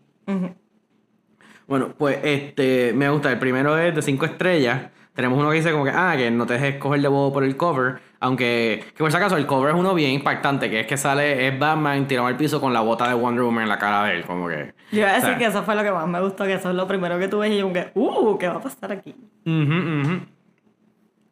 Bueno, 1.67 1.91
pues 1.99 2.19
este 2.23 2.95
me 2.95 3.11
gusta. 3.11 3.31
El 3.31 3.39
primero 3.39 3.77
es 3.77 3.95
de 3.95 4.01
5 4.01 4.25
estrellas. 4.25 4.91
Tenemos 5.15 5.39
uno 5.39 5.51
que 5.51 5.57
dice 5.57 5.73
como 5.73 5.85
que, 5.85 5.91
ah, 5.91 6.15
que 6.17 6.31
no 6.31 6.47
te 6.47 6.55
dejes 6.55 6.77
coger 6.77 7.03
de 7.03 7.09
bobo 7.09 7.35
por 7.35 7.45
el 7.45 7.59
cover. 7.59 8.01
Aunque, 8.21 8.85
que 8.95 8.99
por 8.99 9.11
si 9.11 9.17
acaso, 9.17 9.37
el 9.37 9.47
cover 9.47 9.75
es 9.75 9.81
uno 9.81 9.95
bien 9.95 10.13
impactante, 10.13 10.71
que 10.71 10.81
es 10.81 10.87
que 10.87 10.97
sale, 10.97 11.49
es 11.49 11.59
Batman 11.59 12.07
tirado 12.07 12.27
al 12.27 12.37
piso 12.37 12.61
con 12.61 12.73
la 12.73 12.81
bota 12.81 13.09
de 13.09 13.15
Wonder 13.15 13.45
Woman 13.45 13.65
en 13.65 13.69
la 13.69 13.79
cara 13.79 14.05
de 14.05 14.17
él, 14.17 14.25
como 14.25 14.49
que... 14.49 14.75
Yo 14.91 15.01
iba 15.01 15.11
a 15.11 15.15
decir 15.15 15.31
o 15.31 15.33
sea, 15.33 15.39
que 15.39 15.45
eso 15.47 15.63
fue 15.63 15.75
lo 15.75 15.83
que 15.83 15.93
más 15.93 16.07
me 16.09 16.21
gustó, 16.21 16.45
que 16.45 16.55
eso 16.55 16.71
es 16.71 16.77
lo 16.77 16.87
primero 16.89 17.19
que 17.19 17.29
tú 17.29 17.39
ves 17.39 17.53
y 17.53 17.59
yo 17.59 17.65
como 17.65 17.75
que, 17.75 17.91
uh, 17.95 18.39
¿qué 18.39 18.49
va 18.49 18.57
a 18.57 18.61
pasar 18.61 18.93
aquí? 18.93 19.15
ujú, 19.45 20.03
ujú. 20.03 20.21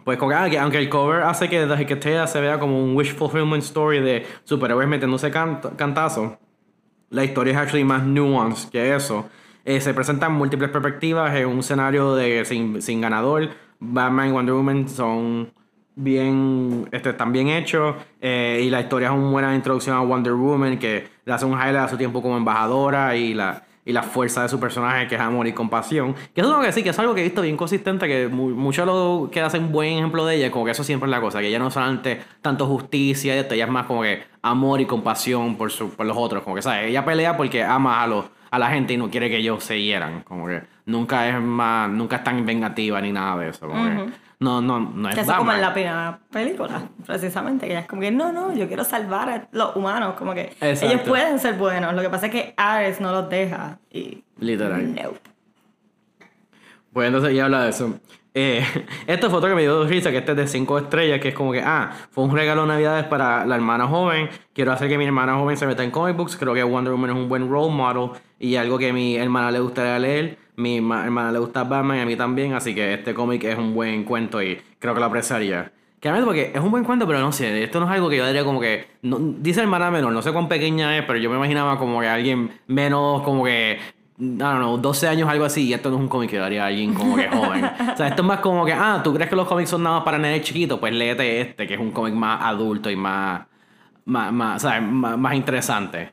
Pues 0.04 0.18
como 0.18 0.30
que, 0.30 0.36
ah, 0.36 0.50
que 0.50 0.58
aunque 0.58 0.78
el 0.78 0.90
cover 0.90 1.22
hace 1.22 1.48
que 1.48 1.64
The 1.64 1.74
Hecate 1.80 2.26
se 2.26 2.40
vea 2.40 2.58
como 2.58 2.82
un 2.82 2.94
wish 2.94 3.14
fulfillment 3.14 3.62
story 3.62 4.00
de 4.00 4.26
superhéroes 4.44 4.86
metiéndose 4.86 5.30
cant 5.30 5.64
cantazo, 5.76 6.38
la 7.08 7.24
historia 7.24 7.54
es 7.54 7.58
actually 7.58 7.84
más 7.84 8.04
nuanced 8.04 8.68
que 8.68 8.94
eso. 8.94 9.30
Eh, 9.64 9.80
se 9.80 9.94
presentan 9.94 10.34
múltiples 10.34 10.68
perspectivas 10.68 11.34
en 11.34 11.46
un 11.46 11.60
escenario 11.60 12.14
de 12.14 12.44
sin, 12.44 12.82
sin 12.82 13.00
ganador. 13.00 13.48
Batman 13.80 14.28
y 14.28 14.32
Wonder 14.32 14.54
Woman 14.54 14.88
son 14.90 15.52
bien 15.96 16.88
este, 16.90 17.10
están 17.10 17.32
bien 17.32 17.48
hechos 17.48 17.96
eh, 18.20 18.62
y 18.64 18.70
la 18.70 18.80
historia 18.80 19.08
es 19.08 19.14
una 19.14 19.30
buena 19.30 19.54
introducción 19.54 19.96
a 19.96 20.00
Wonder 20.00 20.32
Woman 20.32 20.78
que 20.78 21.06
le 21.24 21.32
hace 21.32 21.44
un 21.44 21.52
highlight 21.52 21.76
a 21.76 21.88
su 21.88 21.96
tiempo 21.96 22.20
como 22.20 22.36
embajadora 22.36 23.16
y 23.16 23.32
la, 23.32 23.62
y 23.84 23.92
la 23.92 24.02
fuerza 24.02 24.42
de 24.42 24.48
su 24.48 24.58
personaje 24.58 25.06
que 25.06 25.14
es 25.14 25.20
amor 25.20 25.46
y 25.46 25.52
compasión 25.52 26.14
que 26.34 26.40
eso 26.40 26.50
tengo 26.50 26.60
que 26.60 26.66
decir 26.66 26.82
que 26.82 26.90
es 26.90 26.98
algo 26.98 27.14
que 27.14 27.20
he 27.20 27.24
visto 27.24 27.42
bien 27.42 27.56
consistente 27.56 28.08
que 28.08 28.28
mu 28.28 28.50
mucho 28.50 28.84
lo 28.84 29.28
que 29.30 29.40
hace 29.40 29.58
un 29.58 29.70
buen 29.70 29.98
ejemplo 29.98 30.26
de 30.26 30.36
ella 30.36 30.50
como 30.50 30.64
que 30.64 30.72
eso 30.72 30.82
siempre 30.82 31.06
es 31.06 31.10
la 31.10 31.20
cosa 31.20 31.40
que 31.40 31.46
ella 31.46 31.60
no 31.60 31.70
solamente 31.70 32.20
tanto 32.42 32.66
justicia 32.66 33.38
ella 33.38 33.64
es 33.64 33.70
más 33.70 33.86
como 33.86 34.02
que 34.02 34.24
amor 34.42 34.80
y 34.80 34.86
compasión 34.86 35.56
por, 35.56 35.70
su, 35.70 35.90
por 35.90 36.06
los 36.06 36.16
otros 36.16 36.42
como 36.42 36.56
que 36.56 36.62
sabes 36.62 36.88
ella 36.88 37.04
pelea 37.04 37.36
porque 37.36 37.62
ama 37.62 38.02
a 38.02 38.06
los 38.08 38.24
a 38.50 38.58
la 38.58 38.70
gente 38.70 38.94
y 38.94 38.96
no 38.96 39.10
quiere 39.10 39.28
que 39.28 39.38
ellos 39.38 39.62
se 39.62 39.80
hieran 39.80 40.22
como 40.22 40.46
que 40.46 40.62
nunca 40.86 41.28
es 41.28 41.40
más 41.40 41.88
nunca 41.88 42.16
es 42.16 42.24
tan 42.24 42.44
vengativa 42.44 43.00
ni 43.00 43.12
nada 43.12 43.38
de 43.38 43.50
eso 43.50 43.68
como 43.68 43.84
que 43.84 44.23
no 44.44 44.60
no 44.60 44.78
no 44.80 45.08
es 45.08 45.14
Que 45.14 45.22
eso 45.22 45.32
como 45.32 45.46
Batman. 45.46 45.56
en 45.56 45.62
la 45.62 45.72
primera 45.72 46.18
película, 46.30 46.82
precisamente, 47.06 47.66
que 47.66 47.72
ella 47.72 47.80
es 47.80 47.86
como 47.88 48.02
que, 48.02 48.10
no, 48.10 48.32
no, 48.32 48.54
yo 48.54 48.68
quiero 48.68 48.84
salvar 48.84 49.28
a 49.30 49.48
los 49.52 49.74
humanos, 49.76 50.14
como 50.16 50.34
que 50.34 50.52
Exacto. 50.60 50.86
ellos 50.86 51.00
pueden 51.08 51.38
ser 51.38 51.54
buenos, 51.54 51.94
lo 51.94 52.02
que 52.02 52.10
pasa 52.10 52.26
es 52.26 52.32
que 52.32 52.54
Ares 52.56 53.00
no 53.00 53.12
los 53.12 53.28
deja 53.28 53.78
y... 53.90 54.22
Literal. 54.38 54.94
Nope. 54.94 55.20
Pues 56.92 57.08
entonces 57.08 57.34
ya 57.34 57.46
habla 57.46 57.64
de 57.64 57.70
eso. 57.70 57.98
Eh, 58.34 58.64
esta 59.06 59.30
foto 59.30 59.46
que 59.46 59.54
me 59.54 59.62
dio 59.62 59.84
risa, 59.84 60.10
que 60.10 60.18
este 60.18 60.32
es 60.32 60.36
de 60.36 60.46
5 60.46 60.78
estrellas, 60.78 61.20
que 61.20 61.28
es 61.28 61.34
como 61.34 61.52
que, 61.52 61.60
ah, 61.60 61.92
fue 62.10 62.24
un 62.24 62.34
regalo 62.34 62.62
de 62.62 62.68
Navidades 62.68 63.04
para 63.06 63.46
la 63.46 63.54
hermana 63.54 63.86
joven. 63.86 64.28
Quiero 64.52 64.72
hacer 64.72 64.88
que 64.88 64.98
mi 64.98 65.04
hermana 65.04 65.36
joven 65.36 65.56
se 65.56 65.66
meta 65.66 65.82
en 65.84 65.90
comic 65.90 66.16
books. 66.16 66.36
Creo 66.36 66.54
que 66.54 66.62
Wonder 66.62 66.92
Woman 66.92 67.10
es 67.10 67.16
un 67.16 67.28
buen 67.28 67.48
role 67.48 67.72
model 67.72 68.10
y 68.38 68.56
algo 68.56 68.78
que 68.78 68.90
a 68.90 68.92
mi 68.92 69.16
hermana 69.16 69.50
le 69.50 69.60
gustaría 69.60 69.98
leer. 69.98 70.38
Mi 70.56 70.80
ma- 70.80 71.04
hermana 71.04 71.32
le 71.32 71.38
gusta 71.40 71.64
Batman 71.64 71.98
y 71.98 72.00
a 72.00 72.06
mí 72.06 72.16
también, 72.16 72.52
así 72.54 72.74
que 72.74 72.94
este 72.94 73.12
cómic 73.14 73.42
es 73.44 73.58
un 73.58 73.74
buen 73.74 74.04
cuento 74.04 74.40
y 74.42 74.60
creo 74.78 74.94
que 74.94 75.00
lo 75.00 75.06
apreciaría. 75.06 75.72
Que 76.00 76.08
a 76.08 76.12
mí 76.12 76.20
porque 76.24 76.52
es 76.54 76.60
un 76.60 76.70
buen 76.70 76.84
cuento, 76.84 77.06
pero 77.06 77.18
no 77.20 77.32
sé, 77.32 77.62
esto 77.64 77.80
no 77.80 77.86
es 77.86 77.92
algo 77.92 78.08
que 78.10 78.18
yo 78.18 78.26
diría 78.26 78.44
como 78.44 78.60
que. 78.60 78.86
no- 79.02 79.18
dice 79.18 79.60
hermana 79.62 79.90
menor, 79.90 80.12
no 80.12 80.22
sé 80.22 80.32
cuán 80.32 80.48
pequeña 80.48 80.96
es, 80.98 81.04
pero 81.06 81.18
yo 81.18 81.30
me 81.30 81.36
imaginaba 81.36 81.78
como 81.78 82.00
que 82.00 82.08
alguien 82.08 82.50
menos, 82.66 83.22
como 83.22 83.44
que. 83.44 83.78
Don't 84.16 84.58
know, 84.58 84.76
12 84.78 85.08
años, 85.08 85.28
algo 85.28 85.44
así, 85.44 85.66
y 85.66 85.72
esto 85.72 85.90
no 85.90 85.96
es 85.96 86.02
un 86.02 86.08
cómic 86.08 86.30
que 86.30 86.38
daría 86.38 86.62
a 86.62 86.66
alguien 86.68 86.94
como 86.94 87.16
que 87.16 87.26
joven. 87.28 87.64
o 87.94 87.96
sea, 87.96 88.06
esto 88.08 88.22
es 88.22 88.28
más 88.28 88.38
como 88.38 88.64
que, 88.64 88.72
ah, 88.72 89.00
¿tú 89.02 89.12
crees 89.12 89.28
que 89.28 89.34
los 89.34 89.48
cómics 89.48 89.70
son 89.70 89.82
nada 89.82 89.96
más 89.96 90.04
para 90.04 90.18
nenes 90.18 90.42
chiquitos? 90.42 90.78
Pues 90.78 90.92
léete 90.94 91.40
este, 91.40 91.66
que 91.66 91.74
es 91.74 91.80
un 91.80 91.90
cómic 91.90 92.14
más 92.14 92.40
adulto 92.44 92.88
y 92.90 92.96
más. 92.96 93.42
más, 94.04 94.32
más, 94.32 94.62
¿sabes? 94.62 94.82
más, 94.88 95.18
más 95.18 95.34
interesante. 95.34 96.12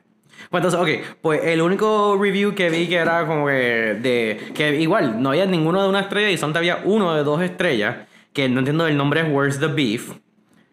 Pues 0.50 0.64
entonces, 0.64 0.80
ok, 0.80 1.16
pues 1.20 1.40
el 1.44 1.62
único 1.62 2.18
review 2.20 2.54
que 2.54 2.70
vi 2.70 2.88
que 2.88 2.96
era 2.96 3.26
como 3.26 3.46
que 3.46 3.52
de. 4.00 4.52
que 4.54 4.80
igual, 4.80 5.22
no 5.22 5.30
había 5.30 5.46
ninguno 5.46 5.82
de 5.82 5.88
una 5.88 6.00
estrella 6.00 6.30
y 6.30 6.36
solamente 6.36 6.58
había 6.58 6.80
uno 6.84 7.14
de 7.14 7.24
dos 7.24 7.42
estrellas, 7.42 8.06
que 8.32 8.48
no 8.48 8.60
entiendo 8.60 8.86
el 8.86 8.96
nombre 8.96 9.20
es 9.20 9.26
Where's 9.30 9.58
the 9.58 9.68
Beef. 9.68 10.12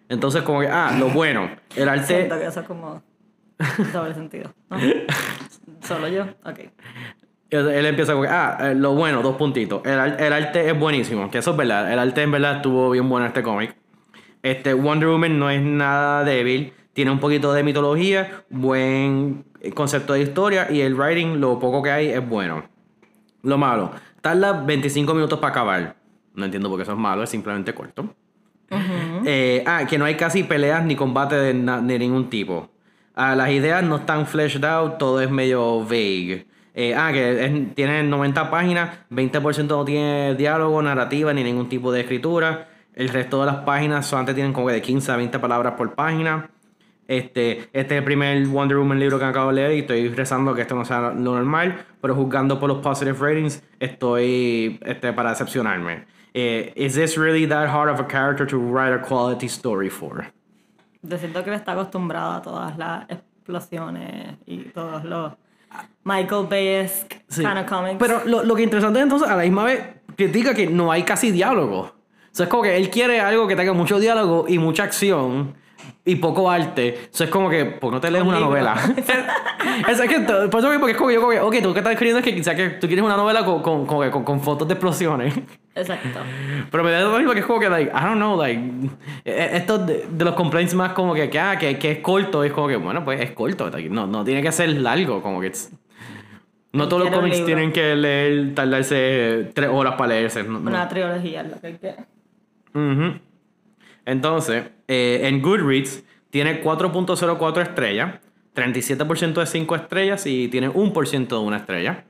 Entonces, 0.10 0.42
como 0.42 0.62
que, 0.62 0.68
ah, 0.68 0.96
lo 1.00 1.10
bueno, 1.10 1.50
el 1.76 1.90
arte. 1.90 2.06
Siento 2.06 2.40
que 2.40 2.46
eso 2.46 2.60
es 2.62 2.68
como 2.68 3.02
doble 3.94 4.14
sentido. 4.14 4.54
¿no? 4.70 4.78
Solo 5.82 6.08
yo, 6.08 6.24
ok. 6.44 6.60
Él, 7.52 7.86
empieza 7.86 8.14
con 8.14 8.24
que, 8.24 8.30
ah, 8.30 8.58
eh, 8.62 8.76
lo 8.76 8.94
bueno, 8.94 9.22
dos 9.22 9.36
puntitos. 9.36 9.84
El, 9.86 10.00
el 10.20 10.34
arte 10.34 10.70
es 10.70 10.78
buenísimo, 10.78 11.32
que 11.32 11.40
eso 11.40 11.52
es 11.52 11.58
verdad. 11.58 11.92
El 11.92 11.98
arte 11.98 12.22
en 12.22 12.32
verdad 12.32 12.58
estuvo 12.58 12.92
bien 12.92 13.10
bueno 13.10 13.26
en 13.26 13.30
este 13.30 13.42
cómic. 13.42 13.76
Este 14.44 14.74
Wonder 14.74 15.10
Woman 15.10 15.40
no 15.40 15.50
es 15.50 15.62
nada 15.62 16.24
débil. 16.24 16.74
Tiene 16.94 17.12
un 17.12 17.20
poquito 17.20 17.54
de 17.54 17.64
mitología, 17.64 18.44
buen 18.50 19.46
concepto 19.74 20.14
de 20.14 20.22
historia 20.22 20.72
y 20.72 20.82
el 20.82 20.96
writing, 20.96 21.40
lo 21.40 21.60
poco 21.60 21.82
que 21.84 21.92
hay, 21.92 22.08
es 22.10 22.28
bueno. 22.28 22.64
Lo 23.44 23.58
malo, 23.58 23.92
tarda 24.22 24.54
25 24.54 25.14
minutos 25.14 25.40
para 25.40 25.52
acabar. 25.52 25.96
No 26.34 26.46
entiendo 26.46 26.70
por 26.70 26.78
qué 26.78 26.84
eso 26.84 26.94
es 26.94 26.98
malo, 26.98 27.24
es 27.24 27.30
simplemente 27.30 27.74
corto. 27.74 28.14
Eh, 29.26 29.64
ah, 29.66 29.86
que 29.90 29.98
no 29.98 30.06
hay 30.06 30.16
casi 30.16 30.44
peleas 30.44 30.84
ni 30.86 30.96
combate 30.96 31.36
de, 31.36 31.54
ningún 31.54 32.30
tipo. 32.30 32.70
Ah, 33.16 33.36
las 33.36 33.50
ideas 33.50 33.84
no 33.84 33.98
están 33.98 34.26
fleshed 34.28 34.64
out, 34.64 34.98
todo 34.98 35.22
es 35.22 35.30
medio 35.30 35.84
vague. 35.84 36.46
Eh, 36.74 36.94
ah, 36.96 37.12
que 37.12 37.46
es- 37.46 37.76
tiene 37.76 38.04
90 38.04 38.50
páginas, 38.50 38.92
20% 39.10 39.78
no 39.78 39.86
tiene 39.86 40.36
diálogo, 40.36 40.82
narrativa 40.82 41.34
ni 41.34 41.44
ningún 41.44 41.68
tipo 41.68 41.92
de 41.92 42.02
escritura. 42.02 42.70
El 42.94 43.10
resto 43.10 43.40
de 43.40 43.48
las 43.48 43.58
páginas 43.58 44.06
solamente 44.06 44.34
tienen 44.34 44.54
como 44.54 44.68
que 44.68 44.74
de 44.74 44.82
15 44.82 45.12
a 45.12 45.18
20 45.18 45.40
palabras 45.40 45.74
por 45.74 45.94
página. 45.96 46.50
Este, 47.10 47.62
este 47.74 47.96
es 47.96 48.00
el 48.00 48.04
primer 48.04 48.46
Wonder 48.46 48.78
Woman 48.78 49.00
libro 49.00 49.18
que 49.18 49.26
acabo 49.26 49.50
de 49.50 49.56
leer 49.56 49.74
y 49.74 49.80
estoy 49.80 50.10
rezando 50.10 50.54
que 50.54 50.62
esto 50.62 50.76
no 50.76 50.86
sea 50.86 51.02
lo 51.10 51.34
normal, 51.34 51.84
pero 52.00 52.14
juzgando 52.14 52.60
por 52.60 52.70
los 52.70 52.78
positive 52.84 53.18
ratings 53.20 53.64
estoy 53.80 54.80
este, 54.86 55.12
para 55.12 55.32
decepcionarme. 55.32 56.06
Eh, 56.36 56.72
is 56.76 56.94
this 56.94 57.18
really 57.18 57.48
that 57.48 57.68
hard 57.68 57.90
of 57.90 58.00
a 58.00 58.08
character 58.08 58.46
to 58.46 58.60
write 58.60 58.94
a 58.94 59.02
quality 59.02 59.48
story 59.48 59.90
for? 59.90 60.32
Yo 61.02 61.18
siento 61.18 61.44
que 61.44 61.52
está 61.52 61.72
acostumbrado 61.72 62.34
a 62.34 62.42
todas 62.44 62.78
las 62.78 63.10
explosiones 63.10 64.36
y 64.46 64.66
todos 64.66 65.04
los 65.04 65.34
Michael 66.04 66.46
Bay-esque 66.48 67.24
Sí. 67.28 67.42
kind 67.44 67.58
of 67.58 67.66
comics. 67.66 67.96
Pero 67.98 68.22
lo, 68.26 68.44
lo 68.44 68.54
que 68.56 68.62
interesante 68.62 69.00
es 69.00 69.04
entonces, 69.04 69.28
a 69.28 69.36
la 69.36 69.42
misma 69.42 69.64
vez, 69.64 69.84
critica 70.16 70.54
que 70.54 70.68
no 70.68 70.92
hay 70.92 71.02
casi 71.02 71.32
diálogo. 71.32 71.80
O 71.80 71.92
sea, 72.32 72.44
es 72.44 72.50
como 72.52 72.62
que 72.62 72.78
él 72.78 72.92
quiere 72.92 73.20
algo 73.20 73.48
que 73.48 73.56
tenga 73.56 73.74
mucho 73.74 74.00
diálogo 74.00 74.46
y 74.48 74.60
mucha 74.60 74.84
acción 74.84 75.56
y 76.06 76.16
poco 76.16 76.50
arte. 76.50 76.98
O 77.12 77.16
sea, 77.16 77.26
es 77.26 77.32
como 77.32 77.50
que, 77.50 77.66
¿por 77.66 77.90
qué 77.92 77.96
no 77.96 78.02
te 78.02 78.10
lees 78.12 78.24
Un 78.24 78.30
una 78.30 78.40
novela? 78.40 78.76
es, 79.88 80.00
es 80.00 80.10
que, 80.10 80.20
por 80.22 80.60
eso 80.60 80.70
mismo, 80.70 80.80
porque 80.80 80.92
es 80.94 80.98
como 80.98 81.10
que 81.10 81.14
yo, 81.16 81.22
como 81.22 81.32
que, 81.34 81.40
ok, 81.40 81.56
tú 81.64 81.74
que 81.74 81.80
estás 81.80 81.94
escribiendo 81.94 82.20
es 82.20 82.26
que 82.26 82.34
quizás 82.36 82.56
que 82.56 82.70
tú 82.72 82.88
quieres 82.88 83.04
una 83.06 83.18
novela 83.18 83.44
con, 83.46 83.62
con, 83.62 84.02
que 84.02 84.10
con, 84.10 84.24
con 84.24 84.42
fotos 84.42 84.68
de 84.68 84.74
explosiones. 84.74 85.34
Exacto. 85.76 86.20
Pero 86.72 86.84
me 86.84 86.92
da 86.92 87.02
lo 87.02 87.18
mismo 87.18 87.34
que 87.34 87.40
es 87.40 87.46
como 87.46 87.60
que, 87.60 87.70
like, 87.70 87.92
I 87.92 88.02
don't 88.04 88.16
know, 88.16 88.36
like, 88.38 88.62
eh, 89.26 89.50
esto 89.54 89.78
de, 89.78 90.08
de 90.10 90.26
los 90.26 90.34
complaints 90.36 90.74
más 90.74 90.94
como 90.94 91.14
que, 91.14 91.30
que, 91.30 91.40
ah, 91.40 91.58
que, 91.58 91.78
que 91.78 91.92
es 91.92 92.00
corto, 92.00 92.44
es 92.44 92.52
como 92.54 92.68
que, 92.68 92.76
bueno, 92.78 93.04
pues 93.06 93.22
es 93.22 93.32
corto, 93.32 93.70
no, 93.90 94.08
no 94.08 94.24
tiene 94.24 94.42
que 94.42 94.52
ser 94.52 94.70
largo, 94.70 95.22
como 95.22 95.40
que 95.42 95.48
it's- 95.48 95.72
no 96.72 96.88
todos 96.88 97.04
los 97.06 97.12
cómics 97.12 97.44
tienen 97.46 97.72
que 97.72 97.96
leer, 97.96 98.54
tardarse 98.54 99.50
tres 99.56 99.70
horas 99.72 99.96
para 99.96 100.10
leerse. 100.10 100.44
no- 100.44 100.60
no. 100.60 100.70
Una 100.70 100.88
trilogía 100.88 101.42
es 101.42 101.50
lo 101.52 101.60
que 101.60 101.78
quiere. 101.78 101.98
Ujú. 102.76 103.20
Entonces, 104.06 104.66
eh, 104.88 105.22
en 105.24 105.42
Goodreads 105.42 106.04
tiene 106.30 106.62
4.04 106.64 107.62
estrellas, 107.62 108.20
37% 108.56 109.40
de 109.40 109.46
5 109.46 109.76
estrellas 109.76 110.26
y 110.26 110.48
tiene 110.48 110.70
1% 110.70 111.28
de 111.28 111.38
una 111.38 111.58
estrella. 111.58 112.06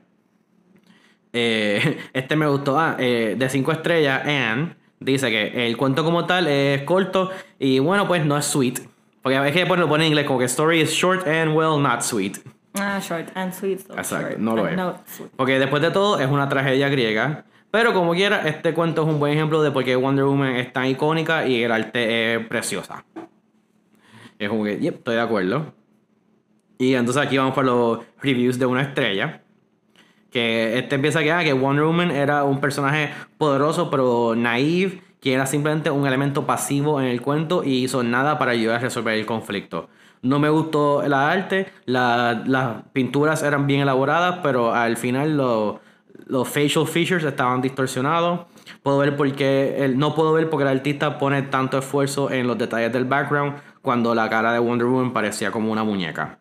Eh, 1.32 1.98
este 2.12 2.36
me 2.36 2.46
gustó. 2.46 2.78
Ah, 2.78 2.96
eh, 2.98 3.36
de 3.38 3.48
5 3.48 3.72
estrellas, 3.72 4.22
Anne 4.26 4.76
dice 4.98 5.30
que 5.30 5.66
el 5.66 5.76
cuento 5.76 6.04
como 6.04 6.26
tal 6.26 6.46
es 6.46 6.82
corto 6.82 7.30
y 7.58 7.78
bueno, 7.78 8.06
pues 8.06 8.24
no 8.24 8.36
es 8.36 8.44
sweet. 8.46 8.80
Porque 9.22 9.36
a 9.36 9.42
veces 9.42 9.68
lo 9.68 9.88
pone 9.88 10.04
en 10.04 10.12
inglés 10.12 10.26
como 10.26 10.38
que 10.38 10.46
story 10.46 10.80
is 10.80 10.90
short 10.90 11.26
and 11.26 11.54
well 11.54 11.80
not 11.80 12.02
sweet. 12.02 12.38
Ah, 12.74 13.00
short 13.00 13.28
and 13.34 13.52
sweet. 13.52 13.80
so 13.80 13.94
Exacto, 13.94 14.28
short 14.28 14.38
no 14.38 14.56
lo 14.56 14.64
and 14.64 14.80
es. 14.80 15.22
Porque 15.36 15.58
después 15.58 15.82
de 15.82 15.90
todo 15.90 16.18
es 16.20 16.28
una 16.28 16.48
tragedia 16.48 16.88
griega. 16.88 17.44
Pero 17.70 17.92
como 17.94 18.12
quiera, 18.14 18.48
este 18.48 18.74
cuento 18.74 19.02
es 19.02 19.08
un 19.08 19.20
buen 19.20 19.32
ejemplo 19.32 19.62
de 19.62 19.70
por 19.70 19.84
qué 19.84 19.94
Wonder 19.96 20.24
Woman 20.24 20.56
es 20.56 20.72
tan 20.72 20.86
icónica 20.86 21.46
y 21.46 21.62
el 21.62 21.70
arte 21.70 22.34
es 22.34 22.46
preciosa. 22.48 23.04
Es 24.38 24.48
como 24.48 24.64
que, 24.64 24.78
yep, 24.78 24.96
estoy 24.96 25.14
de 25.16 25.20
acuerdo. 25.20 25.72
Y 26.78 26.94
entonces 26.94 27.22
aquí 27.22 27.36
vamos 27.38 27.54
por 27.54 27.64
los 27.64 28.00
reviews 28.22 28.58
de 28.58 28.66
una 28.66 28.82
estrella. 28.82 29.42
Que 30.30 30.78
este 30.78 30.94
empieza 30.96 31.22
que, 31.22 31.30
ah, 31.32 31.44
que 31.44 31.52
Wonder 31.52 31.84
Woman 31.84 32.10
era 32.10 32.44
un 32.44 32.60
personaje 32.60 33.10
poderoso 33.38 33.90
pero 33.90 34.34
naive, 34.36 35.02
que 35.20 35.34
era 35.34 35.46
simplemente 35.46 35.90
un 35.90 36.06
elemento 36.06 36.46
pasivo 36.46 37.00
en 37.00 37.06
el 37.08 37.20
cuento 37.20 37.62
y 37.64 37.84
hizo 37.84 38.02
nada 38.02 38.38
para 38.38 38.52
ayudar 38.52 38.76
a 38.76 38.80
resolver 38.80 39.14
el 39.14 39.26
conflicto. 39.26 39.88
No 40.22 40.38
me 40.38 40.48
gustó 40.48 41.02
la 41.06 41.30
arte, 41.30 41.66
la- 41.84 42.42
las 42.46 42.82
pinturas 42.92 43.42
eran 43.42 43.66
bien 43.66 43.80
elaboradas, 43.80 44.38
pero 44.42 44.72
al 44.72 44.96
final 44.96 45.36
lo- 45.36 45.80
los 46.30 46.48
facial 46.48 46.86
features 46.86 47.24
estaban 47.24 47.60
distorsionados. 47.60 48.40
Puedo 48.82 48.98
ver 48.98 49.16
por 49.16 49.30
qué 49.32 49.76
el- 49.84 49.98
no 49.98 50.14
puedo 50.14 50.32
ver 50.32 50.48
porque 50.48 50.62
el 50.62 50.68
artista 50.76 51.18
pone 51.18 51.42
tanto 51.42 51.78
esfuerzo 51.78 52.30
en 52.30 52.46
los 52.46 52.56
detalles 52.56 52.92
del 52.92 53.04
background 53.04 53.54
cuando 53.82 54.14
la 54.14 54.28
cara 54.30 54.52
de 54.52 54.58
Wonder 54.58 54.86
Woman 54.86 55.12
parecía 55.12 55.50
como 55.50 55.70
una 55.72 55.84
muñeca. 55.84 56.38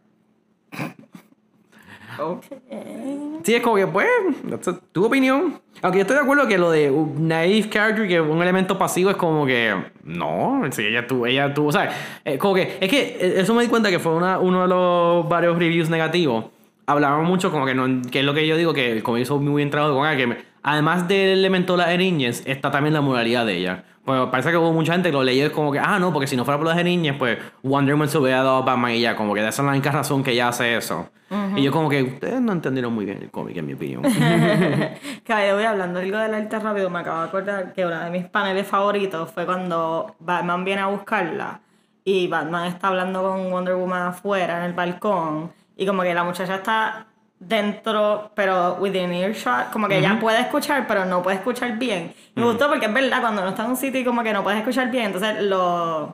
Sí, 3.43 3.55
es 3.55 3.61
como 3.61 3.77
que, 3.77 3.87
pues, 3.87 4.07
that's 4.49 4.67
a- 4.67 4.79
tu 4.91 5.05
opinión. 5.05 5.59
Aunque 5.81 5.99
yo 5.99 6.01
estoy 6.01 6.17
de 6.17 6.23
acuerdo 6.23 6.47
que 6.47 6.57
lo 6.57 6.69
de 6.69 6.91
naive 7.17 7.69
character, 7.69 8.07
que 8.07 8.19
un 8.19 8.41
elemento 8.41 8.77
pasivo 8.77 9.09
es 9.09 9.15
como 9.15 9.45
que, 9.45 9.73
no, 10.03 10.61
sí, 10.71 10.85
ella 10.85 11.07
tuvo, 11.07 11.25
ella 11.25 11.53
tuvo, 11.53 11.69
o 11.69 11.71
sea, 11.71 11.89
eh, 12.25 12.37
como 12.37 12.55
que, 12.55 12.77
es 12.81 12.89
que 12.89 13.01
eh, 13.21 13.33
eso 13.39 13.53
me 13.53 13.63
di 13.63 13.69
cuenta 13.69 13.89
que 13.89 13.99
fue 13.99 14.13
una- 14.13 14.37
uno 14.39 14.63
de 14.63 14.67
los 14.67 15.29
varios 15.29 15.57
reviews 15.57 15.89
negativos. 15.89 16.45
Hablaban 16.89 17.23
mucho 17.25 17.51
como 17.51 17.65
que, 17.65 17.75
no, 17.75 18.01
que 18.09 18.19
es 18.19 18.25
lo 18.25 18.33
que 18.33 18.47
yo 18.47 18.57
digo, 18.57 18.73
que 18.73 19.03
como 19.03 19.17
hizo 19.17 19.37
muy 19.39 19.57
bien 19.57 19.69
trabajo 19.69 19.93
con 19.95 20.03
me- 20.29 20.37
además 20.63 21.07
del 21.07 21.37
elemento 21.37 21.77
de 21.77 21.83
las 21.85 21.97
niñez, 21.97 22.43
está 22.45 22.71
también 22.71 22.93
la 22.93 23.01
moralidad 23.01 23.45
de 23.45 23.57
ella. 23.57 23.83
Pues 24.03 24.21
parece 24.31 24.49
que 24.49 24.57
hubo 24.57 24.73
mucha 24.73 24.93
gente 24.93 25.09
que 25.09 25.13
lo 25.13 25.23
leyó 25.23 25.51
como 25.51 25.71
que, 25.71 25.77
ah, 25.79 25.99
no, 25.99 26.11
porque 26.11 26.25
si 26.25 26.35
no 26.35 26.43
fuera 26.45 26.57
por 26.57 26.65
las 26.67 26.83
niñas, 26.83 27.15
pues 27.19 27.37
Wonder 27.61 27.93
Woman 27.93 28.09
se 28.09 28.17
hubiera 28.17 28.37
dado 28.37 28.57
a 28.57 28.61
Batman 28.61 28.93
y 28.93 29.01
ya, 29.01 29.15
como 29.15 29.35
que 29.35 29.41
esa 29.41 29.49
es 29.49 29.59
la 29.59 29.69
única 29.71 29.91
razón 29.91 30.23
que 30.23 30.31
ella 30.31 30.47
hace 30.47 30.75
eso. 30.77 31.09
Y 31.55 31.61
yo 31.61 31.71
como 31.71 31.89
que, 31.89 32.01
ustedes 32.01 32.41
no 32.41 32.53
entendieron 32.53 32.91
muy 32.91 33.05
bien 33.05 33.21
el 33.21 33.29
cómic, 33.29 33.55
en 33.57 33.67
mi 33.67 33.73
opinión. 33.73 34.01
Que 35.23 35.31
ahí 35.33 35.53
voy 35.53 35.63
hablando 35.63 35.99
algo 35.99 36.17
del 36.17 36.33
arte 36.33 36.57
rápido, 36.57 36.89
me 36.89 36.99
acabo 36.99 37.21
de 37.21 37.27
acordar 37.27 37.73
que 37.73 37.85
uno 37.85 37.99
de 38.03 38.09
mis 38.09 38.25
paneles 38.25 38.65
favoritos 38.65 39.31
fue 39.31 39.45
cuando 39.45 40.15
Batman 40.19 40.65
viene 40.65 40.81
a 40.81 40.87
buscarla 40.87 41.59
y 42.03 42.27
Batman 42.27 42.65
está 42.65 42.87
hablando 42.87 43.21
con 43.21 43.51
Wonder 43.51 43.75
Woman 43.75 44.07
afuera 44.07 44.57
en 44.57 44.63
el 44.63 44.73
balcón 44.73 45.51
y 45.79 45.85
como 45.85 46.03
que 46.03 46.13
la 46.13 46.25
muchacha 46.25 46.55
está 46.55 47.07
dentro, 47.39 48.31
pero 48.35 48.75
within 48.81 49.13
earshot, 49.13 49.71
como 49.71 49.87
que 49.87 49.97
ella 49.97 50.19
puede 50.19 50.41
escuchar, 50.41 50.85
pero 50.87 51.05
no 51.05 51.23
puede 51.23 51.37
escuchar 51.37 51.77
bien. 51.77 52.13
Me 52.35 52.43
gustó 52.43 52.67
porque 52.67 52.87
es 52.87 52.93
verdad, 52.93 53.21
cuando 53.21 53.41
uno 53.41 53.51
está 53.51 53.63
en 53.63 53.69
un 53.71 53.77
sitio 53.77 54.01
y 54.01 54.03
como 54.03 54.21
que 54.21 54.33
no 54.33 54.43
puedes 54.43 54.59
escuchar 54.59 54.91
bien, 54.91 55.05
entonces 55.05 55.41
los... 55.43 56.09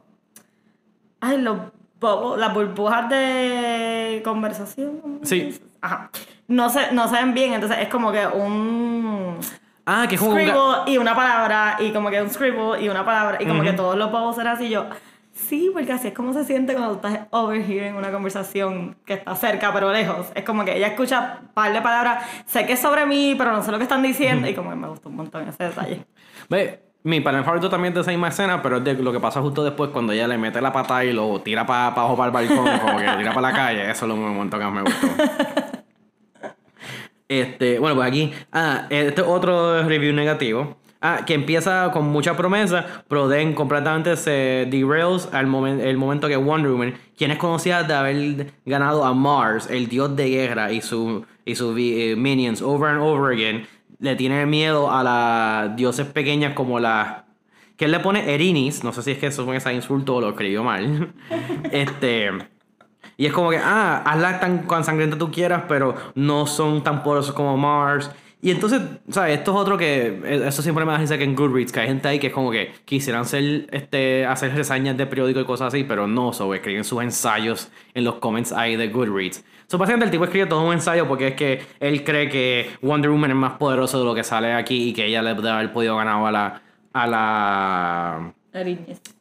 Ay, 1.19 1.41
los 1.41 1.57
bubbles, 1.99 2.39
las 2.39 2.53
burbujas 2.53 3.09
de 3.09 4.21
conversación. 4.23 4.99
¿cómo 5.01 5.19
se 5.23 5.25
Sí. 5.25 5.61
Ajá. 5.81 6.11
No 6.47 6.69
se, 6.69 6.91
no 6.91 7.07
se 7.07 7.15
ven 7.15 7.33
bien, 7.33 7.53
entonces 7.53 7.79
es 7.81 7.87
como 7.87 8.11
que 8.11 8.27
un 8.27 9.39
ah, 9.87 10.05
que 10.07 10.13
es 10.13 10.21
un 10.21 10.31
scribble 10.31 10.83
y 10.85 10.99
una 10.99 11.15
palabra, 11.15 11.77
y 11.79 11.91
como 11.91 12.11
que 12.11 12.21
un 12.21 12.29
scribble 12.29 12.83
y 12.83 12.89
una 12.89 13.03
palabra, 13.03 13.39
y 13.41 13.47
como 13.47 13.63
que 13.63 13.73
todos 13.73 13.97
los 13.97 14.11
bubbles 14.11 14.37
eran 14.37 14.55
así. 14.55 14.69
Yo, 14.69 14.85
sí, 15.35 15.69
porque 15.71 15.91
así 15.91 16.07
es 16.07 16.13
como 16.13 16.33
se 16.33 16.45
siente 16.45 16.73
cuando 16.73 16.95
estás 16.95 17.27
overhearing 17.29 17.95
una 17.95 18.11
conversación 18.11 18.95
que 19.05 19.13
está 19.13 19.35
cerca 19.35 19.71
pero 19.73 19.91
lejos. 19.91 20.27
Es 20.33 20.43
como 20.43 20.65
que 20.65 20.75
ella 20.75 20.87
escucha 20.87 21.39
un 21.41 21.49
par 21.49 21.71
de 21.71 21.81
palabras, 21.81 22.25
sé 22.45 22.65
que 22.65 22.73
es 22.73 22.79
sobre 22.79 23.05
mí, 23.05 23.35
pero 23.37 23.51
no 23.51 23.61
sé 23.61 23.71
lo 23.71 23.77
que 23.77 23.83
están 23.83 24.01
diciendo, 24.01 24.47
y 24.47 24.55
como 24.55 24.71
que 24.71 24.75
me 24.75 24.87
gustó 24.87 25.09
un 25.09 25.17
montón 25.17 25.47
ese 25.47 25.65
detalle. 25.65 26.05
Ve, 26.49 26.81
mi 27.03 27.21
panel 27.21 27.43
favorito 27.43 27.69
también 27.69 27.91
es 27.91 27.95
de 27.95 28.01
esa 28.01 28.11
misma 28.11 28.29
escena, 28.29 28.61
pero 28.61 28.77
es 28.77 28.83
de 28.83 28.95
lo 28.95 29.11
que 29.11 29.19
pasa 29.19 29.41
justo 29.41 29.63
después 29.63 29.91
cuando 29.91 30.13
ella 30.13 30.27
le 30.27 30.37
mete 30.37 30.59
la 30.61 30.73
pata 30.73 31.05
y 31.05 31.13
lo 31.13 31.39
tira 31.41 31.65
para 31.65 31.87
abajo 31.87 32.17
para 32.17 32.27
el 32.27 32.33
balcón, 32.33 32.79
como 32.79 32.97
que 32.97 33.05
lo 33.05 33.17
tira 33.17 33.33
para 33.33 33.49
la 33.49 33.53
calle. 33.53 33.91
Eso 33.91 34.05
es 34.05 34.09
lo 34.09 34.15
momento 34.15 34.57
que 34.57 34.63
más 34.63 34.73
me 34.73 34.81
gustó. 34.81 35.07
Este, 37.27 37.79
bueno, 37.79 37.95
pues 37.95 38.07
aquí, 38.07 38.31
ah, 38.51 38.85
este 38.91 39.21
es 39.21 39.27
otro 39.27 39.81
review 39.81 40.13
negativo. 40.13 40.77
Ah, 41.01 41.19
que 41.25 41.33
empieza 41.35 41.91
con 41.91 42.05
mucha 42.07 42.35
promesa, 42.35 43.03
pero 43.07 43.29
then 43.29 43.53
completamente 43.53 44.15
se 44.15 44.65
derails 44.71 45.29
al 45.33 45.45
momen- 45.45 45.79
el 45.81 45.97
momento 45.97 46.27
que 46.27 46.37
Wonder 46.37 46.71
Woman, 46.71 46.95
quien 47.17 47.29
es 47.31 47.37
conocida 47.37 47.83
de 47.83 47.93
haber 47.93 48.53
ganado 48.65 49.03
a 49.05 49.13
Mars, 49.13 49.67
el 49.69 49.87
dios 49.87 50.15
de 50.15 50.29
guerra, 50.29 50.71
y 50.71 50.81
sus 50.81 51.23
y 51.45 51.53
eh, 52.01 52.15
minions 52.15 52.61
over 52.61 52.89
and 52.89 53.01
over 53.01 53.33
again, 53.33 53.67
le 53.99 54.15
tiene 54.15 54.45
miedo 54.47 54.89
a 54.91 55.03
las 55.03 55.75
dioses 55.75 56.07
pequeñas 56.07 56.53
como 56.53 56.79
la 56.79 57.25
que 57.77 57.85
él 57.85 57.91
le 57.91 57.99
pone 57.99 58.33
Erinis, 58.33 58.83
no 58.83 58.93
sé 58.93 59.03
si 59.03 59.11
es 59.11 59.17
que 59.17 59.27
eso 59.27 59.41
es 59.53 59.65
un 59.65 59.71
insulto 59.73 60.15
o 60.15 60.21
lo 60.21 60.29
escribió 60.29 60.63
mal. 60.63 61.13
este. 61.71 62.31
Y 63.17 63.25
es 63.27 63.33
como 63.33 63.49
que, 63.49 63.57
ah, 63.57 64.01
hazla 64.05 64.39
tan 64.39 64.67
tan 64.67 64.83
sangrienta 64.83 65.17
tú 65.17 65.31
quieras, 65.31 65.63
pero 65.67 65.95
no 66.15 66.47
son 66.47 66.83
tan 66.83 67.03
poderosos 67.03 67.35
como 67.35 67.55
Mars. 67.57 68.09
Y 68.45 68.51
entonces, 68.51 68.79
¿sabes? 69.09 69.39
Esto 69.39 69.53
es 69.53 69.57
otro 69.57 69.75
que. 69.75 70.21
eh, 70.23 70.43
Eso 70.45 70.61
siempre 70.61 70.85
me 70.85 70.91
da 70.91 70.99
risa 70.99 71.17
que 71.17 71.23
en 71.23 71.35
Goodreads, 71.35 71.71
que 71.71 71.79
hay 71.79 71.87
gente 71.87 72.07
ahí 72.07 72.19
que 72.19 72.27
es 72.27 72.33
como 72.33 72.51
que 72.51 72.73
quisieran 72.85 73.23
hacer, 73.23 73.67
este, 73.71 74.23
hacer 74.27 74.53
reseñas 74.53 74.95
de 74.97 75.07
periódico 75.07 75.39
y 75.39 75.45
cosas 75.45 75.73
así, 75.73 75.83
pero 75.83 76.05
no, 76.05 76.31
so, 76.31 76.53
escriben 76.53 76.83
sus 76.83 77.01
ensayos 77.01 77.71
en 77.95 78.03
los 78.03 78.17
comments 78.17 78.51
ahí 78.51 78.75
de 78.75 78.89
Goodreads. 78.89 79.43
So, 79.65 79.79
básicamente 79.79 80.05
el 80.05 80.11
tipo 80.11 80.25
escribe 80.25 80.45
todo 80.45 80.61
un 80.61 80.73
ensayo 80.73 81.07
porque 81.07 81.29
es 81.29 81.33
que 81.33 81.63
él 81.79 82.03
cree 82.03 82.29
que 82.29 82.69
Wonder 82.83 83.09
Woman 83.09 83.31
es 83.31 83.35
más 83.35 83.53
poderoso 83.53 83.97
de 83.97 84.05
lo 84.05 84.13
que 84.13 84.23
sale 84.23 84.53
aquí 84.53 84.89
y 84.89 84.93
que 84.93 85.07
ella 85.07 85.23
le 85.23 85.33
debe 85.33 85.49
haber 85.49 85.73
podido 85.73 85.97
ganar 85.97 86.23
a 86.23 86.31
la. 86.31 86.61
a 86.93 87.07
la. 87.07 88.33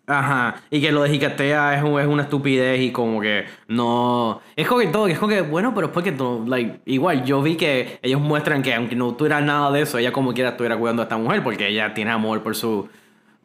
Ajá, 0.07 0.57
y 0.71 0.83
que 0.83 0.93
lo 0.93 1.03
de 1.03 1.09
Jicatea 1.11 1.77
es, 1.77 1.79
es 1.81 2.07
una 2.07 2.25
estupidez 2.25 2.79
y 2.79 2.93
como 2.93 3.23
que 3.23 3.47
no... 3.69 4.43
Es 4.55 4.69
como 4.69 4.81
que 4.81 4.89
todo, 4.89 5.07
es 5.07 5.19
como 5.19 5.31
que, 5.33 5.41
bueno, 5.41 5.73
pero 5.75 5.87
es 5.87 5.93
porque 5.95 6.13
no, 6.13 6.45
like, 6.47 6.81
igual 6.85 7.25
yo 7.25 7.41
vi 7.41 7.57
que 7.57 8.01
ellos 8.03 8.21
muestran 8.21 8.63
que 8.63 8.75
aunque 8.75 8.97
no 8.97 9.15
tuviera 9.15 9.41
nada 9.41 9.71
de 9.71 9.81
eso, 9.81 9.97
ella 9.97 10.13
como 10.13 10.35
quiera 10.35 10.51
estuviera 10.51 10.77
cuidando 10.77 11.01
a 11.01 11.05
esta 11.05 11.17
mujer 11.17 11.43
porque 11.43 11.69
ella 11.69 11.95
tiene 11.95 12.11
amor 12.11 12.43
por 12.43 12.55
su 12.55 12.87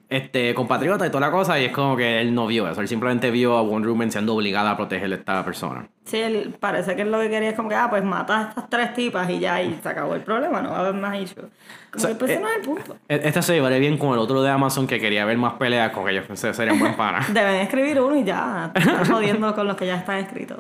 este 0.10 0.56
compatriota 0.56 1.06
y 1.06 1.10
toda 1.10 1.22
la 1.28 1.32
cosa 1.32 1.60
y 1.60 1.66
es 1.66 1.72
como 1.72 1.96
que 1.96 2.20
él 2.20 2.34
no 2.34 2.48
vio 2.48 2.68
eso, 2.68 2.82
él 2.82 2.88
simplemente 2.88 3.30
vio 3.30 3.56
a 3.58 3.62
Wonder 3.62 3.92
Woman 3.92 4.12
siendo 4.12 4.34
obligada 4.36 4.72
a 4.72 4.76
proteger 4.78 5.12
a 5.12 5.16
esta 5.16 5.46
persona. 5.46 5.88
Sí, 6.06 6.18
él 6.18 6.56
parece 6.60 6.96
que 6.96 7.06
lo 7.06 7.20
que 7.20 7.30
quería 7.30 7.50
es 7.50 7.56
como 7.56 7.70
que, 7.70 7.76
ah, 7.76 7.88
pues 7.92 8.04
mata 8.04 8.40
a 8.40 8.50
estas 8.50 8.70
tres 8.72 8.94
tipas 8.96 9.30
y 9.30 9.38
ya, 9.40 9.62
y 9.62 9.80
se 9.84 9.88
acabó 9.88 10.16
el 10.16 10.22
problema, 10.22 10.62
no 10.64 10.72
va 10.72 10.78
a 10.78 10.80
haber 10.80 10.96
más 10.96 11.16
issues. 11.20 11.46
Como 11.92 12.02
sea, 12.02 12.10
que 12.10 12.16
pues 12.16 12.32
eh, 12.32 12.40
no 12.42 12.48
es 12.50 12.56
el 12.58 12.62
punto. 12.64 12.98
E- 13.08 13.22
Este 13.24 13.42
se 13.44 13.54
llevaría 13.54 13.78
bien 13.78 13.98
con 14.00 14.14
el 14.14 14.20
otro 14.20 14.42
de 14.42 14.50
Amazon 14.50 14.88
que 14.88 15.00
quería 15.00 15.26
ver 15.26 15.38
más 15.38 15.54
peleas 15.54 15.92
con 15.92 16.10
ellos, 16.10 16.26
ese 16.28 16.54
sería 16.56 16.74
un 16.74 16.80
buen 16.80 16.96
pana. 16.96 17.24
Deben 17.32 17.56
escribir 17.62 18.02
uno 18.02 18.16
y 18.16 18.24
ya, 18.24 18.72
están 18.76 19.06
jodiendo 19.06 19.54
con 19.54 19.68
los 19.68 19.76
que 19.78 19.86
ya 19.86 19.98
están 19.98 20.18
escritos. 20.18 20.58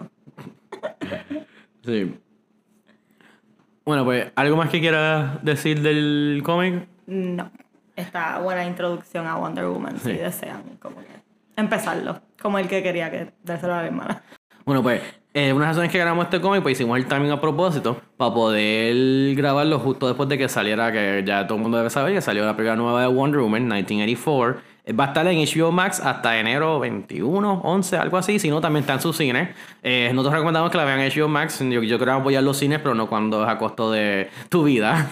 Sí. 1.84 2.16
Bueno, 3.86 4.06
pues, 4.06 4.32
¿algo 4.36 4.56
más 4.56 4.70
que 4.70 4.80
quieras 4.80 5.43
decir 5.43 5.82
del 5.82 6.41
cómic? 6.43 6.88
No. 7.08 7.50
Esta 8.00 8.39
buena 8.39 8.66
introducción 8.66 9.28
a 9.28 9.36
Wonder 9.36 9.66
Woman 9.66 10.00
si 10.00 10.14
desean 10.14 10.64
como 10.80 10.97
que 10.97 11.20
empezarlo, 11.56 12.22
como 12.41 12.58
el 12.60 12.68
que 12.68 12.82
quería 12.82 13.12
que 13.12 13.34
dárselo 13.43 13.74
a 13.74 13.82
la 13.82 13.88
hermana. 13.88 14.24
Bueno, 14.66 14.84
pues, 14.84 15.02
eh, 15.34 15.52
una 15.52 15.66
de 15.66 15.68
las 15.68 15.76
razones 15.76 15.91
que 15.91 15.97
grabamos 15.97 16.26
este 16.26 16.41
cómic, 16.41 16.62
pues 16.62 16.74
hicimos 16.78 16.97
el 16.97 17.08
timing 17.08 17.32
a 17.32 17.41
propósito 17.41 18.02
para 18.18 18.34
poder 18.34 19.36
grabarlo 19.36 19.80
justo 19.80 20.08
después 20.08 20.30
de 20.30 20.38
que 20.38 20.47
saliera, 20.47 20.91
que 20.91 21.24
ya 21.26 21.45
todo 21.47 21.58
el 21.58 21.64
mundo 21.64 21.78
debe 21.78 21.89
saber 21.89 22.14
que 22.14 22.22
salió 22.22 22.45
la 22.45 22.56
primera 22.56 22.76
nueva 22.76 23.02
de 23.02 23.08
Wonder 23.08 23.41
Woman, 23.41 23.64
1984. 23.64 24.62
Va 24.88 25.04
a 25.04 25.08
estar 25.08 25.28
en 25.28 25.38
HBO 25.38 25.72
Max 25.72 26.00
hasta 26.00 26.40
enero 26.40 26.80
21, 26.80 27.62
11, 27.64 27.98
algo 27.98 28.18
así. 28.18 28.40
Si 28.40 28.50
no, 28.50 28.60
también 28.60 28.82
está 28.82 28.94
en 28.94 29.02
sus 29.02 29.18
cines. 29.18 29.50
Eh, 29.84 30.10
nosotros 30.14 30.34
recomendamos 30.34 30.72
que 30.72 30.78
la 30.78 30.86
vean 30.86 31.00
en 31.00 31.12
HBO 31.12 31.28
Max. 31.28 31.60
Yo, 31.60 31.84
yo 31.84 32.00
creo 32.00 32.16
apoyar 32.16 32.42
los 32.42 32.58
cines, 32.58 32.80
pero 32.80 32.96
no 32.96 33.08
cuando 33.08 33.44
es 33.44 33.50
a 33.50 33.58
costo 33.58 33.92
de 33.92 34.30
tu 34.50 34.64
vida. 34.64 35.08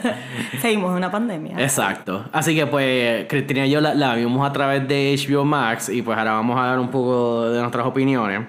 Seguimos 0.60 0.90
en 0.92 0.96
una 0.96 1.10
pandemia. 1.10 1.60
Exacto. 1.60 2.24
Así 2.32 2.54
que 2.54 2.66
pues 2.66 3.26
Cristina 3.28 3.66
y 3.66 3.70
yo 3.70 3.80
la, 3.80 3.94
la 3.94 4.14
vimos 4.14 4.48
a 4.48 4.52
través 4.52 4.88
de 4.88 5.14
HBO 5.18 5.44
Max 5.44 5.90
y 5.90 6.00
pues 6.00 6.16
ahora 6.16 6.32
vamos 6.32 6.58
a 6.58 6.66
dar 6.66 6.78
un 6.78 6.88
poco 6.88 7.50
de 7.50 7.60
nuestras 7.60 7.86
opiniones. 7.86 8.48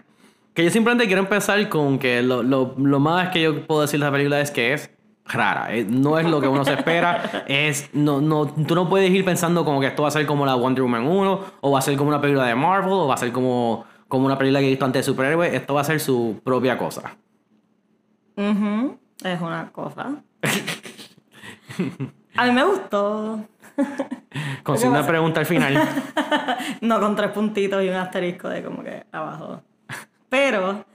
Que 0.53 0.63
yo 0.63 0.69
simplemente 0.69 1.07
quiero 1.07 1.21
empezar 1.21 1.67
con 1.69 1.99
que 1.99 2.21
lo, 2.21 2.43
lo, 2.43 2.75
lo 2.77 2.99
más 2.99 3.29
que 3.29 3.41
yo 3.41 3.65
puedo 3.65 3.81
decir 3.81 3.99
de 3.99 4.05
la 4.05 4.11
película 4.11 4.39
es 4.39 4.51
que 4.51 4.73
es 4.73 4.89
rara. 5.33 5.73
Eh, 5.75 5.85
No 5.89 6.17
es 6.19 6.25
lo 6.29 6.39
que 6.41 6.47
uno 6.47 6.63
se 6.65 6.73
espera. 6.73 7.43
es, 7.47 7.89
no, 7.93 8.21
no, 8.21 8.45
tú 8.47 8.75
no 8.75 8.87
puedes 8.89 9.09
ir 9.11 9.23
pensando 9.25 9.63
como 9.65 9.79
que 9.79 9.87
esto 9.87 10.03
va 10.03 10.09
a 10.09 10.11
ser 10.11 10.25
como 10.25 10.45
la 10.45 10.55
Wonder 10.55 10.83
Woman 10.83 11.05
1 11.07 11.41
o 11.61 11.71
va 11.71 11.79
a 11.79 11.81
ser 11.81 11.95
como 11.97 12.09
una 12.09 12.21
película 12.21 12.45
de 12.45 12.55
Marvel 12.55 12.91
o 12.93 13.07
va 13.07 13.13
a 13.15 13.17
ser 13.17 13.31
como, 13.31 13.85
como 14.07 14.25
una 14.25 14.37
película 14.37 14.59
que 14.59 14.67
he 14.67 14.69
visto 14.69 14.85
antes 14.85 15.05
de 15.05 15.11
superhéroes. 15.11 15.53
Esto 15.53 15.73
va 15.73 15.81
a 15.81 15.85
ser 15.85 15.99
su 15.99 16.39
propia 16.43 16.77
cosa. 16.77 17.15
Ujú, 18.37 18.97
Es 19.23 19.41
una 19.41 19.69
cosa. 19.71 20.15
A 22.35 22.45
mí 22.45 22.51
me 22.51 22.63
gustó. 22.63 23.39
Con 24.63 24.87
una 24.87 25.05
pregunta 25.05 25.39
al 25.39 25.45
final. 25.45 25.79
No 26.81 26.99
con 26.99 27.15
tres 27.15 27.31
puntitos 27.31 27.83
y 27.83 27.89
un 27.89 27.95
asterisco 27.95 28.47
de 28.47 28.63
como 28.63 28.83
que 28.83 29.03
abajo. 29.11 29.61
Pero 30.29 30.85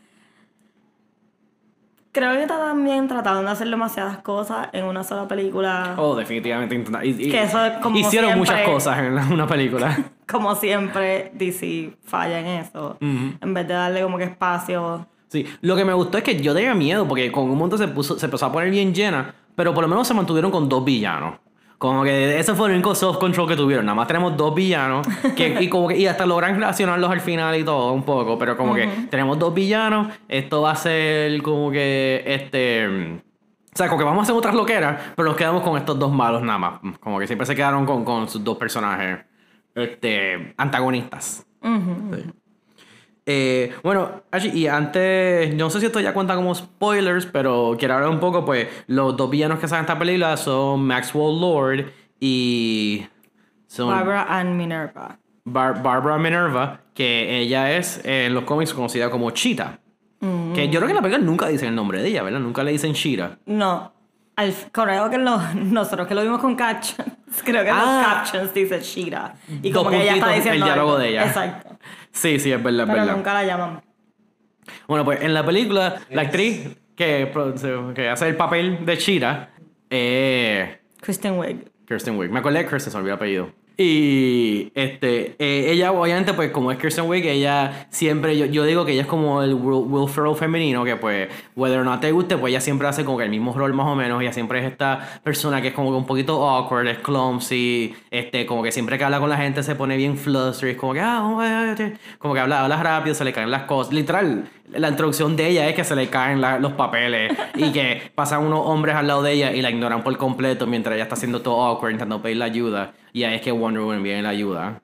creo 2.19 2.33
que 2.41 2.47
también 2.47 3.07
trataron 3.09 3.45
de 3.45 3.51
hacer 3.53 3.69
demasiadas 3.69 4.19
cosas 4.19 4.69
en 4.73 4.85
una 4.87 5.05
sola 5.05 5.29
película. 5.29 5.95
Oh, 5.99 6.17
definitivamente. 6.17 6.75
y- 7.05 7.27
y- 7.27 7.31
Que 7.31 7.43
eso 7.43 7.65
es 7.65 7.75
como 7.83 7.97
Hicieron 7.99 8.31
siempre. 8.33 8.39
muchas 8.57 8.63
cosas 8.69 8.99
en 9.01 9.33
una 9.33 9.47
película. 9.47 9.97
Como 10.27 10.57
siempre, 10.57 11.31
DC 11.35 11.97
falla 12.05 12.41
en 12.41 12.47
eso. 12.47 12.97
En 13.01 13.55
vez 13.55 13.69
de 13.69 13.75
darle 13.75 14.03
como 14.03 14.19
que 14.19 14.25
espacio. 14.25 15.07
Sí, 15.29 15.47
lo 15.61 15.77
que 15.77 15.85
me 15.85 15.93
gustó 15.93 16.19
es 16.19 16.25
que 16.25 16.41
yo 16.43 16.53
tenía 16.53 16.75
miedo 16.75 17.07
porque 17.07 17.31
con 17.31 17.45
un 17.45 17.57
momento 17.57 17.79
se, 17.79 17.87
puso, 17.87 18.19
se 18.19 18.27
empezó 18.27 18.47
a 18.47 18.53
poner 18.53 18.71
bien 18.71 18.93
llena, 18.93 19.35
pero 19.55 19.73
por 19.73 19.83
lo 19.83 19.89
menos 19.89 20.09
se 20.09 20.15
mantuvieron 20.15 20.51
con 20.51 20.69
dos 20.69 20.85
villanos. 20.85 21.35
Como 21.79 22.05
que 22.05 22.39
ese 22.39 22.55
fue 22.55 22.69
el 22.69 22.75
único 22.75 22.95
self-control 22.95 23.49
que 23.49 23.57
tuvieron. 23.57 23.85
Nada 23.85 23.97
más 23.97 24.07
tenemos 24.07 24.37
dos 24.37 24.55
villanos 24.55 25.07
que, 25.37 25.59
y, 25.61 25.69
como 25.71 25.89
que, 25.89 25.97
y 25.97 26.07
hasta 26.07 26.25
logran 26.25 26.55
relacionarlos 26.55 27.11
al 27.11 27.21
final 27.21 27.57
y 27.59 27.65
todo 27.65 27.93
un 27.93 28.03
poco, 28.03 28.39
pero 28.39 28.57
como 28.57 28.75
que 28.75 28.87
tenemos 29.11 29.39
dos 29.39 29.53
villanos, 29.53 30.09
esto 30.29 30.63
va 30.63 30.73
a 30.73 30.77
ser 30.77 31.43
como 31.43 31.71
que 31.71 32.23
este... 32.27 33.21
O 33.75 33.77
sea, 33.79 33.89
como 33.89 33.99
que 33.99 34.05
vamos 34.05 34.21
a 34.21 34.23
hacer 34.23 34.35
otras 34.35 34.55
loqueras, 34.55 35.13
pero 35.15 35.29
nos 35.29 35.37
quedamos 35.37 35.63
con 35.63 35.77
estos 35.77 35.99
dos 35.99 36.11
malos 36.11 36.43
nada 36.43 36.59
más. 36.59 36.81
Como 36.99 37.19
que 37.19 37.27
siempre 37.27 37.45
se 37.45 37.55
quedaron 37.55 37.85
con, 37.85 38.07
con 38.07 38.27
sus 38.27 38.43
dos 38.43 38.57
personajes 38.57 39.19
este, 39.75 40.55
antagonistas. 40.57 41.47
Sí. 41.63 42.25
Eh, 43.29 43.75
bueno, 43.83 44.23
y 44.55 44.69
antes, 44.69 45.53
no 45.55 45.69
sé 45.69 45.81
si 45.81 45.87
esto 45.87 45.99
ya 46.01 46.15
cuenta 46.15 46.37
como 46.37 46.55
spoilers, 46.55 47.27
pero 47.27 47.75
quiero 47.79 47.95
hablar 47.95 48.11
un 48.11 48.21
poco, 48.21 48.45
pues 48.45 48.69
los 48.87 49.17
dos 49.17 49.29
villanos 49.29 49.59
que 49.59 49.67
salen 49.67 49.81
en 49.85 49.91
esta 49.91 49.99
película 49.99 50.37
son 50.37 50.83
Maxwell 50.87 51.41
Lord 51.41 51.87
y... 52.21 53.05
Son 53.67 53.89
Barbara 53.91 54.27
and 54.29 54.55
Minerva. 54.55 55.19
Bar- 55.45 55.83
Barbara 55.83 56.19
Minerva, 56.19 56.81
que 56.95 57.41
ella 57.41 57.73
es 57.77 58.01
eh, 58.05 58.27
en 58.27 58.35
los 58.35 58.45
cómics 58.45 58.73
conocida 58.73 59.11
como 59.11 59.31
Cheetah. 59.33 59.81
Que 60.55 60.69
yo 60.71 60.81
creo 60.81 60.87
que 60.87 60.91
en 60.93 60.97
la 60.97 61.03
película 61.03 61.19
nunca 61.25 61.47
dicen 61.49 61.69
el 61.69 61.75
nombre 61.75 62.01
de 62.03 62.09
ella, 62.09 62.23
¿verdad? 62.23 62.41
Nunca 62.41 62.63
le 62.65 62.73
dicen 62.73 62.95
Cheetah. 62.95 63.39
No. 63.47 63.93
Al, 64.37 64.55
creo 64.73 65.11
que 65.11 65.19
lo- 65.19 65.41
nosotros 65.55 66.07
que 66.09 66.15
lo 66.15 66.23
vimos 66.23 66.41
con 66.41 66.55
captions, 66.57 67.13
creo 67.45 67.63
que 67.65 67.69
en 67.71 67.75
Ah. 67.77 68.03
los 68.03 68.07
captions 68.31 68.55
dice 68.55 68.81
Shira. 68.81 69.35
Y 69.63 69.71
como 69.73 69.91
que 69.91 70.03
ella 70.03 70.15
está 70.15 70.27
puntitos, 70.27 70.31
el 70.31 70.43
diciendo. 70.43 70.65
diálogo 70.67 70.91
algo. 70.93 71.03
de 71.03 71.09
ella. 71.11 71.27
Exacto. 71.27 71.77
Sí, 72.17 72.39
sí, 72.39 72.51
es 72.53 72.63
verdad, 72.63 72.81
es 72.85 72.87
Pero 72.91 73.01
verdad. 73.03 73.17
nunca 73.17 73.35
la 73.35 73.45
llaman. 73.45 73.83
Bueno, 74.89 75.05
pues 75.05 75.21
en 75.23 75.35
la 75.35 75.45
película, 75.45 76.01
la 76.11 76.23
actriz 76.23 76.77
que, 76.97 77.27
pro- 77.33 77.55
que 77.95 78.09
hace 78.09 78.29
el 78.29 78.37
papel 78.37 78.85
de 78.87 78.97
Cheetah 78.99 79.51
eh, 79.91 80.81
Kristen 81.01 81.39
Wiig. 81.39 81.71
Kirsten 81.87 82.19
Wiig. 82.19 82.31
Me 82.31 82.41
acordé 82.41 82.59
de 82.59 82.69
Kirsten, 82.69 82.91
se 82.91 82.97
me 82.97 83.01
olvidó 83.03 83.15
el 83.15 83.19
apellido. 83.19 83.53
Y 83.79 84.73
este, 84.75 85.37
eh, 85.39 85.71
ella 85.71 85.93
obviamente 85.93 86.33
pues 86.33 86.51
como 86.51 86.73
es 86.73 86.79
Kirsten 86.79 87.05
Wiig, 87.07 87.27
ella 87.27 87.87
siempre, 87.91 88.37
yo, 88.39 88.47
yo 88.47 88.65
digo 88.65 88.87
que 88.87 88.93
ella 88.93 89.03
es 89.03 89.07
como 89.07 89.43
el 89.43 89.53
Will, 89.53 89.85
Will 89.87 90.09
Ferrell 90.09 90.35
femenino, 90.35 90.83
que 90.83 90.97
pues, 90.97 91.29
whether 91.55 91.81
or 91.81 91.85
not 91.85 92.01
te 92.01 92.11
guste, 92.11 92.39
pues 92.39 92.53
ella 92.53 92.63
siempre 92.63 92.89
hace 92.89 93.05
como 93.05 93.19
que 93.19 93.25
el 93.25 93.31
mismo 93.31 93.53
rol 93.53 93.75
más 93.75 93.87
o 93.87 93.95
menos, 93.95 94.23
ella 94.23 94.33
siempre 94.33 94.61
es 94.61 94.73
esta 94.73 95.21
persona 95.23 95.61
que 95.61 95.69
es 95.69 95.75
como 95.75 95.91
que 95.91 95.97
un 95.97 96.07
poquito 96.07 96.49
awkward, 96.49 96.87
es 96.89 96.99
clumsy, 96.99 97.95
este, 98.11 98.47
como 98.47 98.63
que 98.63 98.73
siempre 98.73 98.97
que 98.97 99.05
habla 99.05 99.21
con 99.21 99.29
la 99.29 99.37
gente 99.37 99.63
se 99.63 99.75
pone 99.75 99.99
bien 99.99 100.17
flustered, 100.17 100.79
como 100.79 100.95
que, 100.95 101.01
ah, 101.01 101.75
como 102.19 102.33
que 102.33 102.41
habla, 102.41 102.63
habla 102.63 102.83
rápido, 102.83 103.15
se 103.15 103.25
le 103.25 103.33
caen 103.35 103.51
las 103.51 103.65
cosas, 103.65 103.93
literal, 103.93 104.49
la 104.73 104.89
introducción 104.89 105.37
de 105.37 105.49
ella 105.49 105.69
es 105.69 105.75
que 105.75 105.85
se 105.85 105.95
le 105.97 106.09
caen 106.09 106.41
la- 106.41 106.59
los 106.59 106.73
papeles 106.73 107.33
y 107.55 107.71
que 107.73 108.11
pasan 108.15 108.45
unos 108.45 108.61
hombres 108.65 108.95
al 108.97 109.07
lado 109.07 109.23
de 109.23 109.33
ella 109.33 109.53
y 109.53 109.63
la 109.63 109.71
ignoran 109.71 110.03
por 110.03 110.17
completo 110.17 110.67
mientras 110.67 110.95
ella 110.95 111.05
está 111.05 111.15
haciendo 111.15 111.41
todo 111.43 111.63
awkward, 111.65 111.93
intentando 111.93 112.21
pedir 112.23 112.37
la 112.39 112.47
ayuda. 112.47 112.93
Y 113.13 113.25
ahí 113.25 113.35
es 113.37 113.41
que 113.43 113.53
Wonder 113.53 113.83
Woman 113.83 114.03
viene 114.03 114.23
la 114.23 114.31
ayuda. 114.31 114.81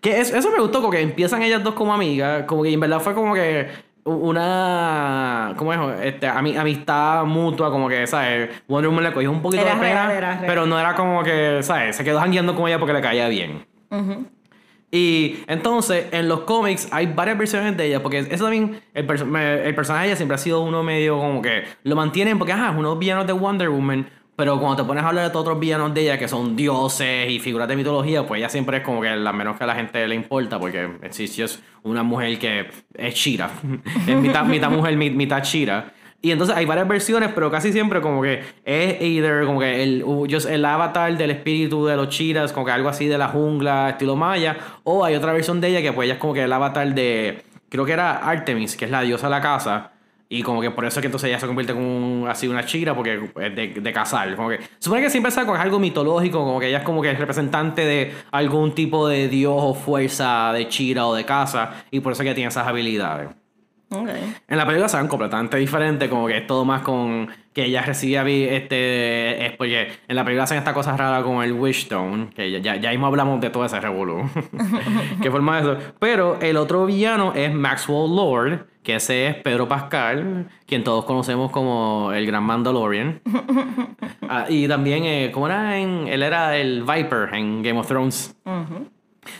Que 0.00 0.20
es- 0.20 0.32
eso 0.32 0.50
me 0.50 0.60
gustó, 0.60 0.80
porque 0.80 1.00
empiezan 1.00 1.42
ellas 1.42 1.62
dos 1.64 1.74
como 1.74 1.92
amigas, 1.92 2.44
como 2.44 2.62
que 2.62 2.72
en 2.72 2.78
verdad 2.80 3.00
fue 3.00 3.14
como 3.14 3.34
que 3.34 3.68
una 4.04 5.54
¿cómo 5.56 5.72
es? 5.72 5.80
Este, 6.06 6.28
ami- 6.28 6.56
amistad 6.56 7.24
mutua, 7.24 7.70
como 7.70 7.88
que, 7.88 8.06
¿sabes? 8.06 8.50
Wonder 8.68 8.88
Woman 8.90 9.04
le 9.04 9.12
cogió 9.12 9.30
un 9.30 9.42
poquito 9.42 9.62
Era 9.62 9.74
de 9.74 9.80
pena, 9.80 10.06
real, 10.08 10.44
pero 10.46 10.66
no 10.66 10.78
era 10.78 10.94
como 10.94 11.22
que, 11.22 11.58
¿sabes? 11.62 11.96
Se 11.96 12.04
quedó 12.04 12.20
jangueando 12.20 12.54
con 12.54 12.68
ella 12.68 12.78
porque 12.78 12.92
le 12.94 13.00
caía 13.00 13.28
bien. 13.28 13.66
Y 14.90 15.40
entonces, 15.46 16.06
en 16.12 16.28
los 16.28 16.40
cómics 16.40 16.88
hay 16.90 17.06
varias 17.06 17.36
versiones 17.36 17.76
de 17.76 17.86
ella, 17.86 18.02
porque 18.02 18.20
eso 18.20 18.44
también, 18.44 18.80
el, 18.94 19.06
perso- 19.06 19.26
el 19.38 19.74
personaje 19.74 20.16
siempre 20.16 20.34
ha 20.36 20.38
sido 20.38 20.62
uno 20.62 20.82
medio 20.82 21.18
como 21.18 21.42
que 21.42 21.64
lo 21.84 21.94
mantienen 21.94 22.38
porque, 22.38 22.52
ajá, 22.52 22.70
es 22.70 22.76
unos 22.76 22.98
villanos 22.98 23.26
de 23.26 23.34
Wonder 23.34 23.68
Woman, 23.68 24.08
pero 24.34 24.58
cuando 24.60 24.82
te 24.82 24.86
pones 24.86 25.04
a 25.04 25.08
hablar 25.08 25.24
de 25.24 25.30
todos 25.30 25.46
otros 25.46 25.60
villanos 25.60 25.92
de 25.92 26.02
ella, 26.02 26.18
que 26.18 26.26
son 26.28 26.56
dioses 26.56 27.28
y 27.30 27.38
figuras 27.38 27.68
de 27.68 27.76
mitología, 27.76 28.26
pues 28.26 28.38
ella 28.38 28.48
siempre 28.48 28.78
es 28.78 28.82
como 28.82 29.02
que 29.02 29.14
la 29.16 29.32
menos 29.32 29.58
que 29.58 29.64
a 29.64 29.66
la 29.66 29.74
gente 29.74 30.06
le 30.08 30.14
importa, 30.14 30.58
porque 30.58 30.88
sí 31.10 31.24
es 31.42 31.62
una 31.82 32.02
mujer 32.02 32.38
que 32.38 32.66
es 32.94 33.14
Shira, 33.14 33.50
es 34.06 34.16
mitad, 34.16 34.44
mitad 34.46 34.70
mujer, 34.70 34.96
mi- 34.96 35.10
mitad 35.10 35.42
Shira. 35.42 35.92
Y 36.20 36.32
entonces 36.32 36.56
hay 36.56 36.64
varias 36.66 36.88
versiones, 36.88 37.30
pero 37.32 37.48
casi 37.48 37.72
siempre 37.72 38.00
como 38.00 38.20
que 38.22 38.42
es 38.64 39.00
either 39.00 39.44
como 39.46 39.60
que 39.60 39.82
el, 39.84 40.04
el 40.48 40.64
avatar 40.64 41.16
del 41.16 41.30
espíritu 41.30 41.86
de 41.86 41.94
los 41.94 42.08
chiras, 42.08 42.52
como 42.52 42.66
que 42.66 42.72
algo 42.72 42.88
así 42.88 43.06
de 43.06 43.16
la 43.16 43.28
jungla, 43.28 43.90
estilo 43.90 44.16
maya, 44.16 44.56
o 44.82 45.04
hay 45.04 45.14
otra 45.14 45.32
versión 45.32 45.60
de 45.60 45.68
ella 45.68 45.80
que 45.80 45.92
pues 45.92 46.06
ella 46.06 46.14
es 46.14 46.20
como 46.20 46.34
que 46.34 46.42
el 46.42 46.52
avatar 46.52 46.92
de, 46.92 47.44
creo 47.68 47.84
que 47.84 47.92
era 47.92 48.16
Artemis, 48.16 48.76
que 48.76 48.86
es 48.86 48.90
la 48.90 49.02
diosa 49.02 49.28
de 49.28 49.30
la 49.30 49.40
casa, 49.40 49.92
y 50.28 50.42
como 50.42 50.60
que 50.60 50.72
por 50.72 50.84
eso 50.86 50.98
es 50.98 51.02
que 51.02 51.06
entonces 51.06 51.28
ella 51.28 51.38
se 51.38 51.46
convierte 51.46 51.72
como 51.72 51.86
un- 51.86 52.28
así 52.28 52.48
una 52.48 52.66
chira, 52.66 52.96
porque 52.96 53.30
es 53.40 53.54
de, 53.54 53.68
de 53.80 53.92
cazar, 53.92 54.34
como 54.34 54.48
que, 54.48 54.58
supone 54.80 55.00
que 55.02 55.10
siempre 55.10 55.32
con 55.46 55.56
algo 55.56 55.78
mitológico, 55.78 56.40
como 56.40 56.58
que 56.58 56.66
ella 56.66 56.78
es 56.78 56.84
como 56.84 57.00
que 57.00 57.10
el 57.10 57.16
representante 57.16 57.84
de 57.84 58.12
algún 58.32 58.74
tipo 58.74 59.06
de 59.06 59.28
dios 59.28 59.54
o 59.56 59.72
fuerza 59.72 60.52
de 60.52 60.66
chira 60.68 61.06
o 61.06 61.14
de 61.14 61.24
caza, 61.24 61.84
y 61.92 62.00
por 62.00 62.12
eso 62.12 62.22
es 62.24 62.28
que 62.28 62.34
tiene 62.34 62.48
esas 62.48 62.66
habilidades. 62.66 63.28
En 63.90 64.56
la 64.56 64.66
película 64.66 64.88
se 64.88 64.98
ven 64.98 65.08
completamente 65.08 65.56
diferentes, 65.56 66.08
como 66.08 66.26
que 66.26 66.38
es 66.38 66.46
todo 66.46 66.64
más 66.64 66.82
con 66.82 67.28
que 67.54 67.64
ella 67.64 67.82
recibía 67.82 68.22
este 68.22 69.46
es 69.46 69.56
porque 69.56 69.88
en 70.06 70.14
la 70.14 70.24
película 70.24 70.44
hacen 70.44 70.58
esta 70.58 70.74
cosa 70.74 70.96
rara 70.96 71.22
con 71.22 71.42
el 71.42 71.52
Wishstone, 71.54 72.30
que 72.34 72.50
ya, 72.50 72.58
ya, 72.58 72.76
ya 72.76 72.90
mismo 72.90 73.06
hablamos 73.06 73.40
de 73.40 73.50
todo 73.50 73.64
ese 73.64 73.80
revolú. 73.80 74.28
que 75.22 75.30
forma 75.30 75.58
eso. 75.58 75.76
Pero 75.98 76.38
el 76.40 76.56
otro 76.56 76.86
villano 76.86 77.32
es 77.34 77.52
Maxwell 77.52 78.14
Lord, 78.14 78.66
que 78.82 78.96
ese 78.96 79.26
es 79.28 79.34
Pedro 79.36 79.66
Pascal, 79.66 80.48
quien 80.66 80.84
todos 80.84 81.04
conocemos 81.04 81.50
como 81.50 82.12
el 82.12 82.26
gran 82.26 82.44
Mandalorian. 82.44 83.20
Ah, 84.30 84.44
y 84.46 84.68
también, 84.68 85.04
eh, 85.04 85.30
¿cómo 85.32 85.46
era? 85.46 85.78
En, 85.78 86.06
él 86.06 86.22
era 86.22 86.54
el 86.54 86.82
Viper 86.82 87.30
en 87.32 87.62
Game 87.62 87.80
of 87.80 87.86
Thrones. 87.86 88.36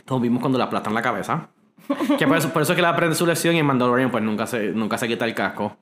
Todos 0.06 0.22
vimos 0.22 0.40
cuando 0.40 0.56
le 0.56 0.64
aplastan 0.64 0.94
la 0.94 1.02
cabeza. 1.02 1.50
Que 2.18 2.26
por 2.26 2.36
eso, 2.36 2.52
por 2.52 2.62
eso 2.62 2.72
es 2.72 2.76
que 2.76 2.82
le 2.82 2.88
aprende 2.88 3.14
su 3.14 3.26
lección 3.26 3.54
y 3.56 3.58
en 3.58 3.66
Mandalorian 3.66 4.10
pues 4.10 4.22
nunca 4.22 4.46
se, 4.46 4.68
nunca 4.68 4.98
se 4.98 5.08
quita 5.08 5.24
el 5.24 5.34
casco. 5.34 5.76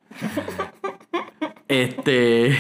Este, 1.69 2.57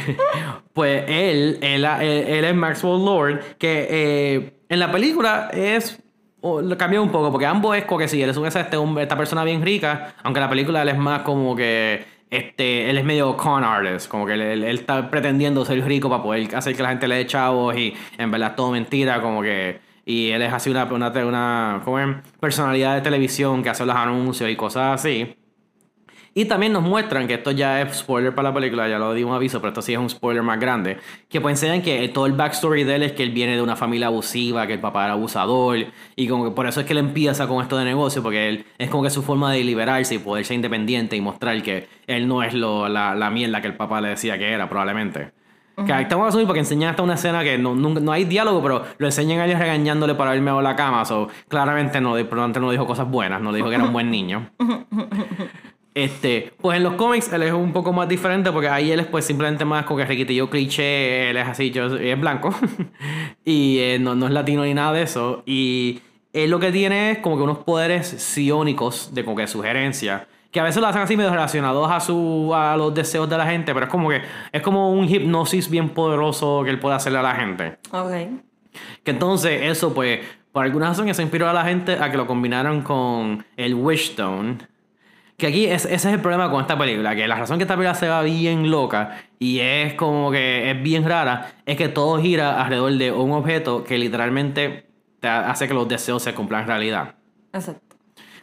pues 0.72 1.04
él, 1.06 1.58
él, 1.62 1.84
él, 1.84 2.44
es 2.44 2.54
Maxwell 2.54 3.04
Lord, 3.04 3.40
que 3.56 3.86
eh, 3.88 4.52
en 4.68 4.80
la 4.80 4.90
película 4.90 5.48
es, 5.52 6.02
lo 6.42 6.76
cambió 6.76 7.02
un 7.02 7.10
poco, 7.10 7.30
porque 7.30 7.46
ambos 7.46 7.76
es 7.76 7.84
como 7.84 7.98
que 7.98 8.08
sí, 8.08 8.20
él 8.20 8.30
es 8.30 8.36
un, 8.36 8.46
este, 8.46 8.60
esta 8.60 9.16
persona 9.16 9.44
bien 9.44 9.62
rica, 9.62 10.14
aunque 10.24 10.40
en 10.40 10.44
la 10.44 10.50
película 10.50 10.82
él 10.82 10.88
es 10.88 10.98
más 10.98 11.22
como 11.22 11.54
que 11.54 12.04
este, 12.30 12.90
él 12.90 12.98
es 12.98 13.04
medio 13.04 13.36
con 13.36 13.62
artist, 13.62 14.08
como 14.08 14.26
que 14.26 14.34
él, 14.34 14.64
está 14.64 15.08
pretendiendo 15.08 15.64
ser 15.64 15.84
rico 15.84 16.10
para 16.10 16.22
poder 16.22 16.54
hacer 16.56 16.76
que 16.76 16.82
la 16.82 16.88
gente 16.88 17.06
le 17.06 17.16
dé 17.16 17.26
chavos 17.26 17.76
y 17.76 17.94
en 18.18 18.30
verdad 18.30 18.54
todo 18.56 18.72
mentira, 18.72 19.22
como 19.22 19.42
que... 19.42 19.85
Y 20.06 20.30
él 20.30 20.40
es 20.40 20.52
así 20.52 20.70
una, 20.70 20.84
una, 20.84 21.10
una 21.10 22.22
personalidad 22.40 22.94
de 22.94 23.00
televisión 23.02 23.62
que 23.62 23.70
hace 23.70 23.84
los 23.84 23.96
anuncios 23.96 24.48
y 24.48 24.56
cosas 24.56 25.00
así. 25.00 25.36
Y 26.32 26.44
también 26.44 26.72
nos 26.72 26.82
muestran 26.82 27.26
que 27.26 27.34
esto 27.34 27.50
ya 27.50 27.80
es 27.80 27.96
spoiler 27.96 28.34
para 28.34 28.50
la 28.50 28.54
película, 28.54 28.86
ya 28.88 28.98
lo 28.98 29.14
di 29.14 29.24
un 29.24 29.32
aviso, 29.32 29.58
pero 29.58 29.70
esto 29.70 29.82
sí 29.82 29.94
es 29.94 29.98
un 29.98 30.08
spoiler 30.10 30.42
más 30.42 30.60
grande. 30.60 30.98
Que 31.28 31.40
pues 31.40 31.54
enseñan 31.54 31.82
que 31.82 32.06
todo 32.08 32.26
el 32.26 32.34
backstory 32.34 32.84
de 32.84 32.96
él 32.96 33.02
es 33.04 33.12
que 33.12 33.22
él 33.22 33.30
viene 33.30 33.56
de 33.56 33.62
una 33.62 33.74
familia 33.74 34.08
abusiva, 34.08 34.66
que 34.66 34.74
el 34.74 34.80
papá 34.80 35.06
era 35.06 35.14
abusador, 35.14 35.78
y 36.14 36.28
como 36.28 36.44
que 36.44 36.50
por 36.50 36.66
eso 36.66 36.80
es 36.80 36.86
que 36.86 36.92
él 36.92 36.98
empieza 36.98 37.48
con 37.48 37.62
esto 37.62 37.78
de 37.78 37.86
negocio, 37.86 38.22
porque 38.22 38.50
él 38.50 38.66
es 38.76 38.90
como 38.90 39.02
que 39.02 39.10
su 39.10 39.22
forma 39.22 39.50
de 39.50 39.64
liberarse 39.64 40.16
y 40.16 40.18
poder 40.18 40.44
ser 40.44 40.56
independiente 40.56 41.16
y 41.16 41.22
mostrar 41.22 41.62
que 41.62 41.88
él 42.06 42.28
no 42.28 42.42
es 42.42 42.52
lo, 42.52 42.86
la, 42.86 43.14
la 43.14 43.30
mierda 43.30 43.62
que 43.62 43.68
el 43.68 43.76
papá 43.76 44.02
le 44.02 44.10
decía 44.10 44.38
que 44.38 44.52
era, 44.52 44.68
probablemente. 44.68 45.32
Que 45.84 45.92
ahí 45.92 46.04
estamos 46.04 46.26
asumiendo 46.28 46.48
porque 46.48 46.60
enseñan 46.60 46.90
hasta 46.90 47.02
una 47.02 47.14
escena 47.14 47.44
que 47.44 47.58
no, 47.58 47.74
nunca- 47.74 48.00
no 48.00 48.10
hay 48.12 48.24
diálogo, 48.24 48.62
pero 48.62 48.84
lo 48.96 49.06
enseñan 49.06 49.40
a 49.40 49.44
él 49.44 49.58
regañándole 49.58 50.14
para 50.14 50.30
haberme 50.30 50.50
a 50.50 50.62
la 50.62 50.74
cama. 50.74 51.04
So, 51.04 51.28
claramente 51.48 52.00
no, 52.00 52.12
probablemente 52.14 52.60
no 52.60 52.70
dijo 52.70 52.86
cosas 52.86 53.10
buenas, 53.10 53.42
no 53.42 53.50
le 53.52 53.58
dijo 53.58 53.68
que 53.68 53.74
era 53.74 53.84
un 53.84 53.92
buen 53.92 54.10
niño. 54.10 54.50
Este, 55.94 56.52
pues 56.60 56.76
en 56.76 56.82
los 56.82 56.92
cómics 56.92 57.32
él 57.32 57.42
es 57.42 57.54
un 57.54 57.72
poco 57.72 57.90
más 57.90 58.06
diferente 58.06 58.52
porque 58.52 58.68
ahí 58.68 58.90
él 58.90 59.00
es 59.00 59.06
pues 59.06 59.24
simplemente 59.24 59.64
más 59.64 59.86
como 59.86 59.96
que 59.96 60.04
requitillo 60.04 60.50
cliché, 60.50 61.30
él 61.30 61.38
es 61.38 61.48
así, 61.48 61.70
yo, 61.70 61.86
es 61.96 62.20
blanco 62.20 62.54
y 63.46 63.78
eh, 63.78 63.98
no, 63.98 64.14
no 64.14 64.26
es 64.26 64.32
latino 64.32 64.62
ni 64.64 64.74
nada 64.74 64.92
de 64.92 65.00
eso 65.00 65.42
y 65.46 66.00
él 66.34 66.50
lo 66.50 66.60
que 66.60 66.70
tiene 66.70 67.12
es 67.12 67.18
como 67.20 67.38
que 67.38 67.44
unos 67.44 67.58
poderes 67.60 68.08
psiónicos 68.08 69.14
de 69.14 69.24
como 69.24 69.38
que 69.38 69.46
sugerencia 69.46 70.28
que 70.56 70.60
a 70.60 70.64
veces 70.64 70.80
lo 70.80 70.88
hacen 70.88 71.02
así 71.02 71.18
medio 71.18 71.28
relacionados 71.28 71.90
a 71.90 72.00
su 72.00 72.50
a 72.54 72.78
los 72.78 72.94
deseos 72.94 73.28
de 73.28 73.36
la 73.36 73.44
gente, 73.44 73.74
pero 73.74 73.84
es 73.84 73.92
como 73.92 74.08
que 74.08 74.22
es 74.50 74.62
como 74.62 74.90
un 74.90 75.06
hipnosis 75.06 75.68
bien 75.68 75.90
poderoso 75.90 76.62
que 76.64 76.70
él 76.70 76.78
puede 76.78 76.96
hacerle 76.96 77.18
a 77.18 77.22
la 77.22 77.34
gente. 77.34 77.76
Ok. 77.90 78.40
Que 79.04 79.10
entonces 79.10 79.60
eso, 79.64 79.92
pues, 79.92 80.20
por 80.52 80.64
alguna 80.64 80.88
razón 80.88 81.10
eso 81.10 81.20
inspiró 81.20 81.46
a 81.46 81.52
la 81.52 81.62
gente 81.64 81.98
a 82.00 82.10
que 82.10 82.16
lo 82.16 82.26
combinaran 82.26 82.80
con 82.80 83.44
el 83.58 83.74
Wishstone. 83.74 84.56
Que 85.36 85.48
aquí 85.48 85.66
es, 85.66 85.84
ese 85.84 85.94
es 85.94 86.06
el 86.06 86.20
problema 86.20 86.50
con 86.50 86.62
esta 86.62 86.78
película, 86.78 87.14
que 87.14 87.28
la 87.28 87.36
razón 87.36 87.58
que 87.58 87.64
esta 87.64 87.74
película 87.74 87.94
se 87.94 88.08
va 88.08 88.22
bien 88.22 88.70
loca 88.70 89.24
y 89.38 89.58
es 89.58 89.92
como 89.92 90.30
que 90.30 90.70
es 90.70 90.82
bien 90.82 91.06
rara, 91.06 91.52
es 91.66 91.76
que 91.76 91.90
todo 91.90 92.18
gira 92.18 92.62
alrededor 92.62 92.94
de 92.94 93.12
un 93.12 93.32
objeto 93.32 93.84
que 93.84 93.98
literalmente 93.98 94.86
te 95.20 95.28
hace 95.28 95.68
que 95.68 95.74
los 95.74 95.86
deseos 95.86 96.22
se 96.22 96.32
cumplan 96.32 96.62
en 96.62 96.68
realidad. 96.68 97.14
Exacto. 97.52 97.85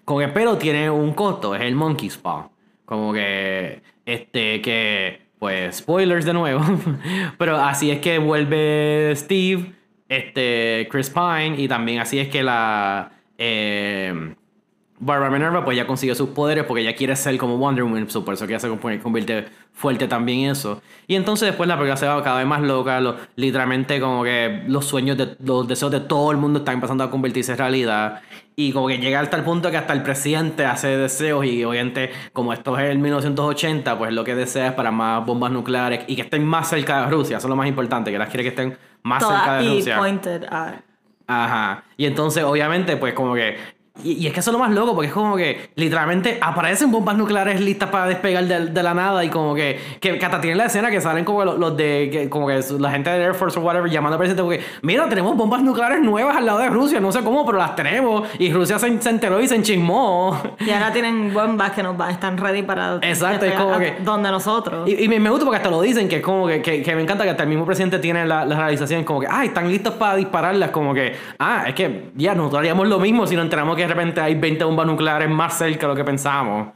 Con 0.05 0.19
que 0.19 0.27
pero 0.29 0.57
tiene 0.57 0.89
un 0.89 1.13
costo, 1.13 1.55
es 1.55 1.61
el 1.61 1.75
Monkey's 1.75 2.17
Paw. 2.17 2.49
Como 2.85 3.13
que, 3.13 3.81
este, 4.05 4.61
que, 4.61 5.21
pues, 5.39 5.77
spoilers 5.77 6.25
de 6.25 6.33
nuevo. 6.33 6.61
pero 7.37 7.57
así 7.57 7.91
es 7.91 7.99
que 7.99 8.19
vuelve 8.19 9.13
Steve, 9.15 9.73
este, 10.09 10.87
Chris 10.91 11.09
Pine, 11.09 11.55
y 11.57 11.67
también 11.67 11.99
así 11.99 12.19
es 12.19 12.27
que 12.27 12.43
la, 12.43 13.11
eh, 13.37 14.35
Barbara 15.05 15.29
Minerva, 15.31 15.63
pues 15.65 15.75
ya 15.77 15.85
consiguió 15.87 16.15
sus 16.15 16.29
poderes 16.29 16.63
porque 16.65 16.81
ella 16.81 16.95
quiere 16.95 17.15
ser 17.15 17.37
como 17.37 17.57
Wonder 17.57 17.83
Woman, 17.83 18.09
so 18.09 18.23
por 18.23 18.33
eso 18.33 18.45
que 18.47 18.53
ella 18.53 18.59
se 18.59 18.69
compone- 18.69 19.01
convierte 19.01 19.45
fuerte 19.73 20.07
también 20.07 20.39
en 20.45 20.51
eso. 20.51 20.81
Y 21.07 21.15
entonces 21.15 21.47
después 21.47 21.67
la 21.67 21.75
película 21.75 21.97
se 21.97 22.07
va 22.07 22.23
cada 22.23 22.37
vez 22.37 22.47
más 22.47 22.61
loca, 22.61 22.99
lo- 23.01 23.15
literalmente 23.35 23.99
como 23.99 24.23
que 24.23 24.63
los 24.67 24.85
sueños, 24.85 25.17
de, 25.17 25.35
los 25.43 25.67
deseos 25.67 25.91
de 25.91 25.99
todo 25.99 26.31
el 26.31 26.37
mundo 26.37 26.59
están 26.59 26.75
empezando 26.75 27.03
a 27.03 27.11
convertirse 27.11 27.51
en 27.53 27.57
realidad. 27.57 28.21
Y 28.55 28.71
como 28.71 28.87
que 28.87 28.99
llega 28.99 29.19
hasta 29.19 29.35
el 29.35 29.43
punto 29.43 29.71
que 29.71 29.77
hasta 29.77 29.93
el 29.93 30.03
presidente 30.03 30.63
hace 30.65 30.95
deseos 30.95 31.43
y 31.45 31.63
obviamente 31.65 32.11
como 32.33 32.53
esto 32.53 32.77
es 32.77 32.85
el 32.89 32.99
1980, 32.99 33.97
pues 33.97 34.13
lo 34.13 34.23
que 34.23 34.35
desea 34.35 34.67
es 34.67 34.73
para 34.73 34.91
más 34.91 35.25
bombas 35.25 35.51
nucleares 35.51 36.05
y 36.07 36.15
que 36.15 36.21
estén 36.21 36.45
más 36.45 36.69
cerca 36.69 37.01
de 37.05 37.11
Rusia, 37.11 37.37
eso 37.37 37.47
es 37.47 37.49
lo 37.49 37.55
más 37.55 37.67
importante, 37.67 38.11
que 38.11 38.17
las 38.19 38.29
quiere 38.29 38.43
que 38.43 38.49
estén 38.49 38.77
más 39.01 39.23
cerca 39.25 39.57
de 39.57 39.69
Rusia. 39.69 39.97
pointed 39.97 40.43
at. 40.51 40.75
Ajá. 41.25 41.83
Y 41.97 42.05
entonces, 42.05 42.43
obviamente, 42.43 42.95
pues 42.97 43.13
como 43.13 43.33
que. 43.33 43.57
Y, 44.03 44.13
y 44.13 44.25
es 44.27 44.33
que 44.33 44.39
eso 44.39 44.49
es 44.49 44.53
lo 44.53 44.59
más 44.59 44.71
loco, 44.71 44.95
porque 44.95 45.07
es 45.09 45.13
como 45.13 45.35
que 45.37 45.69
literalmente 45.75 46.39
aparecen 46.41 46.91
bombas 46.91 47.15
nucleares 47.15 47.61
listas 47.61 47.89
para 47.91 48.07
despegar 48.07 48.43
de, 48.45 48.65
de 48.71 48.83
la 48.83 48.95
nada 48.95 49.23
y 49.23 49.29
como 49.29 49.53
que, 49.53 49.79
que, 49.99 50.17
que 50.17 50.25
hasta 50.25 50.41
tienen 50.41 50.57
la 50.57 50.65
escena 50.65 50.89
que 50.89 50.99
salen 50.99 51.23
como 51.23 51.45
los, 51.45 51.59
los 51.59 51.77
de, 51.77 52.09
que- 52.11 52.27
como 52.27 52.47
que 52.47 52.59
la 52.79 52.89
gente 52.89 53.11
del 53.11 53.21
Air 53.21 53.35
Force 53.35 53.59
o 53.59 53.61
whatever 53.61 53.91
llamando 53.91 54.15
al 54.15 54.17
presidente 54.17 54.41
porque, 54.41 54.61
mira, 54.81 55.07
tenemos 55.09 55.37
bombas 55.37 55.61
nucleares 55.61 56.01
nuevas 56.01 56.35
al 56.35 56.43
lado 56.47 56.57
de 56.57 56.69
Rusia, 56.69 56.99
no 56.99 57.11
sé 57.11 57.21
cómo, 57.23 57.45
pero 57.45 57.59
las 57.59 57.75
tenemos. 57.75 58.27
Y 58.39 58.51
Rusia 58.51 58.79
se, 58.79 58.99
se 58.99 59.09
enteró 59.11 59.39
y 59.39 59.47
se 59.47 59.55
enchismó. 59.57 60.41
Y 60.59 60.71
ahora 60.71 60.91
tienen 60.91 61.31
bombas 61.31 61.71
que 61.73 61.83
nos 61.83 61.95
van, 61.95 62.09
están 62.09 62.35
ready 62.39 62.63
para 62.63 62.95
Exacto, 63.03 63.45
es 63.45 63.53
como 63.53 63.75
a- 63.75 63.79
que- 63.79 63.97
donde 64.03 64.31
nosotros. 64.31 64.89
Y, 64.89 65.03
y 65.03 65.07
me, 65.07 65.19
me 65.19 65.29
gusta 65.29 65.45
porque 65.45 65.57
hasta 65.57 65.69
lo 65.69 65.79
dicen, 65.83 66.09
que 66.09 66.15
es 66.15 66.23
como 66.23 66.47
que, 66.47 66.63
que, 66.63 66.81
que 66.81 66.95
me 66.95 67.03
encanta 67.03 67.25
que 67.25 67.29
hasta 67.29 67.43
el 67.43 67.49
mismo 67.49 67.63
presidente 67.63 67.99
tiene 67.99 68.25
la, 68.25 68.43
la 68.43 68.55
realización, 68.57 69.03
como 69.03 69.19
que, 69.19 69.27
ah, 69.29 69.45
están 69.45 69.67
listos 69.69 69.93
para 69.93 70.15
dispararlas, 70.15 70.71
como 70.71 70.95
que, 70.95 71.15
ah, 71.37 71.65
es 71.67 71.75
que 71.75 72.09
ya 72.15 72.33
nosotros 72.33 72.57
haríamos 72.61 72.87
lo 72.87 72.97
mismo 72.99 73.27
si 73.27 73.35
nos 73.35 73.43
enteramos 73.43 73.75
que 73.75 73.82
de 73.83 73.87
repente 73.93 74.21
hay 74.21 74.35
20 74.35 74.63
bombas 74.63 74.85
nucleares 74.87 75.29
más 75.29 75.57
cerca 75.57 75.87
de 75.87 75.93
lo 75.93 75.95
que 75.95 76.03
pensábamos. 76.03 76.69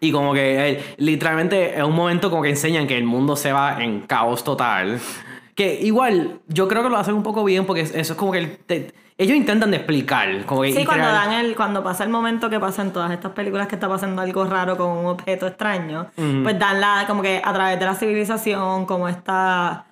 Y 0.00 0.10
como 0.10 0.32
que 0.34 0.70
eh, 0.70 0.84
literalmente 0.98 1.76
es 1.78 1.84
un 1.84 1.94
momento 1.94 2.28
como 2.28 2.42
que 2.42 2.50
enseñan 2.50 2.86
que 2.88 2.98
el 2.98 3.04
mundo 3.04 3.36
se 3.36 3.52
va 3.52 3.82
en 3.84 4.00
caos 4.00 4.42
total. 4.42 4.98
Que 5.54 5.74
igual, 5.80 6.40
yo 6.48 6.66
creo 6.66 6.82
que 6.82 6.88
lo 6.88 6.96
hacen 6.96 7.14
un 7.14 7.22
poco 7.22 7.44
bien 7.44 7.66
porque 7.66 7.82
eso 7.82 7.98
es 8.00 8.12
como 8.14 8.32
que 8.32 8.38
el- 8.38 8.56
te- 8.58 8.92
ellos 9.18 9.36
intentan 9.36 9.70
de 9.70 9.76
explicar. 9.76 10.44
Como 10.46 10.62
que, 10.62 10.72
Sí, 10.72 10.84
cuando 10.84 11.04
crear- 11.04 11.28
dan 11.28 11.32
el, 11.44 11.54
cuando 11.54 11.84
pasa 11.84 12.02
el 12.02 12.10
momento 12.10 12.50
que 12.50 12.58
pasa 12.58 12.82
en 12.82 12.92
todas 12.92 13.12
estas 13.12 13.30
películas 13.32 13.68
que 13.68 13.76
está 13.76 13.88
pasando 13.88 14.22
algo 14.22 14.44
raro 14.44 14.76
con 14.76 14.90
un 14.90 15.06
objeto 15.06 15.46
extraño, 15.46 16.06
pues 16.42 16.58
dan 16.58 16.80
la, 16.80 17.04
como 17.06 17.22
que 17.22 17.40
a 17.44 17.52
través 17.52 17.78
de 17.78 17.84
la 17.84 17.94
civilización, 17.94 18.86
como 18.86 19.08
esta 19.08 19.84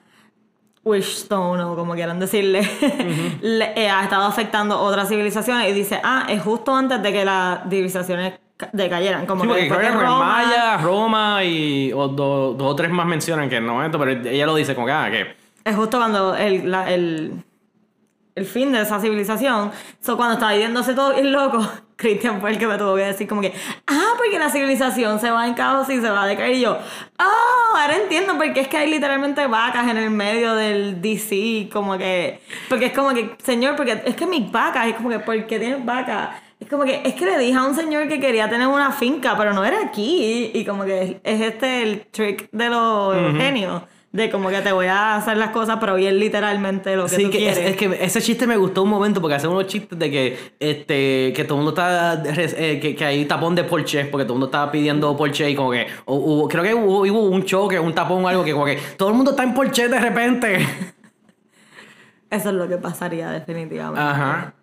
Wishstone 0.90 1.62
o 1.62 1.76
como 1.76 1.94
quieran 1.94 2.18
decirle, 2.18 2.60
le- 3.42 3.72
eh, 3.76 3.88
ha 3.88 4.02
estado 4.04 4.24
afectando 4.24 4.78
otras 4.80 5.08
civilizaciones 5.08 5.68
y 5.70 5.72
dice, 5.72 6.00
ah, 6.02 6.26
es 6.28 6.42
justo 6.42 6.74
antes 6.74 7.02
de 7.02 7.12
que 7.12 7.24
las 7.24 7.62
civilizaciones 7.68 8.34
ca- 8.56 8.70
decayeran, 8.72 9.26
como 9.26 9.44
Sí, 9.44 9.50
que 9.50 9.56
después 9.62 9.80
de 9.80 9.90
Roma- 9.90 10.18
Maya, 10.18 10.76
Roma 10.78 11.44
y 11.44 11.92
o 11.92 12.08
do- 12.08 12.54
dos 12.54 12.72
o 12.72 12.76
tres 12.76 12.90
más 12.90 13.06
mencionan 13.06 13.48
que 13.48 13.60
no 13.60 13.84
esto, 13.84 13.98
pero 13.98 14.10
ella 14.28 14.46
lo 14.46 14.54
dice 14.54 14.74
como 14.74 14.86
que, 14.86 14.92
ah, 14.92 15.08
que 15.10 15.36
Es 15.64 15.76
justo 15.76 15.98
cuando 15.98 16.34
el, 16.36 16.70
la- 16.70 16.90
el, 16.90 17.32
el 18.34 18.44
fin 18.46 18.72
de 18.72 18.80
esa 18.82 18.98
civilización. 19.00 19.70
So, 20.00 20.16
cuando 20.16 20.34
estaba 20.34 20.54
yéndose 20.56 20.94
todo 20.94 21.12
bien 21.14 21.32
loco, 21.32 21.66
Christian 22.00 22.40
fue 22.40 22.50
el 22.50 22.58
que 22.58 22.66
me 22.66 22.78
tuvo 22.78 22.96
que 22.96 23.04
decir 23.04 23.28
como 23.28 23.42
que, 23.42 23.52
ah, 23.86 24.14
porque 24.16 24.38
la 24.38 24.48
civilización 24.48 25.20
se 25.20 25.30
va 25.30 25.46
en 25.46 25.52
caos 25.52 25.88
y 25.90 26.00
se 26.00 26.10
va 26.10 26.22
a 26.22 26.26
decaer. 26.26 26.54
Y 26.54 26.60
yo, 26.60 26.78
oh, 27.18 27.76
ahora 27.76 27.96
entiendo 27.96 28.36
porque 28.38 28.60
es 28.60 28.68
que 28.68 28.78
hay 28.78 28.90
literalmente 28.90 29.46
vacas 29.46 29.86
en 29.88 29.98
el 29.98 30.10
medio 30.10 30.54
del 30.54 31.02
DC, 31.02 31.68
como 31.70 31.98
que, 31.98 32.40
porque 32.70 32.86
es 32.86 32.92
como 32.92 33.10
que, 33.10 33.36
señor, 33.42 33.76
porque 33.76 34.02
es 34.04 34.16
que 34.16 34.26
mis 34.26 34.50
vacas, 34.50 34.86
es 34.86 34.94
como 34.94 35.10
que, 35.10 35.18
¿por 35.18 35.46
qué 35.46 35.58
tienes 35.58 35.84
vacas? 35.84 36.30
Es 36.58 36.68
como 36.68 36.84
que, 36.84 37.02
es 37.04 37.14
que 37.14 37.26
le 37.26 37.38
dije 37.38 37.58
a 37.58 37.64
un 37.64 37.74
señor 37.74 38.08
que 38.08 38.18
quería 38.18 38.48
tener 38.48 38.66
una 38.66 38.92
finca, 38.92 39.36
pero 39.36 39.52
no 39.52 39.64
era 39.64 39.82
aquí. 39.82 40.50
Y 40.54 40.64
como 40.64 40.84
que 40.84 41.20
es 41.22 41.40
este 41.40 41.82
el 41.82 42.06
trick 42.06 42.50
de 42.50 42.68
los 42.68 43.16
genios. 43.36 43.82
De 44.12 44.28
como 44.28 44.48
que 44.48 44.60
te 44.60 44.72
voy 44.72 44.86
a 44.86 45.14
hacer 45.14 45.36
las 45.36 45.50
cosas, 45.50 45.76
pero 45.78 45.94
bien 45.94 46.18
literalmente 46.18 46.96
lo 46.96 47.04
que 47.06 47.14
Sí, 47.14 47.24
tú 47.26 47.30
que 47.30 47.48
es, 47.48 47.56
quieres. 47.58 47.70
es 47.70 47.76
que 47.76 48.04
ese 48.04 48.20
chiste 48.20 48.44
me 48.44 48.56
gustó 48.56 48.82
un 48.82 48.88
momento 48.90 49.20
porque 49.20 49.36
hace 49.36 49.46
unos 49.46 49.68
chistes 49.68 49.96
de 49.96 50.10
que 50.10 50.38
este 50.58 51.32
que 51.32 51.44
todo 51.44 51.58
el 51.60 51.64
mundo 51.64 51.80
está 51.80 52.20
eh, 52.26 52.80
que, 52.82 52.96
que 52.96 53.04
hay 53.04 53.24
tapón 53.26 53.54
de 53.54 53.62
Porsche 53.62 54.06
porque 54.06 54.24
todo 54.24 54.32
el 54.32 54.38
mundo 54.40 54.46
estaba 54.46 54.72
pidiendo 54.72 55.16
Porsche 55.16 55.48
y 55.48 55.54
como 55.54 55.70
que 55.70 55.86
o- 56.06 56.16
hubo- 56.16 56.48
creo 56.48 56.64
que 56.64 56.74
hubo, 56.74 57.02
hubo 57.02 57.20
un 57.28 57.44
choque, 57.44 57.78
un 57.78 57.94
tapón 57.94 58.24
o 58.24 58.28
algo 58.28 58.42
que 58.42 58.52
como 58.52 58.64
que 58.64 58.78
todo 58.96 59.10
el 59.10 59.14
mundo 59.14 59.30
está 59.30 59.44
en 59.44 59.54
Porsche 59.54 59.86
de 59.88 60.00
repente. 60.00 60.58
Eso 62.30 62.48
es 62.48 62.54
lo 62.54 62.68
que 62.68 62.78
pasaría 62.78 63.30
definitivamente. 63.30 64.00
Ajá. 64.00 64.54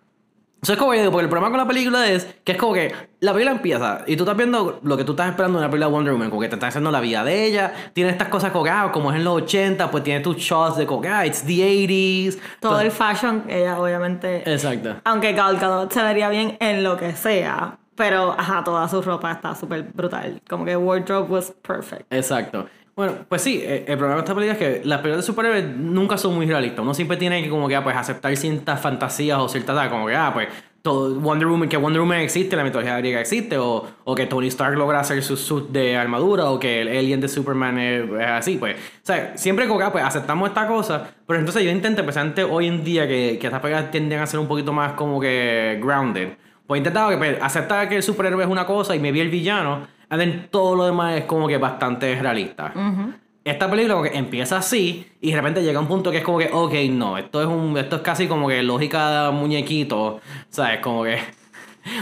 Eso 0.60 0.72
es 0.72 0.78
como 0.78 0.90
que, 0.90 1.04
porque 1.04 1.24
el 1.24 1.28
problema 1.28 1.50
con 1.50 1.58
la 1.58 1.68
película 1.68 2.08
es 2.08 2.26
que 2.42 2.52
es 2.52 2.58
como 2.58 2.74
que 2.74 2.92
la 3.20 3.32
película 3.32 3.52
empieza 3.52 4.02
y 4.06 4.16
tú 4.16 4.24
estás 4.24 4.36
viendo 4.36 4.80
lo 4.82 4.96
que 4.96 5.04
tú 5.04 5.12
estás 5.12 5.30
esperando 5.30 5.58
de 5.58 5.64
una 5.64 5.70
película 5.70 5.86
de 5.86 5.92
Wonder 5.92 6.12
Woman, 6.14 6.30
como 6.30 6.42
que 6.42 6.48
te 6.48 6.56
están 6.56 6.68
haciendo 6.68 6.90
la 6.90 7.00
vida 7.00 7.22
de 7.22 7.44
ella, 7.44 7.72
tiene 7.92 8.10
estas 8.10 8.28
cosas 8.28 8.50
como 8.50 8.64
que, 8.64 8.70
ah, 8.70 8.90
como 8.92 9.12
es 9.12 9.18
en 9.18 9.24
los 9.24 9.42
80, 9.42 9.90
pues 9.90 10.02
tiene 10.02 10.20
tus 10.20 10.36
shots 10.36 10.76
de 10.76 10.86
como 10.86 11.00
que, 11.00 11.08
ah, 11.08 11.24
it's 11.24 11.42
the 11.42 11.62
80s. 11.62 12.38
Todo 12.60 12.80
el 12.80 12.90
fashion, 12.90 13.44
ella 13.48 13.78
obviamente... 13.78 14.50
Exacto. 14.50 14.96
Aunque 15.04 15.32
Gal 15.32 15.58
Gadot 15.58 15.92
se 15.92 16.02
vería 16.02 16.28
bien 16.28 16.56
en 16.60 16.82
lo 16.82 16.96
que 16.96 17.12
sea, 17.14 17.78
pero 17.94 18.34
ajá, 18.38 18.62
toda 18.64 18.88
su 18.88 19.02
ropa 19.02 19.32
está 19.32 19.54
súper 19.54 19.82
brutal. 19.82 20.40
Como 20.48 20.64
que 20.64 20.76
wardrobe 20.76 21.28
was 21.28 21.52
perfect. 21.62 22.12
Exacto. 22.12 22.66
Bueno, 22.98 23.14
pues 23.28 23.42
sí, 23.42 23.60
eh, 23.62 23.84
el 23.86 23.96
problema 23.96 24.16
de 24.16 24.22
esta 24.22 24.34
película 24.34 24.52
es 24.54 24.58
que 24.58 24.84
las 24.84 24.98
películas 24.98 25.24
de 25.24 25.32
superhéroes 25.32 25.76
nunca 25.76 26.18
son 26.18 26.34
muy 26.34 26.46
realistas. 26.46 26.80
Uno 26.80 26.94
siempre 26.94 27.16
tiene 27.16 27.40
que 27.44 27.48
como 27.48 27.68
que 27.68 27.76
ah, 27.76 27.84
pues 27.84 27.94
aceptar 27.94 28.36
ciertas 28.36 28.80
fantasías 28.80 29.38
o 29.38 29.48
ciertas 29.48 29.78
ah, 29.78 29.88
como 29.88 30.08
que 30.08 30.16
ah, 30.16 30.32
pues 30.34 30.48
todo 30.82 31.14
Wonder 31.20 31.46
Woman, 31.46 31.68
que 31.68 31.76
Wonder 31.76 32.00
Woman 32.00 32.18
existe, 32.18 32.56
la 32.56 32.64
mitología 32.64 32.98
griega 32.98 33.20
existe, 33.20 33.56
o, 33.56 33.86
o 34.02 34.14
que 34.16 34.26
Tony 34.26 34.48
Stark 34.48 34.76
logra 34.76 34.98
hacer 34.98 35.22
su 35.22 35.36
suit 35.36 35.68
de 35.68 35.96
armadura, 35.96 36.50
o 36.50 36.58
que 36.58 36.80
el 36.80 36.88
alien 36.88 37.20
de 37.20 37.28
Superman 37.28 37.78
es, 37.78 38.02
es 38.02 38.26
así, 38.26 38.56
pues. 38.56 38.74
O 38.74 39.06
sea, 39.06 39.36
siempre 39.36 39.68
como 39.68 39.78
que 39.78 39.84
ah, 39.84 39.92
pues 39.92 40.02
aceptamos 40.02 40.48
esta 40.48 40.66
cosa, 40.66 41.08
pero 41.24 41.38
entonces 41.38 41.62
yo 41.62 41.70
intento, 41.70 42.00
especialmente 42.00 42.42
hoy 42.42 42.66
en 42.66 42.82
día, 42.82 43.06
que, 43.06 43.38
que 43.40 43.46
estas 43.46 43.60
películas 43.60 43.92
tienden 43.92 44.18
a 44.18 44.26
ser 44.26 44.40
un 44.40 44.48
poquito 44.48 44.72
más 44.72 44.94
como 44.94 45.20
que 45.20 45.78
grounded. 45.80 46.30
Pues 46.66 46.80
intentaba 46.80 47.10
que 47.12 47.16
pues, 47.16 47.38
aceptar 47.40 47.88
que 47.88 47.94
el 47.94 48.02
superhéroe 48.02 48.42
es 48.42 48.50
una 48.50 48.66
cosa 48.66 48.96
y 48.96 48.98
me 48.98 49.12
vi 49.12 49.20
el 49.20 49.30
villano, 49.30 49.86
And 50.10 50.20
then 50.20 50.48
todo 50.50 50.74
lo 50.74 50.84
demás 50.86 51.16
es 51.18 51.24
como 51.24 51.46
que 51.48 51.58
bastante 51.58 52.14
realista. 52.20 52.72
Esta 53.44 53.70
película 53.70 53.94
como 53.94 54.06
que 54.10 54.16
empieza 54.18 54.58
así 54.58 55.06
y 55.20 55.30
de 55.30 55.36
repente 55.36 55.62
llega 55.62 55.80
un 55.80 55.86
punto 55.86 56.10
que 56.10 56.18
es 56.18 56.24
como 56.24 56.38
que, 56.38 56.50
ok, 56.52 56.74
no, 56.90 57.16
esto 57.16 57.40
es 57.40 57.46
un 57.46 57.76
esto 57.78 57.96
es 57.96 58.02
casi 58.02 58.26
como 58.26 58.46
que 58.48 58.62
lógica 58.62 59.26
de 59.26 59.32
muñequito, 59.32 60.20
¿sabes? 60.50 60.80
Como 60.80 61.04
que... 61.04 61.18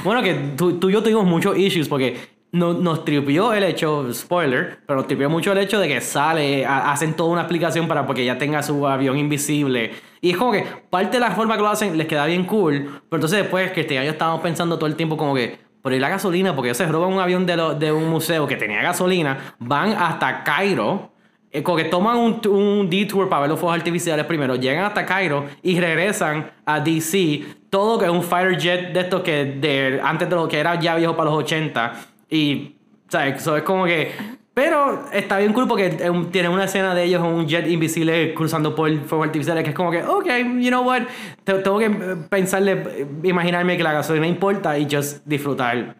Bueno, 0.03 0.21
que 0.23 0.35
tú, 0.57 0.81
tú 0.81 0.91
y 0.91 0.95
yo 0.95 1.03
tuvimos 1.03 1.25
muchos 1.25 1.57
issues 1.57 1.89
porque 1.89 2.17
no, 2.51 2.73
nos 2.73 3.05
tripió 3.05 3.53
el 3.53 3.63
hecho, 3.63 4.13
spoiler, 4.13 4.79
pero 4.85 4.99
nos 4.99 5.07
tripió 5.07 5.31
mucho 5.31 5.53
el 5.53 5.59
hecho 5.59 5.79
de 5.79 5.87
que 5.87 6.01
sale, 6.01 6.67
ha- 6.67 6.91
hacen 6.91 7.15
toda 7.15 7.31
una 7.31 7.43
explicación 7.43 7.87
para 7.87 8.05
porque 8.05 8.25
ya 8.25 8.37
tenga 8.37 8.65
su 8.65 8.85
avión 8.89 9.17
invisible. 9.17 9.93
Y 10.21 10.31
es 10.31 10.37
como 10.37 10.51
que 10.51 10.65
parte 10.91 11.19
de 11.19 11.21
la 11.21 11.31
forma 11.33 11.55
que 11.57 11.63
lo 11.63 11.69
hacen 11.69 11.97
les 11.97 12.09
queda 12.09 12.27
bien 12.27 12.45
cool, 12.45 12.83
pero 13.09 13.19
entonces 13.19 13.39
después 13.43 13.71
que 13.71 13.83
este 13.83 13.97
año 13.99 14.11
estábamos 14.11 14.41
pensando 14.41 14.77
todo 14.77 14.89
el 14.89 14.97
tiempo 14.97 15.17
como 15.17 15.35
que, 15.37 15.59
por 15.87 15.93
ir 15.93 16.01
la 16.01 16.09
gasolina, 16.09 16.53
porque 16.53 16.70
ellos 16.70 16.78
se 16.78 16.87
roban 16.87 17.12
un 17.12 17.20
avión 17.20 17.47
de, 17.47 17.57
lo- 17.57 17.72
de 17.76 17.93
un 17.93 18.09
museo 18.11 18.45
que 18.45 18.57
tenía 18.57 18.82
gasolina, 18.82 19.55
van 19.61 19.93
hasta 19.93 20.43
Cairo. 20.43 21.12
eh, 21.53 21.62
Como 21.62 21.76
que 21.76 21.84
toman 21.84 22.16
un, 22.16 22.41
un 22.49 22.91
detour 22.91 23.28
para 23.28 23.43
ver 23.43 23.51
los 23.51 23.61
fuegos 23.61 23.78
artificiales 23.78 24.26
primero, 24.26 24.57
llegan 24.57 24.84
hasta 24.84 25.07
Cairo 25.07 25.47
y 25.62 25.78
regresan 25.78 26.51
a 26.64 26.80
DC. 26.80 27.45
Todo 27.70 28.01
que 28.01 28.07
es 28.07 28.11
un 28.11 28.24
fighter 28.24 28.59
jet 28.59 28.93
de 28.93 28.99
estos 28.99 29.22
que 29.22 29.45
de, 29.45 30.01
antes 30.03 30.28
de 30.28 30.34
lo 30.34 30.49
que 30.49 30.59
era 30.59 30.74
ya 30.80 30.97
viejo 30.97 31.14
para 31.14 31.30
los 31.30 31.39
80. 31.39 31.93
Y, 32.30 32.74
¿sabes? 33.09 33.37
Eso 33.37 33.57
es 33.57 33.62
como 33.62 33.84
que. 33.84 34.11
Pero 34.57 35.05
está 35.13 35.37
bien 35.37 35.53
cool 35.53 35.69
porque 35.69 35.91
tiene 36.33 36.49
una 36.49 36.65
escena 36.65 36.95
de 36.95 37.05
ellos 37.05 37.23
en 37.23 37.31
un 37.31 37.47
jet 37.47 37.67
invisible 37.69 38.33
cruzando 38.33 38.75
por 38.75 38.91
fuegos 39.05 39.27
artificiales 39.27 39.63
que 39.63 39.69
es 39.71 39.77
como 39.77 39.91
que, 39.91 40.03
ok, 40.03 40.27
you 40.59 40.69
know 40.71 40.83
what, 40.83 41.03
Te- 41.45 41.59
tengo 41.59 41.79
que 41.79 41.91
pensarle, 42.31 43.07
imaginarme 43.23 43.77
que 43.77 43.83
la 43.83 43.93
gasolina 43.93 44.27
importa 44.27 44.79
y 44.79 44.89
just 44.91 45.19
disfrutar 45.27 45.97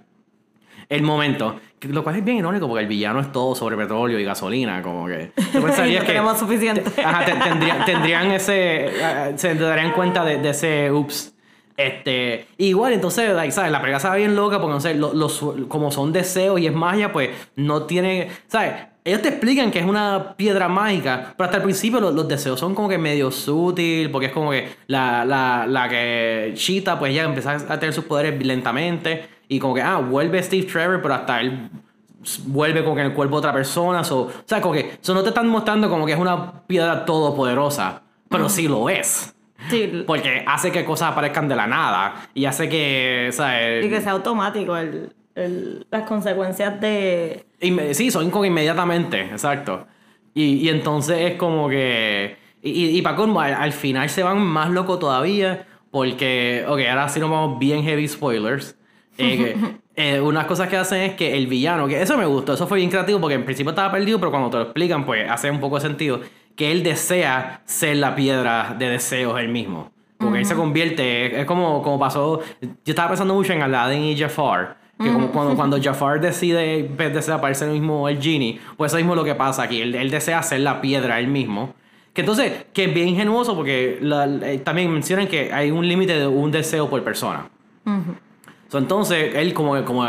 el 0.89 1.03
momento. 1.03 1.57
Lo 1.83 2.03
cual 2.03 2.17
es 2.17 2.25
bien 2.25 2.39
irónico 2.39 2.67
porque 2.67 2.85
el 2.85 2.89
villano 2.89 3.21
es 3.21 3.31
todo 3.31 3.55
sobre 3.55 3.77
petróleo 3.77 4.19
y 4.19 4.25
gasolina, 4.25 4.81
como 4.81 5.07
que... 5.07 5.33
Y 5.37 5.59
pensarías 5.61 6.01
no 6.03 6.07
que- 6.07 6.13
tenemos 6.15 6.39
suficiente. 6.39 6.83
Ajá, 7.05 7.27
te- 7.27 7.33
tendría- 7.35 7.85
tendrían 7.85 8.31
ese. 8.31 8.87
eh, 8.87 9.33
se 9.37 9.55
darían 9.55 9.93
cuenta 9.93 10.25
de, 10.25 10.39
de 10.39 10.49
ese 10.49 10.91
ups. 10.91 11.36
Este. 11.77 12.47
Igual, 12.59 12.93
entonces, 12.95 13.33
like, 13.35 13.53
¿sabes? 13.53 13.71
La 13.71 13.79
película 13.81 13.99
estaba 13.99 14.17
bien 14.17 14.35
loca 14.35 14.59
porque, 14.61 14.75
no 14.75 14.81
sé, 14.81 14.95
lo- 14.95 15.13
los, 15.13 15.43
como 15.69 15.91
son 15.91 16.13
deseos 16.13 16.59
y 16.61 16.67
es 16.67 16.75
magia, 16.75 17.13
pues 17.13 17.31
no 17.57 17.83
tiene. 17.83 18.29
¿Sabes? 18.47 18.73
Ellos 19.05 19.23
te 19.23 19.29
explican 19.29 19.71
que 19.71 19.79
es 19.79 19.85
una 19.85 20.35
piedra 20.37 20.67
mágica, 20.69 21.35
pero 21.37 21.45
hasta 21.45 21.59
el 21.59 21.63
principio 21.63 22.01
los, 22.01 22.13
los 22.13 22.27
deseos 22.27 22.59
son 22.59 22.75
como 22.75 22.89
que 22.89 22.99
medio 22.99 23.31
sutil, 23.31 24.11
porque 24.11 24.27
es 24.27 24.33
como 24.33 24.51
que 24.51 24.69
la, 24.89 25.25
la, 25.25 25.65
la 25.69 25.89
que 25.89 26.53
Cheetah, 26.57 26.99
pues 26.99 27.15
ya 27.15 27.23
empieza 27.23 27.53
a 27.53 27.79
tener 27.79 27.93
sus 27.95 28.05
poderes 28.05 28.45
lentamente, 28.45 29.29
y 29.47 29.61
como 29.61 29.75
que, 29.75 29.83
ah, 29.83 29.99
vuelve 29.99 30.43
Steve 30.43 30.67
Trevor, 30.67 31.01
pero 31.03 31.15
hasta 31.15 31.41
él 31.41 31.69
vuelve 32.47 32.83
como 32.83 32.97
que 32.97 33.03
en 33.03 33.07
el 33.09 33.13
cuerpo 33.15 33.37
de 33.37 33.39
otra 33.39 33.53
persona. 33.53 34.03
so- 34.03 34.23
o 34.23 34.33
sea, 34.45 34.61
como 34.61 34.75
que 34.75 34.99
eso 35.01 35.15
no 35.15 35.23
te 35.23 35.29
están 35.29 35.47
mostrando 35.49 35.89
como 35.89 36.05
que 36.05 36.13
es 36.13 36.19
una 36.19 36.63
piedra 36.67 37.05
todopoderosa, 37.05 38.03
pero 38.29 38.49
sí 38.49 38.67
lo 38.67 38.89
es. 38.91 39.36
Sí, 39.71 40.05
Porque 40.07 40.45
hace 40.47 40.71
que 40.71 40.85
cosas 40.85 41.13
aparezcan 41.13 41.49
de 41.49 41.57
la 41.57 41.67
nada 41.67 42.29
y 42.35 42.45
hace 42.45 42.69
que, 42.69 43.31
¿sabes? 43.33 43.85
y 43.85 43.89
que 43.89 44.01
sea 44.01 44.13
automático 44.13 44.77
el, 44.77 45.13
el- 45.35 45.87
las 45.91 46.03
consecuencias 46.03 46.81
de... 46.81 47.45
Inme- 47.61 47.95
sí, 47.95 48.11
son 48.11 48.31
como 48.31 48.45
inmediatamente, 48.45 49.21
exacto. 49.23 49.87
Y, 50.35 50.57
y 50.57 50.69
entonces 50.69 51.33
es 51.33 51.35
como 51.37 51.69
que. 51.71 52.37
Y, 52.63 52.99
y, 52.99 53.03
para 53.03 53.17
colmo, 53.17 53.41
al, 53.41 53.55
al 53.55 53.73
final 53.73 54.09
se 54.11 54.23
van 54.23 54.39
más 54.43 54.71
locos 54.71 54.99
todavía. 54.99 55.67
Porque, 55.91 56.65
ok, 56.69 56.81
ahora 56.91 57.09
sí 57.09 57.19
nos 57.21 57.31
vamos 57.31 57.59
bien 57.59 57.83
heavy 57.83 58.07
spoilers. 58.07 58.77
Eh, 59.17 59.57
eh, 59.97 60.21
unas 60.21 60.45
cosas 60.47 60.69
que 60.69 60.77
hacen 60.77 61.01
es 61.01 61.15
que 61.15 61.35
el 61.39 61.47
villano, 61.47 61.89
que 61.89 62.03
eso 62.03 62.19
me 62.19 62.27
gustó, 62.27 62.53
eso 62.53 62.67
fue 62.67 62.77
bien 62.79 62.91
creativo 62.91 63.19
porque 63.21 63.35
en 63.37 63.45
principio 63.47 63.71
estaba 63.71 63.91
perdido, 63.91 64.19
pero 64.19 64.31
cuando 64.31 64.51
te 64.51 64.57
lo 64.59 64.63
explican, 64.65 65.07
pues 65.07 65.31
hace 65.31 65.51
un 65.51 65.61
poco 65.61 65.77
de 65.77 65.81
sentido. 65.83 66.21
Que 66.57 66.73
él 66.73 66.83
desea 66.83 67.61
ser 67.67 67.97
la 67.99 68.15
piedra 68.17 68.75
de 68.79 68.89
deseos 68.89 69.39
él 69.39 69.49
mismo. 69.49 69.91
Porque 70.19 70.39
él 70.39 70.47
se 70.47 70.55
convierte, 70.55 71.41
es 71.41 71.45
como, 71.47 71.83
como 71.83 71.99
pasó. 71.99 72.41
Yo 72.61 72.69
estaba 72.87 73.09
pensando 73.09 73.35
mucho 73.35 73.53
en 73.53 73.63
Aladdin 73.63 74.03
y 74.03 74.17
Jafar. 74.19 74.79
Que 74.99 75.13
como 75.13 75.31
cuando, 75.31 75.55
cuando 75.57 75.79
Jafar 75.83 76.21
decide 76.21 76.85
de 76.89 77.11
desaparecer 77.11 77.69
el 77.69 77.75
mismo 77.75 78.09
el 78.09 78.21
genie, 78.21 78.59
pues 78.79 78.91
eso 78.93 78.97
mismo 78.97 79.13
es 79.13 79.19
lo 79.19 79.25
que 79.25 79.35
pasa 79.35 79.65
aquí. 79.65 79.83
Él, 79.83 79.95
él 79.95 80.11
desea 80.11 80.43
ser 80.43 80.61
la 80.61 80.81
piedra 80.81 81.19
él 81.21 81.29
mismo. 81.29 81.75
Que 82.15 82.23
entonces, 82.23 82.65
que 82.73 82.85
es 82.85 82.95
bien 82.95 83.09
ingenuoso 83.09 83.55
porque 83.55 83.99
la- 84.01 84.25
eh, 84.25 84.57
también 84.65 84.91
mencionan 84.91 85.27
que 85.27 85.53
hay 85.53 85.71
un 85.71 85.87
límite 85.87 86.19
de 86.19 86.27
un 86.27 86.51
deseo 86.51 86.89
por 86.89 87.05
persona. 87.05 87.51
So, 88.69 88.79
entonces, 88.79 89.35
él 89.35 89.53
como, 89.53 89.85
como, 89.85 90.07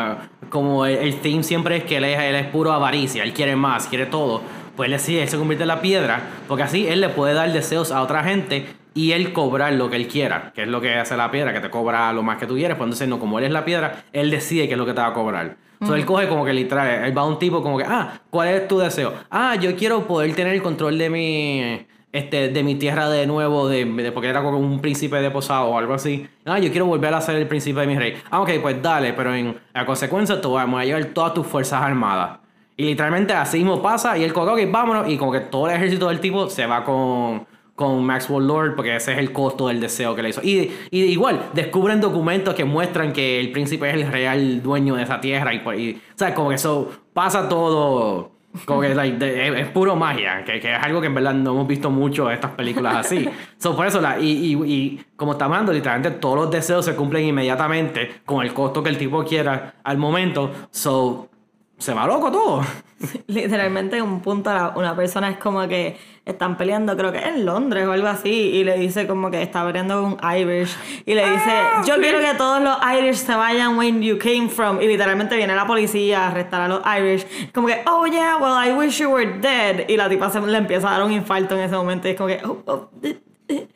como 0.50 0.86
el, 0.86 0.98
el 1.00 1.16
theme 1.20 1.44
siempre 1.44 1.78
es 1.78 1.84
que 1.84 1.98
él 1.98 2.06
es, 2.06 2.18
él 2.20 2.36
es 2.36 2.48
puro 2.48 2.72
avaricia, 2.72 3.24
él 3.24 3.34
quiere 3.34 3.56
más, 3.58 3.88
quiere 3.88 4.06
todo. 4.08 4.42
Pues 4.78 4.88
él 4.88 4.94
decide, 4.94 5.24
él 5.24 5.28
se 5.30 5.38
convierte 5.38 5.64
en 5.64 5.68
la 5.68 5.82
piedra, 5.82 6.22
porque 6.48 6.64
así 6.64 6.88
él 6.88 7.02
le 7.02 7.10
puede 7.10 7.34
dar 7.34 7.52
deseos 7.52 7.92
a 7.92 8.02
otra 8.02 8.24
gente 8.24 8.66
y 8.94 9.12
él 9.12 9.34
cobrar 9.34 9.74
lo 9.74 9.90
que 9.90 9.96
él 9.98 10.08
quiera, 10.08 10.52
que 10.56 10.62
es 10.64 10.68
lo 10.70 10.80
que 10.80 10.96
hace 10.96 11.18
la 11.18 11.30
piedra, 11.30 11.52
que 11.54 11.60
te 11.60 11.70
cobra 11.70 12.14
lo 12.14 12.24
más 12.24 12.38
que 12.38 12.46
tú 12.48 12.56
quieres. 12.56 12.78
Pues 12.78 12.86
entonces, 12.86 13.08
no, 13.10 13.20
como 13.20 13.38
él 13.40 13.46
es 13.46 13.52
la 13.52 13.66
piedra, 13.66 14.04
él 14.14 14.32
decide 14.32 14.68
qué 14.68 14.74
es 14.74 14.78
lo 14.78 14.86
que 14.86 14.94
te 14.94 15.02
va 15.02 15.08
a 15.08 15.14
cobrar. 15.14 15.58
Entonces 15.74 15.98
él 16.00 16.06
coge 16.06 16.28
como 16.28 16.44
que 16.46 16.54
literal, 16.54 17.06
él 17.06 17.16
va 17.16 17.22
a 17.22 17.26
un 17.26 17.38
tipo 17.38 17.62
como 17.62 17.78
que, 17.78 17.84
ah, 17.88 18.20
¿cuál 18.32 18.48
es 18.48 18.68
tu 18.68 18.80
deseo? 18.80 19.14
Ah, 19.30 19.56
yo 19.56 19.76
quiero 19.76 20.08
poder 20.08 20.34
tener 20.34 20.54
el 20.56 20.64
control 20.64 20.98
de 20.98 21.10
mi, 21.12 21.86
este, 22.12 22.50
de 22.50 22.64
mi 22.64 22.74
tierra 22.76 23.08
de 23.10 23.28
nuevo, 23.28 23.68
de, 23.70 23.86
de- 23.86 24.12
porque 24.12 24.30
era 24.30 24.42
como 24.42 24.58
un 24.58 24.80
príncipe 24.82 25.18
de 25.18 25.30
posado 25.30 25.66
o 25.68 25.78
algo 25.78 25.94
así. 25.94 26.28
Ah, 26.46 26.58
yo 26.58 26.72
quiero 26.72 26.88
volver 26.88 27.14
a 27.14 27.22
ser 27.22 27.36
el 27.36 27.48
príncipe 27.48 27.80
de 27.82 27.86
mi 27.88 27.96
rey. 27.98 28.16
Ah, 28.32 28.42
ok, 28.42 28.50
pues 28.60 28.82
dale, 28.82 29.14
pero 29.14 29.36
en 29.36 29.56
a 29.74 29.86
consecuencia 29.86 30.42
te 30.42 30.48
vamos 30.48 30.80
a 30.82 30.86
llevar 30.86 31.06
todas 31.06 31.36
tus 31.36 31.46
fuerzas 31.46 31.80
armadas. 31.84 32.40
Y 32.80 32.86
literalmente 32.86 33.34
así 33.34 33.58
mismo 33.58 33.82
pasa 33.82 34.18
y 34.18 34.24
él 34.24 34.32
como, 34.34 34.52
ok, 34.54 34.60
vámonos. 34.70 35.10
Y 35.10 35.18
como 35.18 35.32
que 35.32 35.40
todo 35.42 35.68
el 35.68 35.76
ejército 35.76 36.08
del 36.10 36.20
tipo 36.20 36.48
se 36.50 36.66
va 36.68 36.84
con, 36.84 37.46
con 37.76 38.04
Maxwell 38.06 38.46
Lord 38.46 38.76
porque 38.76 38.96
ese 38.96 39.14
es 39.14 39.18
el 39.18 39.32
costo 39.34 39.68
del 39.68 39.80
deseo 39.80 40.14
que 40.16 40.22
le 40.22 40.30
hizo. 40.30 40.42
Y, 40.44 40.72
y 40.92 41.02
igual, 41.06 41.50
descubren 41.54 42.00
documentos 42.00 42.54
que 42.54 42.66
muestran 42.66 43.14
que 43.14 43.40
el 43.40 43.52
príncipe 43.52 43.90
es 43.90 43.96
el 43.96 44.12
real 44.12 44.62
dueño 44.62 44.94
de 44.96 45.04
esa 45.04 45.20
tierra. 45.20 45.54
Y, 45.56 45.58
y 45.80 46.02
¿sabes? 46.16 46.36
Como 46.36 46.50
que 46.50 46.56
eso 46.56 46.90
pasa 47.14 47.50
todo. 47.50 48.32
Como 48.66 48.82
que 48.82 48.94
like, 48.96 49.18
de- 49.18 49.48
es, 49.50 49.60
es 49.62 49.68
puro 49.70 49.96
magia, 49.96 50.44
que, 50.44 50.60
que 50.60 50.74
es 50.76 50.80
algo 50.82 51.00
que 51.02 51.08
en 51.08 51.14
verdad 51.16 51.34
no 51.34 51.52
hemos 51.52 51.68
visto 51.68 51.92
mucho 51.92 52.28
de 52.28 52.36
estas 52.36 52.52
películas 52.52 52.96
así. 53.06 53.28
so, 53.58 53.76
por 53.76 53.86
eso, 53.86 54.02
la, 54.02 54.20
y, 54.20 54.26
y, 54.32 54.54
y 54.72 55.06
como 55.16 55.34
estamos 55.34 55.56
hablando, 55.56 55.74
literalmente 55.74 56.12
todos 56.20 56.36
los 56.38 56.52
deseos 56.52 56.84
se 56.86 56.96
cumplen 56.96 57.26
inmediatamente 57.26 58.22
con 58.26 58.44
el 58.44 58.54
costo 58.54 58.82
que 58.82 58.90
el 58.90 58.98
tipo 58.98 59.24
quiera 59.24 59.76
al 59.84 59.98
momento. 59.98 60.52
So, 60.72 61.30
se 61.78 61.94
va 61.94 62.06
loco 62.08 62.32
todo. 62.32 62.62
Literalmente 63.28 63.98
en 63.98 64.04
un 64.04 64.22
punto 64.22 64.52
la- 64.54 64.74
una 64.76 64.96
persona 64.96 65.30
es 65.30 65.38
como 65.38 65.68
que 65.68 65.98
están 66.26 66.58
peleando, 66.58 66.98
creo 66.98 67.12
que 67.12 67.20
en 67.20 67.46
Londres 67.46 67.86
o 67.88 67.92
algo 67.92 68.08
así, 68.08 68.30
y 68.32 68.64
le 68.64 68.78
dice 68.78 69.08
como 69.08 69.30
que 69.32 69.42
está 69.42 69.66
peleando 69.66 70.02
con 70.02 70.14
un 70.14 70.38
Irish 70.38 70.76
y 71.06 71.14
le 71.14 71.30
dice, 71.30 71.52
yo 71.86 71.96
quiero 71.98 72.20
que 72.20 72.34
todos 72.38 72.62
los 72.62 72.76
Irish 73.00 73.18
se 73.18 73.34
vayan 73.36 73.78
where 73.78 74.00
you 74.06 74.18
came 74.18 74.50
from, 74.50 74.82
y 74.82 74.88
literalmente 74.88 75.38
viene 75.38 75.56
la 75.56 75.66
policía 75.68 76.24
a 76.26 76.28
arrestar 76.30 76.62
a 76.62 76.68
los 76.68 76.82
Irish, 76.98 77.26
como 77.54 77.68
que, 77.68 77.82
oh 77.86 78.06
yeah, 78.08 78.38
well 78.38 78.56
I 78.68 78.74
wish 78.74 79.00
you 79.00 79.10
were 79.10 79.40
dead, 79.40 79.88
y 79.88 79.96
la 79.96 80.10
tipa 80.10 80.30
se 80.30 80.42
le 80.42 80.58
empieza 80.58 80.90
a 80.90 80.98
dar 80.98 81.04
un 81.04 81.12
infarto 81.14 81.56
en 81.56 81.62
ese 81.62 81.76
momento, 81.76 82.08
y 82.08 82.12
es 82.12 82.18
como 82.18 82.28
que, 82.28 82.42
oh, 82.44 82.62
oh, 82.66 82.90
eh, 83.04 83.20
eh. 83.48 83.68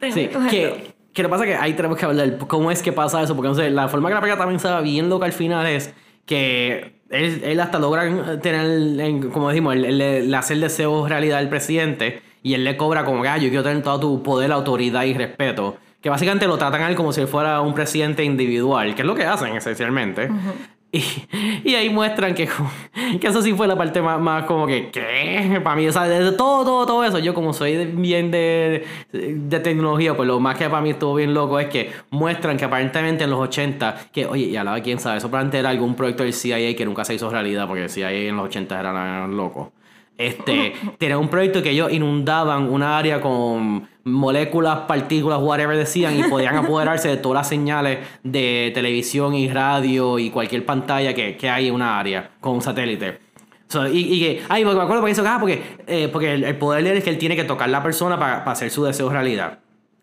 Tengo 0.00 0.14
Sí, 0.14 0.26
que 0.28 0.48
que, 0.50 0.94
que 1.12 1.22
lo 1.22 1.30
pasa 1.30 1.44
es 1.44 1.50
que 1.50 1.56
ahí 1.62 1.74
tenemos 1.74 1.96
que 1.96 2.06
hablar 2.06 2.38
cómo 2.48 2.70
es 2.72 2.82
que 2.82 2.92
pasa 2.92 3.22
eso, 3.22 3.36
porque 3.36 3.48
no 3.50 3.54
sé, 3.54 3.70
la 3.70 3.86
forma 3.88 4.08
que 4.08 4.14
la 4.14 4.20
película 4.20 4.38
también 4.38 4.56
estaba 4.56 4.80
bien 4.80 5.08
loca 5.08 5.26
al 5.26 5.32
final 5.32 5.64
es 5.66 5.94
que 6.26 6.94
él, 7.10 7.42
él 7.44 7.60
hasta 7.60 7.78
logra 7.78 8.40
tener, 8.40 9.00
en- 9.00 9.30
como 9.30 9.50
le 9.52 10.36
hace 10.36 10.54
el 10.54 10.60
deseo 10.60 11.06
realidad 11.08 11.38
al 11.38 11.48
presidente 11.48 12.22
y 12.42 12.54
él 12.54 12.64
le 12.64 12.76
cobra 12.76 13.04
como 13.04 13.22
que, 13.22 13.28
ah, 13.28 13.38
yo 13.38 13.48
quiero 13.48 13.62
tener 13.62 13.82
todo 13.82 14.00
tu 14.00 14.22
poder, 14.22 14.50
autoridad 14.52 15.04
y 15.04 15.14
respeto. 15.14 15.76
Que 16.00 16.10
básicamente 16.10 16.46
lo 16.48 16.58
tratan 16.58 16.82
a 16.82 16.88
él 16.90 16.96
como 16.96 17.12
si 17.12 17.20
él 17.20 17.28
fuera 17.28 17.60
un 17.60 17.74
presidente 17.74 18.24
individual, 18.24 18.94
que 18.96 19.02
es 19.02 19.06
lo 19.06 19.14
que 19.14 19.24
hacen 19.24 19.54
esencialmente. 19.54 20.28
Y, 20.94 21.02
y 21.64 21.74
ahí 21.74 21.88
muestran 21.88 22.34
que, 22.34 22.46
eso 23.22 23.40
sí 23.40 23.54
fue 23.54 23.66
la 23.66 23.76
parte 23.76 24.02
más, 24.02 24.20
más 24.20 24.44
como 24.44 24.66
que, 24.66 24.90
¿qué? 24.90 25.58
Para 25.64 25.74
mí, 25.74 25.88
o 25.88 25.92
sea, 25.92 26.04
de 26.04 26.32
todo, 26.32 26.64
todo, 26.64 26.84
todo 26.84 27.02
eso, 27.04 27.18
yo 27.18 27.32
como 27.32 27.54
soy 27.54 27.72
de- 27.72 27.86
bien 27.86 28.30
de, 28.30 28.84
de 29.10 29.60
tecnología, 29.60 30.14
pues 30.14 30.26
lo 30.26 30.38
más 30.38 30.58
que 30.58 30.68
para 30.68 30.82
mí 30.82 30.90
estuvo 30.90 31.14
bien 31.14 31.32
loco 31.32 31.58
es 31.58 31.68
que 31.68 31.90
muestran 32.10 32.58
que 32.58 32.66
aparentemente 32.66 33.24
en 33.24 33.30
los 33.30 33.40
80, 33.40 34.08
que, 34.12 34.26
oye, 34.26 34.44
y 34.44 34.56
a 34.56 34.64
la 34.64 34.74
vez, 34.74 34.82
quién 34.82 34.98
sabe, 35.00 35.16
eso 35.16 35.28
probablemente 35.28 35.58
era 35.60 35.70
algún 35.70 35.94
proyecto 35.94 36.24
del 36.24 36.34
CIA 36.34 36.76
que 36.76 36.84
nunca 36.84 37.06
se 37.06 37.14
hizo 37.14 37.30
realidad, 37.30 37.66
porque 37.66 37.84
el 37.84 37.90
CIA 37.90 38.10
en 38.12 38.36
los 38.36 38.44
80 38.46 38.78
eran 38.78 39.34
locos. 39.34 39.68
Este, 40.18 40.74
tenía 40.98 41.16
un 41.16 41.28
proyecto 41.28 41.62
que 41.62 41.70
ellos 41.70 41.90
inundaban 41.90 42.68
una 42.68 42.98
área 42.98 43.18
con 43.20 43.88
moléculas, 44.04 44.80
partículas, 44.80 45.40
whatever 45.40 45.76
decían, 45.76 46.18
y 46.18 46.24
podían 46.24 46.56
apoderarse 46.56 47.08
de 47.08 47.16
todas 47.16 47.40
las 47.40 47.48
señales 47.48 47.98
de 48.22 48.70
televisión 48.74 49.34
y 49.34 49.48
radio 49.48 50.18
y 50.18 50.30
cualquier 50.30 50.64
pantalla 50.64 51.14
que, 51.14 51.36
que 51.36 51.48
hay 51.48 51.68
en 51.68 51.74
una 51.74 51.98
área 51.98 52.30
con 52.40 52.54
un 52.54 52.62
satélite. 52.62 53.18
So, 53.68 53.88
y, 53.88 54.00
y 54.00 54.20
que, 54.20 54.42
ay, 54.48 54.64
me 54.64 54.72
acuerdo 54.72 55.00
porque 55.00 55.12
eso, 55.12 55.24
ah, 55.26 55.38
porque, 55.40 55.62
eh, 55.86 56.08
porque 56.12 56.34
el, 56.34 56.56
poder 56.56 56.84
de 56.84 56.90
él 56.90 56.96
es 56.98 57.04
que 57.04 57.10
él 57.10 57.18
tiene 57.18 57.36
que 57.36 57.44
tocar 57.44 57.70
la 57.70 57.82
persona 57.82 58.18
para, 58.18 58.40
para 58.40 58.52
hacer 58.52 58.70
su 58.70 58.84
deseo 58.84 59.08
realidad. 59.08 59.60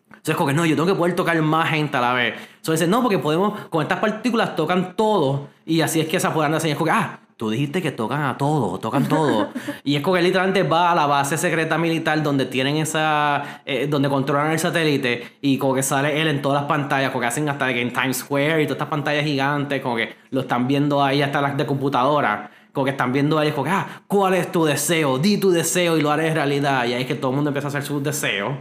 Entonces, 0.10 0.36
como 0.36 0.48
que 0.48 0.54
no, 0.54 0.66
yo 0.66 0.76
tengo 0.76 0.88
que 0.88 0.96
poder 0.96 1.16
tocar 1.16 1.40
más 1.42 1.70
gente 1.70 1.96
a 1.96 2.02
la 2.02 2.14
vez. 2.14 2.34
Entonces, 2.58 2.90
no, 2.90 3.02
porque 3.02 3.20
podemos, 3.20 3.68
con 3.70 3.84
estas 3.84 4.00
partículas 4.00 4.56
tocan 4.56 4.96
todo 4.96 5.50
y 5.66 5.82
así 5.82 6.00
es 6.00 6.08
que 6.08 6.20
se 6.20 6.28
apoderan 6.28 6.52
de 6.52 6.56
la 6.56 6.60
señal. 6.60 6.74
Es 6.74 6.78
como 6.78 6.86
que, 6.88 6.98
ah, 6.98 7.20
tú 7.40 7.50
dijiste 7.50 7.82
que 7.82 7.94
tocan 7.94 8.24
a 8.24 8.38
todo, 8.38 8.80
tocan 8.80 9.08
todo. 9.08 9.48
y 9.86 9.96
es 9.96 10.02
como 10.02 10.18
que 10.18 10.22
literalmente 10.22 10.64
va 10.64 10.92
a 10.92 10.96
la 10.96 11.06
base 11.06 11.38
secreta 11.38 11.78
militar 11.78 12.22
donde 12.22 12.46
tienen 12.46 12.76
esa, 12.76 13.62
eh, 13.66 13.88
donde 13.90 14.10
controlan 14.10 14.52
el 14.52 14.60
satélite 14.60 15.38
y 15.40 15.58
como 15.58 15.74
que 15.74 15.82
sale 15.82 16.22
él 16.22 16.28
en 16.28 16.42
todas 16.42 16.64
las 16.64 16.68
pantallas, 16.68 17.12
como 17.12 17.22
que 17.22 17.28
hacen 17.28 17.48
hasta 17.48 17.72
en 17.72 17.94
Times 17.94 18.18
Square 18.18 18.62
y 18.62 18.66
todas 18.66 18.76
estas 18.76 18.90
pantallas 18.90 19.24
gigantes, 19.24 19.82
como 19.82 19.96
que 19.96 20.18
lo 20.32 20.42
están 20.42 20.68
viendo 20.68 21.02
ahí 21.02 21.22
hasta 21.22 21.42
las 21.42 21.56
de 21.56 21.66
computadora. 21.66 22.52
Como 22.74 22.84
que 22.84 22.92
están 22.92 23.14
viendo 23.14 23.40
ahí, 23.40 23.52
como 23.52 23.64
que, 23.64 23.70
ah, 23.70 23.88
¿cuál 24.06 24.34
es 24.34 24.52
tu 24.52 24.66
deseo? 24.66 25.18
Di 25.18 25.38
tu 25.38 25.50
deseo 25.50 25.98
y 25.98 26.02
lo 26.02 26.12
haré 26.12 26.34
realidad. 26.34 26.86
Y 26.88 26.94
ahí 26.94 27.02
es 27.04 27.08
que 27.08 27.16
todo 27.16 27.32
el 27.32 27.36
mundo 27.36 27.52
empieza 27.52 27.68
a 27.68 27.70
hacer 27.70 27.84
sus 27.84 28.04
deseos. 28.04 28.54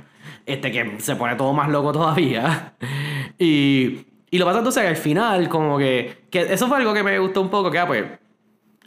Este 0.46 0.70
que 0.70 1.00
se 1.00 1.16
pone 1.16 1.34
todo 1.34 1.52
más 1.52 1.68
loco 1.68 1.90
todavía. 1.90 2.74
y, 3.40 4.06
y 4.30 4.38
lo 4.38 4.44
pasa 4.44 4.58
entonces 4.58 4.84
que 4.84 4.88
al 4.88 4.96
final, 4.96 5.48
como 5.48 5.78
que, 5.78 6.26
que 6.30 6.42
eso 6.42 6.68
fue 6.68 6.76
algo 6.78 6.94
que 6.94 7.02
me 7.02 7.18
gustó 7.18 7.40
un 7.40 7.48
poco, 7.48 7.72
que 7.72 7.78
ah, 7.80 7.86
pues 7.86 8.04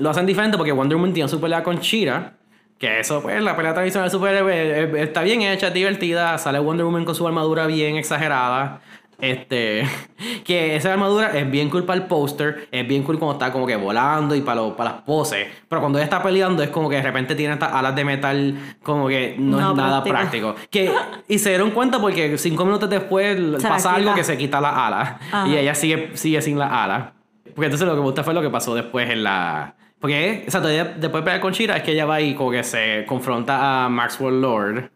lo 0.02 0.10
hacen 0.10 0.26
diferente 0.26 0.58
porque 0.58 0.72
Wonder 0.72 0.98
Woman 0.98 1.14
tiene 1.14 1.30
su 1.30 1.40
pelea 1.40 1.64
con 1.64 1.78
Shira. 1.78 2.34
Que 2.78 3.00
eso, 3.00 3.22
pues, 3.22 3.42
la 3.44 3.56
pelea 3.56 3.76
tradicional 3.76 4.10
de 4.10 4.12
superhéroe 4.12 4.54
eh, 4.54 4.84
eh, 4.84 5.04
está 5.04 5.22
bien 5.22 5.44
hecha, 5.44 5.68
es 5.68 5.74
divertida. 5.74 6.38
Sale 6.40 6.58
Wonder 6.58 6.86
Woman 6.86 7.06
con 7.06 7.14
su 7.14 7.28
armadura 7.28 7.68
bien 7.68 7.96
exagerada. 7.96 8.82
Este, 9.20 9.88
que 10.44 10.76
esa 10.76 10.94
armadura 10.94 11.38
es 11.38 11.50
bien 11.52 11.70
cool 11.70 11.84
para 11.84 12.02
el 12.02 12.08
póster, 12.08 12.68
es 12.72 12.88
bien 12.88 13.04
cool 13.04 13.20
cuando 13.20 13.34
está 13.34 13.54
como 13.54 13.68
que 13.68 13.76
volando 13.76 14.34
y 14.34 14.42
para, 14.42 14.76
para 14.76 14.94
las 14.94 15.02
poses, 15.04 15.48
pero 15.70 15.80
cuando 15.80 16.00
ella 16.00 16.06
está 16.06 16.24
peleando 16.24 16.64
es 16.64 16.72
como 16.72 16.90
que 16.90 16.96
de 16.96 17.04
repente 17.04 17.36
tiene 17.36 17.54
estas 17.54 17.72
alas 17.72 17.96
de 17.96 18.04
metal 18.04 18.58
como 18.82 19.08
que 19.08 19.36
no, 19.38 19.60
es 19.60 19.78
nada 19.78 20.04
práctico. 20.04 20.56
Que, 20.72 20.92
y 21.28 21.38
se 21.38 21.50
dieron 21.50 21.70
cuenta 21.70 22.02
porque 22.02 22.36
cinco 22.40 22.66
minutos 22.66 22.90
después 22.90 23.38
pasa 23.62 23.94
algo 23.94 24.16
que 24.16 24.24
se 24.24 24.40
quita 24.40 24.60
las 24.60 24.76
alas 24.76 25.18
y 25.46 25.56
ella 25.56 25.76
sigue, 25.76 26.18
sigue 26.18 26.42
sin 26.42 26.58
las 26.58 26.72
alas. 26.72 27.12
Porque 27.54 27.66
entonces 27.66 27.88
lo 27.88 27.94
que 27.94 28.00
me 28.00 28.06
gusta 28.06 28.24
fue 28.24 28.34
lo 28.34 28.42
que 28.42 28.50
pasó 28.50 28.74
después 28.74 29.08
en 29.08 29.24
la... 29.24 29.76
Porque, 30.02 30.46
o 30.48 30.52
sea, 30.52 30.60
después 30.62 31.00
de 31.00 31.10
pelear 31.22 31.40
con 31.40 31.54
Shira 31.54 31.78
es 31.78 31.84
que 31.84 31.92
ella 31.92 32.06
va 32.06 32.20
y 32.20 32.34
como 32.34 32.50
que 32.50 32.64
se 32.64 33.06
confronta 33.08 33.86
a 33.86 33.90
Maxwell 33.90 34.42
Lord. 34.42 34.90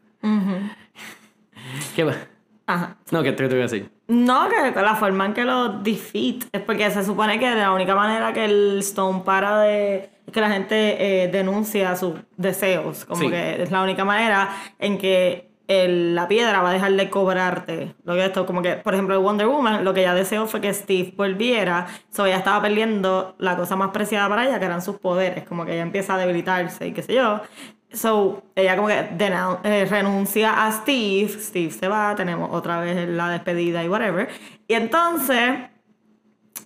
¿Qué 1.95 2.03
va? 2.03 2.15
Ajá. 2.65 2.97
No, 3.11 3.21
¿qué 3.21 3.31
te, 3.31 3.45
voy 3.45 3.59
a 3.59 3.61
decir? 3.61 3.91
No, 4.07 4.49
que 4.49 4.81
la 4.81 4.95
forma 4.95 5.27
en 5.27 5.33
que 5.35 5.45
lo 5.45 5.69
defeat 5.69 6.45
es 6.51 6.61
porque 6.61 6.89
se 6.89 7.03
supone 7.03 7.39
que 7.39 7.53
la 7.53 7.71
única 7.71 7.93
manera 7.93 8.33
que 8.33 8.45
el 8.45 8.79
Stone 8.79 9.21
para 9.23 9.59
de 9.59 10.09
que 10.31 10.41
la 10.41 10.49
gente 10.49 11.23
eh, 11.23 11.27
denuncia 11.27 11.95
sus 11.95 12.15
deseos, 12.35 13.05
como 13.05 13.29
que 13.29 13.61
es 13.61 13.69
la 13.69 13.83
única 13.83 14.03
manera 14.03 14.49
en 14.79 14.97
que 14.97 15.44
la 15.67 16.27
piedra 16.27 16.61
va 16.61 16.69
a 16.69 16.73
dejar 16.73 16.93
de 16.93 17.09
cobrarte. 17.09 17.95
Lo 18.03 18.13
que 18.13 18.25
esto, 18.25 18.45
como 18.45 18.61
que, 18.61 18.73
por 18.75 18.93
ejemplo, 18.93 19.19
Wonder 19.21 19.47
Woman, 19.47 19.83
lo 19.83 19.93
que 19.93 20.01
ella 20.01 20.13
deseó 20.13 20.47
fue 20.47 20.61
que 20.61 20.73
Steve 20.73 21.13
volviera. 21.15 21.87
So 22.11 22.25
ella 22.25 22.37
estaba 22.37 22.61
perdiendo 22.61 23.35
la 23.39 23.55
cosa 23.57 23.75
más 23.75 23.89
preciada 23.91 24.29
para 24.29 24.47
ella, 24.47 24.59
que 24.59 24.65
eran 24.65 24.81
sus 24.81 24.97
poderes. 24.97 25.45
Como 25.45 25.65
que 25.65 25.73
ella 25.73 25.81
empieza 25.81 26.15
a 26.15 26.17
debilitarse 26.17 26.87
y 26.87 26.93
qué 26.93 27.01
sé 27.01 27.15
yo. 27.15 27.41
So, 27.91 28.43
ella 28.55 28.75
como 28.75 28.89
que 28.89 28.99
eh, 28.99 29.85
renuncia 29.85 30.65
a 30.65 30.71
Steve, 30.71 31.29
Steve 31.29 31.71
se 31.71 31.87
va, 31.87 32.13
tenemos 32.15 32.49
otra 32.51 32.79
vez 32.81 33.07
la 33.07 33.29
despedida 33.29 33.83
y 33.83 33.87
whatever. 33.87 34.27
Y 34.67 34.73
entonces, 34.73 35.59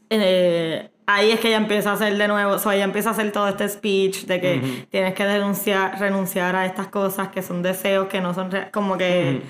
eh, 0.10 0.90
ahí 1.10 1.32
es 1.32 1.40
que 1.40 1.48
ella 1.48 1.58
empieza 1.58 1.92
a 1.92 1.94
hacer 1.94 2.18
de 2.18 2.28
nuevo, 2.28 2.54
o 2.54 2.60
sea, 2.60 2.76
ella 2.76 2.84
empieza 2.84 3.10
a 3.10 3.12
hacer 3.14 3.32
todo 3.32 3.48
este 3.48 3.68
speech 3.68 4.26
de 4.26 4.40
que 4.40 4.86
tienes 4.90 5.14
que 5.14 5.26
denunciar, 5.26 6.00
renunciar 6.00 6.56
a 6.56 6.66
estas 6.66 6.88
cosas 6.88 7.30
que 7.30 7.42
son 7.42 7.62
deseos, 7.62 8.08
que 8.08 8.22
no 8.22 8.34
son 8.34 8.50
como 8.72 8.98
que... 8.98 9.42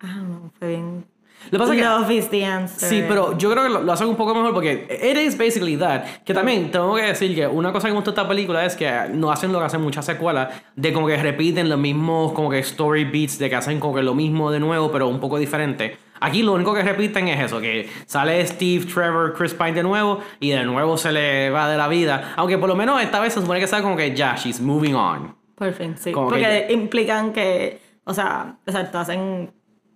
Ah, 0.00 0.16
no, 0.16 0.50
fue 0.58 0.68
bien 0.68 1.04
lo 1.50 1.58
pasa 1.58 1.74
Love 1.74 2.08
que, 2.08 2.14
is 2.14 2.30
the 2.30 2.44
answer. 2.44 2.88
Sí, 2.88 3.04
pero 3.06 3.36
yo 3.36 3.50
creo 3.50 3.64
que 3.64 3.84
lo, 3.84 3.92
hacen 3.92 4.06
un 4.06 4.16
poco 4.16 4.34
mejor 4.34 4.54
porque 4.54 4.86
it 4.90 5.18
is 5.18 5.36
basically 5.36 5.76
that. 5.76 6.04
Que 6.24 6.32
también 6.32 6.70
tengo 6.70 6.94
que 6.94 7.02
decir 7.02 7.34
que 7.34 7.46
una 7.46 7.72
cosa 7.72 7.88
que 7.88 7.92
me 7.92 7.96
gusta 7.96 8.12
de 8.12 8.20
esta 8.20 8.28
película 8.28 8.64
es 8.64 8.76
que 8.76 8.90
no 9.12 9.30
hacen 9.30 9.52
lo 9.52 9.58
que 9.58 9.66
hacen 9.66 9.80
muchas 9.80 10.06
secuelas, 10.06 10.48
de 10.76 10.92
como 10.92 11.06
que 11.06 11.16
repiten 11.16 11.68
los 11.68 11.78
mismos 11.78 12.32
como 12.32 12.48
que 12.48 12.58
story 12.60 13.04
beats, 13.04 13.38
de 13.38 13.50
que 13.50 13.56
hacen 13.56 13.80
como 13.80 13.94
que 13.94 14.02
lo 14.02 14.14
mismo 14.14 14.50
de 14.50 14.60
nuevo, 14.60 14.90
pero 14.92 15.08
un 15.08 15.20
poco 15.20 15.38
diferente. 15.38 15.96
Aquí 16.22 16.42
lo 16.44 16.52
único 16.52 16.72
que 16.72 16.82
repiten 16.82 17.26
es 17.26 17.40
eso, 17.40 17.60
que 17.60 17.90
sale 18.06 18.46
Steve, 18.46 18.86
Trevor, 18.86 19.34
Chris 19.36 19.54
Pine 19.54 19.72
de 19.72 19.82
nuevo 19.82 20.20
y 20.38 20.50
de 20.50 20.62
nuevo 20.62 20.96
se 20.96 21.10
le 21.10 21.50
va 21.50 21.68
de 21.68 21.76
la 21.76 21.88
vida. 21.88 22.34
Aunque 22.36 22.58
por 22.58 22.68
lo 22.68 22.76
menos 22.76 23.02
esta 23.02 23.18
vez 23.18 23.32
se 23.32 23.40
supone 23.40 23.58
que 23.58 23.66
sale 23.66 23.82
como 23.82 23.96
que 23.96 24.14
ya, 24.14 24.36
she's 24.36 24.60
moving 24.60 24.94
on. 24.94 25.34
Perfecto, 25.58 26.00
sí. 26.00 26.12
Porque 26.12 26.68
implican 26.70 27.32
que, 27.32 27.80
o 28.04 28.14
sea, 28.14 28.54
exacto, 28.64 29.00
hacen 29.00 29.52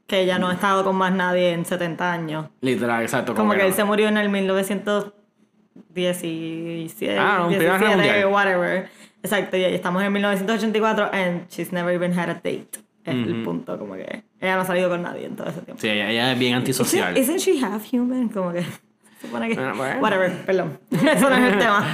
que 0.08 0.22
ella 0.22 0.40
no 0.40 0.48
ha 0.48 0.54
estado 0.54 0.82
con 0.82 0.96
más 0.96 1.12
nadie 1.12 1.52
en 1.52 1.64
70 1.64 2.12
años. 2.12 2.46
Literal, 2.60 3.02
exacto. 3.02 3.32
Como, 3.34 3.54
que, 3.54 3.64
él 3.64 3.72
se 3.72 3.84
murió 3.84 4.08
en 4.08 4.16
el 4.16 4.28
1917, 4.28 7.18
ah, 7.20 7.46
17, 7.48 8.26
whatever. 8.26 8.88
Exacto, 9.22 9.56
y 9.56 9.64
estamos 9.64 10.02
en 10.02 10.12
1984 10.12 11.10
and 11.12 11.48
she's 11.48 11.72
never 11.72 11.94
even 11.94 12.18
had 12.18 12.30
a 12.30 12.34
date. 12.34 12.80
Es 13.06 13.14
el 13.14 13.42
punto, 13.44 13.78
como 13.78 13.94
que 13.94 14.24
ella 14.40 14.56
no 14.56 14.62
ha 14.62 14.64
salido 14.64 14.88
con 14.88 15.02
nadie 15.02 15.26
en 15.26 15.36
todo 15.36 15.48
ese 15.48 15.60
tiempo. 15.60 15.80
Sí, 15.80 15.88
ella, 15.88 16.32
es 16.32 16.38
bien 16.38 16.54
antisocial. 16.54 17.16
Isn't, 17.16 17.38
she 17.38 17.64
half 17.64 17.84
human? 17.92 18.28
Como 18.28 18.52
que 18.52 18.64
supone 19.20 19.48
que... 19.48 19.60
Whatever, 20.00 20.44
perdón. 20.44 20.78
Eso 20.90 21.30
no 21.30 21.36
es 21.36 21.52
el 21.52 21.58
tema. 21.58 21.86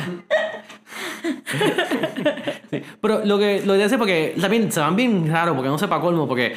sí. 2.71 2.83
Pero 3.01 3.25
lo 3.25 3.39
que 3.39 3.63
lo 3.65 3.75
dice 3.75 3.99
porque 3.99 4.35
también 4.41 4.73
se 4.73 4.81
van 4.81 4.97
bien 4.97 5.31
raro 5.31 5.55
porque 5.55 5.69
no 5.69 5.79
sepa 5.79 6.01
colmo 6.01 6.27
porque 6.27 6.57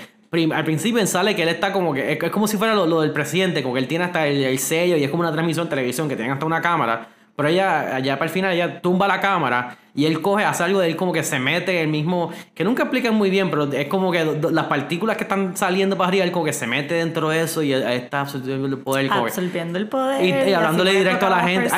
al 0.53 0.65
principio 0.65 1.05
sale 1.07 1.35
que 1.35 1.43
él 1.43 1.49
está 1.49 1.71
como 1.71 1.93
que. 1.93 2.13
Es, 2.13 2.31
como 2.31 2.47
si 2.47 2.57
fuera 2.57 2.73
lo, 2.73 3.01
del 3.01 3.11
presidente, 3.11 3.61
como 3.61 3.75
que 3.75 3.79
él 3.79 3.87
tiene 3.87 4.05
hasta 4.05 4.27
el, 4.27 4.59
sello 4.59 4.97
y 4.97 5.03
es 5.03 5.09
como 5.09 5.21
una 5.21 5.31
transmisión 5.31 5.67
de 5.67 5.69
televisión 5.69 6.09
que 6.09 6.15
tiene 6.15 6.31
hasta 6.31 6.45
una 6.45 6.61
cámara. 6.61 7.07
Pero 7.35 7.49
ella, 7.49 7.95
allá 7.95 8.15
para 8.17 8.25
el 8.25 8.31
final, 8.31 8.53
ella 8.53 8.81
tumba 8.81 9.07
la 9.07 9.19
cámara 9.19 9.77
y 9.93 10.05
él 10.05 10.21
coge, 10.21 10.45
hace 10.45 10.63
algo 10.63 10.79
de 10.79 10.87
él 10.87 10.95
como 10.95 11.11
que 11.11 11.23
se 11.23 11.37
mete 11.39 11.81
el 11.81 11.89
mismo. 11.89 12.31
Que 12.53 12.63
nunca 12.63 12.83
explican 12.83 13.13
muy 13.15 13.29
bien, 13.29 13.49
pero 13.49 13.71
es 13.71 13.87
como 13.87 14.11
que 14.11 14.25
las 14.51 14.65
partículas 14.65 15.17
que 15.17 15.23
están 15.23 15.55
saliendo 15.57 15.97
para 15.97 16.09
arriba, 16.09 16.23
él 16.23 16.31
como 16.31 16.45
que 16.45 16.53
se 16.53 16.65
mete 16.65 16.95
dentro 16.95 17.29
de 17.29 17.41
eso 17.41 17.61
y 17.61 17.73
está 17.73 18.21
absorbiendo 18.21 18.67
el 18.67 18.77
poder. 18.77 19.11
Absorbiendo 19.11 19.77
el 19.77 19.87
poder. 19.87 20.23
Y, 20.23 20.53
hablándole 20.53 20.93
directo 20.93 21.27
a 21.27 21.29
la 21.29 21.39
gente. 21.39 21.69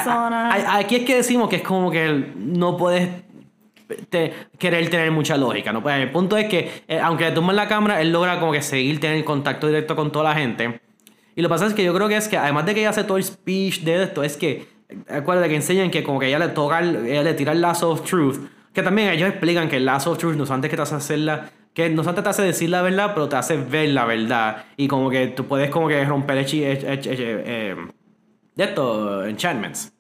aquí 0.70 0.96
es 0.98 1.06
que 1.06 1.16
decimos 1.16 1.50
que 1.50 1.58
es 1.58 1.64
como 1.64 1.90
que 1.90 2.34
no 2.36 2.78
puedes 2.78 3.10
querer 4.58 4.90
tener 4.90 5.12
mucha 5.12 5.38
lógica, 5.38 5.72
¿no? 5.72 5.82
Pues 5.82 5.96
el 6.00 6.12
punto 6.12 6.38
es 6.38 6.48
que, 6.48 6.84
eh, 6.88 7.00
aunque 7.00 7.26
le 7.26 7.32
tumban 7.32 7.56
la 7.56 7.68
cámara, 7.68 8.02
él 8.02 8.12
logra 8.12 8.40
como 8.40 8.52
que 8.52 8.62
seguir 8.62 9.00
tener 9.00 9.24
contacto 9.24 9.68
directo 9.68 9.96
con 9.96 10.12
toda 10.12 10.26
la 10.26 10.36
gente. 10.36 10.82
Y 11.36 11.42
lo 11.42 11.50
que 11.50 11.54
pasa 11.54 11.68
es 11.68 11.74
que 11.74 11.84
yo 11.84 11.94
creo 11.94 12.08
que 12.08 12.18
es 12.18 12.28
que, 12.28 12.38
además 12.38 12.66
de 12.66 12.74
que 12.74 12.82
ella 12.82 12.90
hace 12.90 13.04
todo 13.04 13.18
el 13.18 13.24
speech 13.24 13.82
de 13.82 14.04
esto, 14.04 14.24
es 14.24 14.36
que, 14.36 14.68
acuérdate 15.10 15.50
que 15.50 15.56
enseñan 15.56 15.92
que 15.92 16.04
como 16.04 16.20
que 16.20 16.28
ella 16.28 16.40
le 16.40 16.50
toca, 16.50 16.82
ella 16.82 17.24
le 17.24 17.34
tira 17.34 17.52
el 17.52 17.62
lazo 17.62 17.92
of 17.92 18.04
truth. 18.04 18.38
Que 18.74 18.84
también 18.84 19.10
ellos 19.10 19.30
explican 19.30 19.70
que 19.70 19.78
el 19.78 19.86
lazo 19.86 20.12
of 20.12 20.18
truth 20.18 20.36
no 20.36 20.46
antes 20.54 20.70
que 20.70 20.76
te 20.76 20.82
hace 20.82 20.96
hacerla 20.96 21.50
que 21.78 21.92
no 21.92 22.02
antes 22.02 22.24
te 22.24 22.30
hace 22.30 22.42
decir 22.42 22.72
la 22.72 22.82
verdad, 22.82 23.12
pero 23.14 23.30
te 23.30 23.36
hace 23.36 23.56
ver 23.56 23.90
la 23.90 24.04
verdad. 24.06 24.66
Y 24.78 24.88
como 24.88 25.12
que 25.12 25.28
tú 25.28 25.46
puedes 25.46 25.70
como 25.70 25.88
que 25.88 26.04
romper 26.06 26.44
eh, 26.52 27.76
de 28.56 28.64
esto, 28.64 29.24
enchantments. 29.24 29.94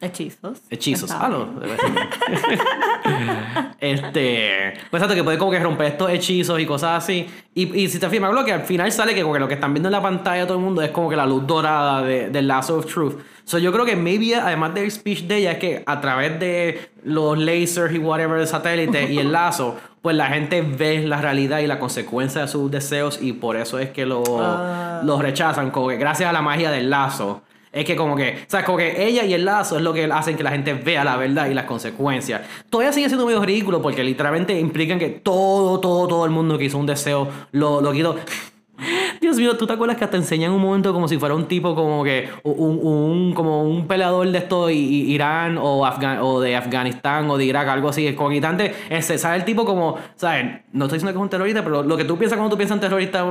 Hechizos. 0.00 0.60
Hechizos. 0.70 1.10
Ah, 1.10 1.28
no. 1.28 1.60
este. 3.80 4.74
Pues 4.90 5.02
que 5.02 5.24
puede 5.24 5.38
como 5.38 5.50
que 5.50 5.58
romper 5.58 5.88
estos 5.88 6.10
hechizos 6.10 6.60
y 6.60 6.66
cosas 6.66 7.02
así. 7.02 7.26
Y, 7.52 7.76
y 7.76 7.88
si 7.88 7.98
te 7.98 8.08
fijas, 8.08 8.32
lo 8.32 8.44
que 8.44 8.52
al 8.52 8.62
final 8.62 8.92
sale 8.92 9.12
que, 9.12 9.22
como 9.22 9.34
que 9.34 9.40
lo 9.40 9.48
que 9.48 9.54
están 9.54 9.74
viendo 9.74 9.88
en 9.88 9.92
la 9.92 10.02
pantalla 10.02 10.46
todo 10.46 10.58
el 10.58 10.64
mundo 10.64 10.82
es 10.82 10.92
como 10.92 11.10
que 11.10 11.16
la 11.16 11.26
luz 11.26 11.44
dorada 11.46 12.02
del 12.02 12.30
de 12.30 12.42
Lasso 12.42 12.76
of 12.76 12.86
Truth. 12.86 13.14
So 13.44 13.58
yo 13.58 13.72
creo 13.72 13.84
que 13.84 13.96
maybe, 13.96 14.36
además 14.36 14.74
del 14.74 14.88
speech 14.90 15.22
de 15.22 15.38
ella, 15.38 15.52
es 15.52 15.58
que 15.58 15.82
a 15.84 16.00
través 16.00 16.38
de 16.38 16.90
los 17.02 17.36
lasers 17.36 17.94
y 17.94 17.98
whatever 17.98 18.38
del 18.38 18.46
satélite 18.46 19.10
y 19.10 19.18
el 19.18 19.32
lazo, 19.32 19.76
pues 20.02 20.14
la 20.14 20.28
gente 20.28 20.62
ve 20.62 21.04
la 21.06 21.20
realidad 21.20 21.58
y 21.58 21.66
la 21.66 21.80
consecuencia 21.80 22.42
de 22.42 22.48
sus 22.48 22.70
deseos 22.70 23.18
y 23.20 23.32
por 23.32 23.56
eso 23.56 23.80
es 23.80 23.90
que 23.90 24.06
lo, 24.06 24.22
ah. 24.38 25.00
los 25.02 25.20
rechazan. 25.20 25.72
Como 25.72 25.88
que 25.88 25.96
gracias 25.96 26.30
a 26.30 26.32
la 26.32 26.42
magia 26.42 26.70
del 26.70 26.88
lazo 26.88 27.42
es 27.72 27.84
que 27.84 27.96
como 27.96 28.16
que, 28.16 28.42
o 28.46 28.50
sea, 28.50 28.64
como 28.64 28.78
que 28.78 29.06
ella 29.06 29.24
y 29.24 29.34
el 29.34 29.44
lazo 29.44 29.76
es 29.76 29.82
lo 29.82 29.92
que 29.92 30.04
hacen 30.04 30.36
que 30.36 30.42
la 30.42 30.50
gente 30.50 30.74
vea 30.74 31.04
la 31.04 31.16
verdad 31.16 31.48
y 31.48 31.54
las 31.54 31.64
consecuencias. 31.64 32.42
Todavía 32.70 32.92
sigue 32.92 33.08
siendo 33.08 33.26
medio 33.26 33.44
ridículo 33.44 33.82
porque 33.82 34.02
literalmente 34.02 34.58
implican 34.58 34.98
que 34.98 35.08
todo, 35.08 35.80
todo, 35.80 36.08
todo 36.08 36.24
el 36.24 36.30
mundo 36.30 36.58
que 36.58 36.64
hizo 36.64 36.78
un 36.78 36.86
deseo 36.86 37.28
lo, 37.52 37.80
lo 37.80 37.92
quitó. 37.92 38.16
Dios 39.20 39.36
mío, 39.36 39.56
¿tú 39.56 39.66
te 39.66 39.72
acuerdas 39.72 39.96
que 39.96 40.04
hasta 40.04 40.16
enseñan 40.16 40.52
un 40.52 40.60
momento 40.60 40.92
como 40.92 41.08
si 41.08 41.18
fuera 41.18 41.34
un 41.34 41.46
tipo 41.46 41.74
como 41.74 42.04
que 42.04 42.28
un, 42.44 42.78
un 42.80 43.34
como 43.34 43.64
un 43.64 43.88
peleador 43.88 44.28
de 44.28 44.38
esto 44.38 44.70
Irán 44.70 45.58
o, 45.58 45.80
o 45.82 46.40
de 46.40 46.56
Afganistán 46.56 47.28
o 47.28 47.36
de 47.36 47.44
Irak, 47.44 47.68
algo 47.68 47.88
así, 47.88 48.14
con 48.14 48.32
instante, 48.32 48.74
ese, 48.88 49.18
¿sabes? 49.18 49.40
El 49.40 49.44
tipo 49.44 49.64
como, 49.64 49.98
¿sabes? 50.14 50.62
No 50.72 50.84
estoy 50.84 50.98
diciendo 50.98 51.12
que 51.12 51.18
es 51.18 51.22
un 51.22 51.28
terrorista, 51.28 51.64
pero 51.64 51.82
lo 51.82 51.96
que 51.96 52.04
tú 52.04 52.16
piensas 52.16 52.36
cuando 52.36 52.54
tú 52.54 52.56
piensas 52.56 52.76
en 52.76 52.80
terrorista 52.80 53.26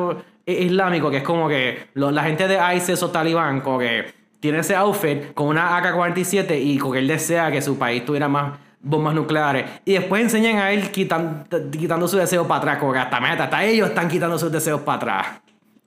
islámico, 0.46 1.10
que 1.10 1.18
es 1.18 1.24
como 1.24 1.48
que 1.48 1.88
la 1.96 2.24
gente 2.24 2.48
de 2.48 2.60
ISIS 2.76 3.02
o 3.04 3.10
talibán, 3.10 3.62
como 3.62 3.80
que 3.80 4.06
tiene 4.40 4.60
ese 4.60 4.76
outfit 4.76 5.34
con 5.34 5.48
una 5.48 5.78
AK-47 5.78 6.60
y 6.62 6.78
con 6.78 6.94
que 6.94 7.00
él 7.00 7.08
desea 7.08 7.52
que 7.52 7.62
su 7.62 7.78
país 7.78 8.06
tuviera 8.06 8.28
más 8.28 8.60
bombas 8.82 9.14
nucleares. 9.14 9.70
Y 9.86 9.94
después 9.94 10.22
enseñan 10.22 10.58
a 10.58 10.72
él 10.72 10.92
quitando 10.92 12.08
su 12.08 12.18
deseo 12.18 12.48
para 12.48 12.60
atrás, 12.60 12.78
como 12.78 12.94
que 12.94 13.00
hasta 13.00 13.20
meta, 13.20 13.46
hasta 13.46 13.64
ellos 13.64 13.90
están 13.90 14.08
quitando 14.08 14.38
sus 14.38 14.52
deseos 14.52 14.82
para 14.82 14.98
atrás. 14.98 15.28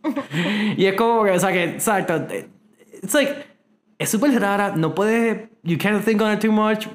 y 0.76 0.84
es 0.84 0.94
como 0.94 1.24
que, 1.24 1.32
o 1.32 1.40
sea, 1.40 1.52
que, 1.52 1.64
exacto. 1.64 2.26
It's 3.02 3.14
like, 3.14 3.34
es 3.98 4.10
súper 4.10 4.38
rara, 4.40 4.74
no 4.76 4.94
puedes, 4.94 5.48
you 5.62 5.78
can't 5.78 6.04
think 6.04 6.20
on 6.20 6.32
it 6.32 6.40
too 6.40 6.52
much. 6.52 6.86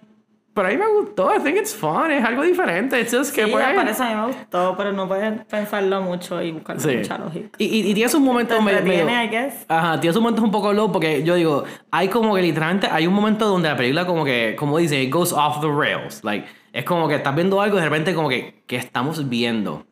Pero 0.56 0.68
a 0.70 0.72
mí 0.72 0.78
me 0.78 0.88
gustó, 0.88 1.36
I 1.36 1.40
think 1.44 1.58
it's 1.58 1.76
fun, 1.76 2.10
es 2.12 2.24
algo 2.24 2.42
diferente. 2.42 2.98
It's 3.00 3.14
just 3.14 3.36
que 3.36 3.44
Sí, 3.46 3.52
pues, 3.52 3.66
parece 3.76 4.02
a 4.04 4.10
mí 4.10 4.16
me 4.16 4.28
gustó, 4.28 4.74
pero 4.78 4.94
no 4.94 5.06
puedes 5.06 5.44
pensarlo 5.46 6.02
mucho 6.02 6.42
y 6.42 6.54
buscar 6.54 6.80
Sí. 6.80 6.96
mucha 6.96 7.18
lógica. 7.18 7.50
Y, 7.58 7.66
y, 7.66 7.92
y 7.92 7.94
tienes 7.94 8.16
un 8.16 8.24
momento 8.24 8.62
medio- 8.62 8.80
entretiene, 8.80 9.26
I 9.26 9.28
guess. 9.28 9.66
Ajá, 9.68 10.00
tienes 10.00 10.16
un 10.16 10.24
momento 10.24 10.42
un 10.44 10.52
poco 10.52 10.72
low 10.72 10.90
porque 10.94 11.24
yo 11.24 11.36
digo, 11.36 11.66
hay 11.92 12.08
como 12.08 12.34
que 12.36 12.42
literalmente 12.42 12.88
hay 12.90 13.06
un 13.06 13.14
momento 13.14 13.46
donde 13.50 13.68
la 13.68 13.76
película 13.76 14.08
como 14.08 14.24
que, 14.24 14.56
como 14.58 14.78
dice, 14.78 15.04
it 15.04 15.14
goes 15.14 15.34
off 15.34 15.60
the 15.60 15.68
rails. 15.68 16.24
Like, 16.24 16.48
es 16.72 16.86
como 16.86 17.10
que 17.10 17.16
estás 17.16 17.36
viendo 17.36 17.60
algo 17.60 17.78
y 17.78 17.82
de 17.82 17.86
repente 17.90 18.16
como 18.16 18.30
que, 18.30 18.64
¿qué 18.66 18.78
estamos 18.78 19.28
viendo? 19.28 19.86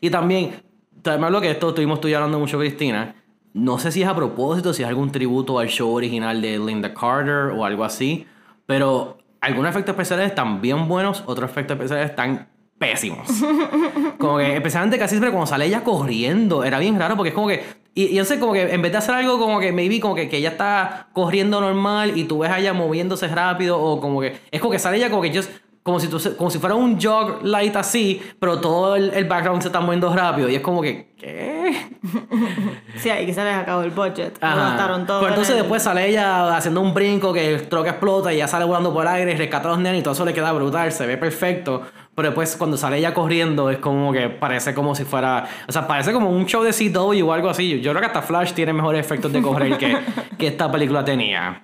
Y 0.00 0.10
también, 0.10 0.62
también 1.02 1.24
hablo 1.26 1.40
que 1.40 1.50
esto 1.52 1.68
estuvimos 1.68 2.00
tú 2.00 2.08
hablando 2.08 2.40
mucho, 2.40 2.58
Cristina. 2.58 3.14
No 3.54 3.78
sé 3.78 3.92
si 3.92 4.02
es 4.02 4.08
a 4.08 4.16
propósito, 4.16 4.72
si 4.72 4.82
es 4.82 4.88
algún 4.88 5.12
tributo 5.12 5.60
al 5.60 5.68
show 5.68 5.94
original 5.94 6.42
de 6.42 6.58
Linda 6.58 6.92
Carter 6.92 7.52
o 7.56 7.64
algo 7.64 7.84
así, 7.84 8.26
pero 8.66 9.18
algunos 9.40 9.70
efectos 9.70 9.92
especiales 9.92 10.28
están 10.28 10.60
bien 10.60 10.88
buenos, 10.88 11.22
otros 11.26 11.50
efectos 11.50 11.76
especiales 11.76 12.10
están 12.10 12.48
pésimos. 12.78 13.28
Como 14.18 14.38
que, 14.38 14.54
especialmente 14.54 14.98
casi 14.98 15.10
siempre 15.10 15.30
cuando 15.30 15.46
sale 15.46 15.66
ella 15.66 15.82
corriendo, 15.84 16.64
era 16.64 16.78
bien 16.78 16.98
raro 16.98 17.16
porque 17.16 17.30
es 17.30 17.34
como 17.34 17.48
que. 17.48 17.64
Y, 17.94 18.04
y 18.04 18.14
yo 18.14 18.24
sé, 18.24 18.38
como 18.38 18.52
que 18.52 18.62
en 18.72 18.80
vez 18.80 18.92
de 18.92 18.98
hacer 18.98 19.14
algo 19.14 19.38
como 19.38 19.58
que 19.58 19.72
maybe 19.72 19.98
como 20.00 20.14
que, 20.14 20.28
que 20.28 20.36
ella 20.36 20.50
está 20.50 21.08
corriendo 21.12 21.60
normal 21.60 22.16
y 22.16 22.24
tú 22.24 22.38
ves 22.38 22.50
a 22.50 22.58
ella 22.60 22.72
moviéndose 22.72 23.26
rápido 23.28 23.80
o 23.80 24.00
como 24.00 24.20
que. 24.20 24.38
Es 24.50 24.60
como 24.60 24.72
que 24.72 24.78
sale 24.78 24.96
ella 24.96 25.10
como 25.10 25.22
que 25.22 25.34
just. 25.34 25.50
Como 25.82 26.00
si, 26.00 26.08
tú, 26.08 26.18
como 26.36 26.50
si 26.50 26.58
fuera 26.58 26.74
un 26.74 27.00
jog 27.00 27.42
light 27.42 27.74
así, 27.74 28.20
pero 28.38 28.60
todo 28.60 28.94
el, 28.94 29.10
el 29.14 29.24
background 29.24 29.62
se 29.62 29.68
está 29.68 29.80
moviendo 29.80 30.14
rápido. 30.14 30.46
Y 30.50 30.56
es 30.56 30.60
como 30.60 30.82
que, 30.82 31.14
¿qué? 31.16 31.57
Sí, 32.96 33.10
ahí 33.10 33.26
que 33.26 33.32
se 33.34 33.44
les 33.44 33.54
acabó 33.54 33.82
el 33.82 33.90
budget. 33.90 34.38
Gastaron 34.40 35.06
todo. 35.06 35.20
Pero 35.20 35.28
en 35.28 35.34
entonces 35.34 35.54
el- 35.54 35.60
después 35.62 35.82
sale 35.82 36.08
ella 36.08 36.56
haciendo 36.56 36.80
un 36.80 36.92
brinco 36.94 37.32
que 37.32 37.54
el 37.54 37.68
troca 37.68 37.90
explota 37.90 38.32
y 38.32 38.38
ya 38.38 38.48
sale 38.48 38.64
volando 38.64 38.92
por 38.92 39.02
el 39.02 39.08
aire 39.08 39.32
y 39.32 39.36
rescata 39.36 39.68
a 39.68 39.72
los 39.72 39.80
nenes 39.80 40.00
y 40.00 40.02
todo 40.02 40.14
eso 40.14 40.24
le 40.24 40.34
queda 40.34 40.52
brutal, 40.52 40.90
se 40.92 41.06
ve 41.06 41.16
perfecto. 41.16 41.82
Pero 42.14 42.28
después 42.30 42.56
cuando 42.56 42.76
sale 42.76 42.98
ella 42.98 43.14
corriendo 43.14 43.70
es 43.70 43.78
como 43.78 44.12
que 44.12 44.28
parece 44.28 44.74
como 44.74 44.94
si 44.96 45.04
fuera... 45.04 45.46
O 45.68 45.72
sea, 45.72 45.86
parece 45.86 46.12
como 46.12 46.30
un 46.30 46.46
show 46.46 46.64
de 46.64 46.72
CW 46.72 47.24
o 47.28 47.32
algo 47.32 47.48
así. 47.48 47.80
Yo 47.80 47.92
creo 47.92 48.00
que 48.00 48.06
hasta 48.08 48.22
Flash 48.22 48.52
tiene 48.54 48.72
mejores 48.72 49.00
efectos 49.00 49.32
de 49.32 49.40
correr 49.40 49.78
que, 49.78 49.96
que 50.36 50.48
esta 50.48 50.70
película 50.70 51.04
tenía. 51.04 51.62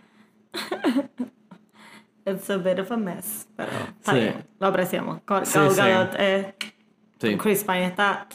It's 2.27 2.49
a 2.49 2.57
bit 2.57 2.79
of 2.79 2.91
a 2.91 2.97
mess, 2.97 3.47
pero 3.57 3.69
está 3.99 4.13
Sí. 4.13 4.19
bien. 4.19 4.47
Lo 4.59 4.67
apreciamos. 4.69 5.21
Gal 5.27 5.45
Sí, 5.45 5.59
Gal 5.59 5.71
sí. 5.73 5.77
Gadot, 5.81 6.15
eh, 6.19 6.55
Sí. 7.21 7.37
Chris 7.37 7.65
Pine 7.65 7.87
está... 7.87 8.27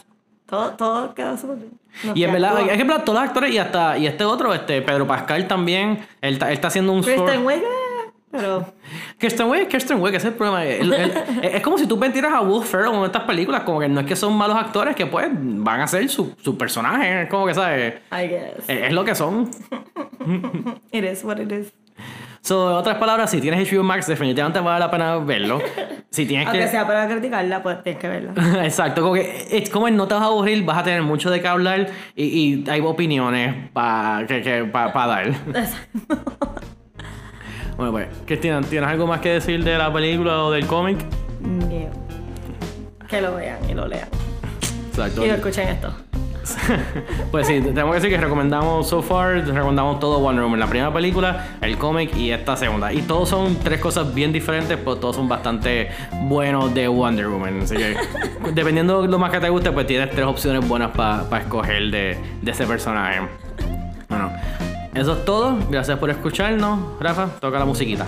Todo, 0.49 0.71
todo 0.71 1.13
quedó 1.13 1.37
súper 1.37 1.57
bien. 1.57 1.71
Y 2.15 2.23
en 2.23 2.31
verdad, 2.33 2.59
es 2.61 2.77
que 2.77 2.85
todos 2.85 3.19
los 3.19 3.27
actores 3.29 3.51
y 3.53 3.57
hasta 3.57 3.97
y 3.97 4.07
este 4.07 4.23
otro, 4.25 4.53
este 4.53 4.81
Pedro 4.81 5.05
Pascal 5.07 5.47
también, 5.47 5.99
él, 6.21 6.33
está- 6.33 6.47
él 6.47 6.53
está 6.53 6.69
haciendo 6.69 6.91
un 6.91 7.03
Kristen 7.03 7.45
Wiig, 7.45 7.61
pero... 8.31 8.65
Kirsten 9.17 9.49
Wiig, 9.49 9.67
Kirsten 9.67 9.99
Wiig, 10.01 10.15
ese 10.15 10.27
es 10.29 10.33
el 10.33 10.37
problema. 10.37 10.63
Es 11.43 11.61
como 11.61 11.77
si 11.77 11.85
tú 11.87 11.97
metieras 11.97 12.33
a 12.33 12.41
Will 12.41 12.63
Ferrell 12.63 12.93
en 12.93 13.03
estas 13.05 13.23
películas, 13.23 13.63
como 13.63 13.79
que 13.79 13.89
no 13.89 13.99
es 14.01 14.05
que 14.07 14.15
son 14.15 14.33
malos 14.37 14.55
actores, 14.57 14.95
que 14.95 15.05
pues 15.07 15.27
van 15.31 15.81
a 15.81 15.87
ser 15.87 16.07
su, 16.09 16.33
su 16.41 16.57
personaje, 16.57 17.23
es 17.23 17.29
como 17.29 17.45
que, 17.47 17.53
¿sabes? 17.53 17.95
I 18.11 18.27
guess. 18.27 18.69
Es, 18.69 18.83
es 18.87 18.93
lo 18.93 19.03
que 19.03 19.15
son. 19.15 19.49
It 20.91 21.03
is 21.03 21.23
what 21.23 21.37
it 21.39 21.51
is. 21.51 21.71
So, 22.41 22.69
en 22.71 22.75
otras 22.77 22.97
palabras, 22.97 23.29
si 23.29 23.41
tienes 23.41 23.71
HBO 23.71 23.83
Max, 23.83 24.07
definitivamente 24.07 24.59
vale 24.61 24.79
la 24.79 24.89
pena 24.89 25.17
verlo. 25.17 25.61
Si 26.09 26.25
tienes 26.25 26.47
Aunque 26.47 26.63
que... 26.63 26.67
sea 26.69 26.87
para 26.87 27.07
criticarla, 27.07 27.61
pues 27.61 27.83
tienes 27.83 28.01
que 28.01 28.07
verla. 28.07 28.33
Exacto, 28.63 29.01
como 29.01 29.13
que 29.13 29.45
es 29.51 29.69
como 29.69 29.89
no 29.89 30.07
te 30.07 30.13
vas 30.15 30.23
a 30.23 30.27
aburrir, 30.27 30.63
vas 30.65 30.77
a 30.77 30.83
tener 30.83 31.01
mucho 31.03 31.29
de 31.29 31.41
qué 31.41 31.47
hablar 31.47 31.87
y, 32.15 32.23
y 32.23 32.69
hay 32.69 32.79
opiniones 32.81 33.69
para 33.73 34.25
que, 34.25 34.41
que, 34.41 34.63
pa- 34.65 34.91
pa 34.93 35.05
dar. 35.05 35.31
bueno, 37.77 37.91
pues, 37.91 38.07
Cristina, 38.25 38.61
¿tienes 38.61 38.89
algo 38.89 39.05
más 39.07 39.19
que 39.21 39.29
decir 39.33 39.63
de 39.63 39.77
la 39.77 39.91
película 39.93 40.43
o 40.45 40.51
del 40.51 40.65
cómic? 40.65 40.97
No. 41.41 41.69
Que 43.07 43.21
lo 43.21 43.35
vean 43.35 43.57
y 43.69 43.73
lo 43.73 43.87
lean. 43.87 44.07
Exacto. 44.89 45.23
Y 45.25 45.27
lo 45.27 45.35
escuchen 45.35 45.67
esto. 45.67 45.93
Pues 47.31 47.47
sí, 47.47 47.61
tenemos 47.61 47.91
que 47.91 48.01
decir 48.01 48.09
que 48.09 48.17
recomendamos 48.17 48.87
so 48.87 49.01
far, 49.01 49.45
recomendamos 49.47 49.99
todo 49.99 50.19
Wonder 50.19 50.43
Woman, 50.43 50.59
la 50.59 50.67
primera 50.67 50.91
película, 50.91 51.57
el 51.61 51.77
cómic 51.77 52.15
y 52.15 52.31
esta 52.31 52.57
segunda. 52.57 52.91
Y 52.91 53.03
todos 53.03 53.29
son 53.29 53.55
tres 53.57 53.79
cosas 53.79 54.13
bien 54.13 54.31
diferentes, 54.31 54.77
pero 54.77 54.95
todos 54.97 55.15
son 55.15 55.29
bastante 55.29 55.89
buenos 56.23 56.73
de 56.73 56.87
Wonder 56.87 57.27
Woman. 57.27 57.61
Así 57.61 57.75
que, 57.75 57.95
dependiendo 58.53 59.03
de 59.03 59.07
lo 59.07 59.19
más 59.19 59.31
que 59.31 59.39
te 59.39 59.49
guste, 59.49 59.71
pues 59.71 59.85
tienes 59.85 60.09
tres 60.11 60.25
opciones 60.25 60.67
buenas 60.67 60.91
para 60.91 61.39
escoger 61.39 61.91
de, 61.91 62.17
de 62.41 62.51
ese 62.51 62.65
personaje. 62.65 63.21
Bueno, 64.07 64.31
eso 64.95 65.13
es 65.13 65.25
todo. 65.25 65.57
Gracias 65.69 65.97
por 65.99 66.09
escucharnos. 66.09 66.99
Rafa, 66.99 67.27
toca 67.39 67.59
la 67.59 67.65
musiquita. 67.65 68.07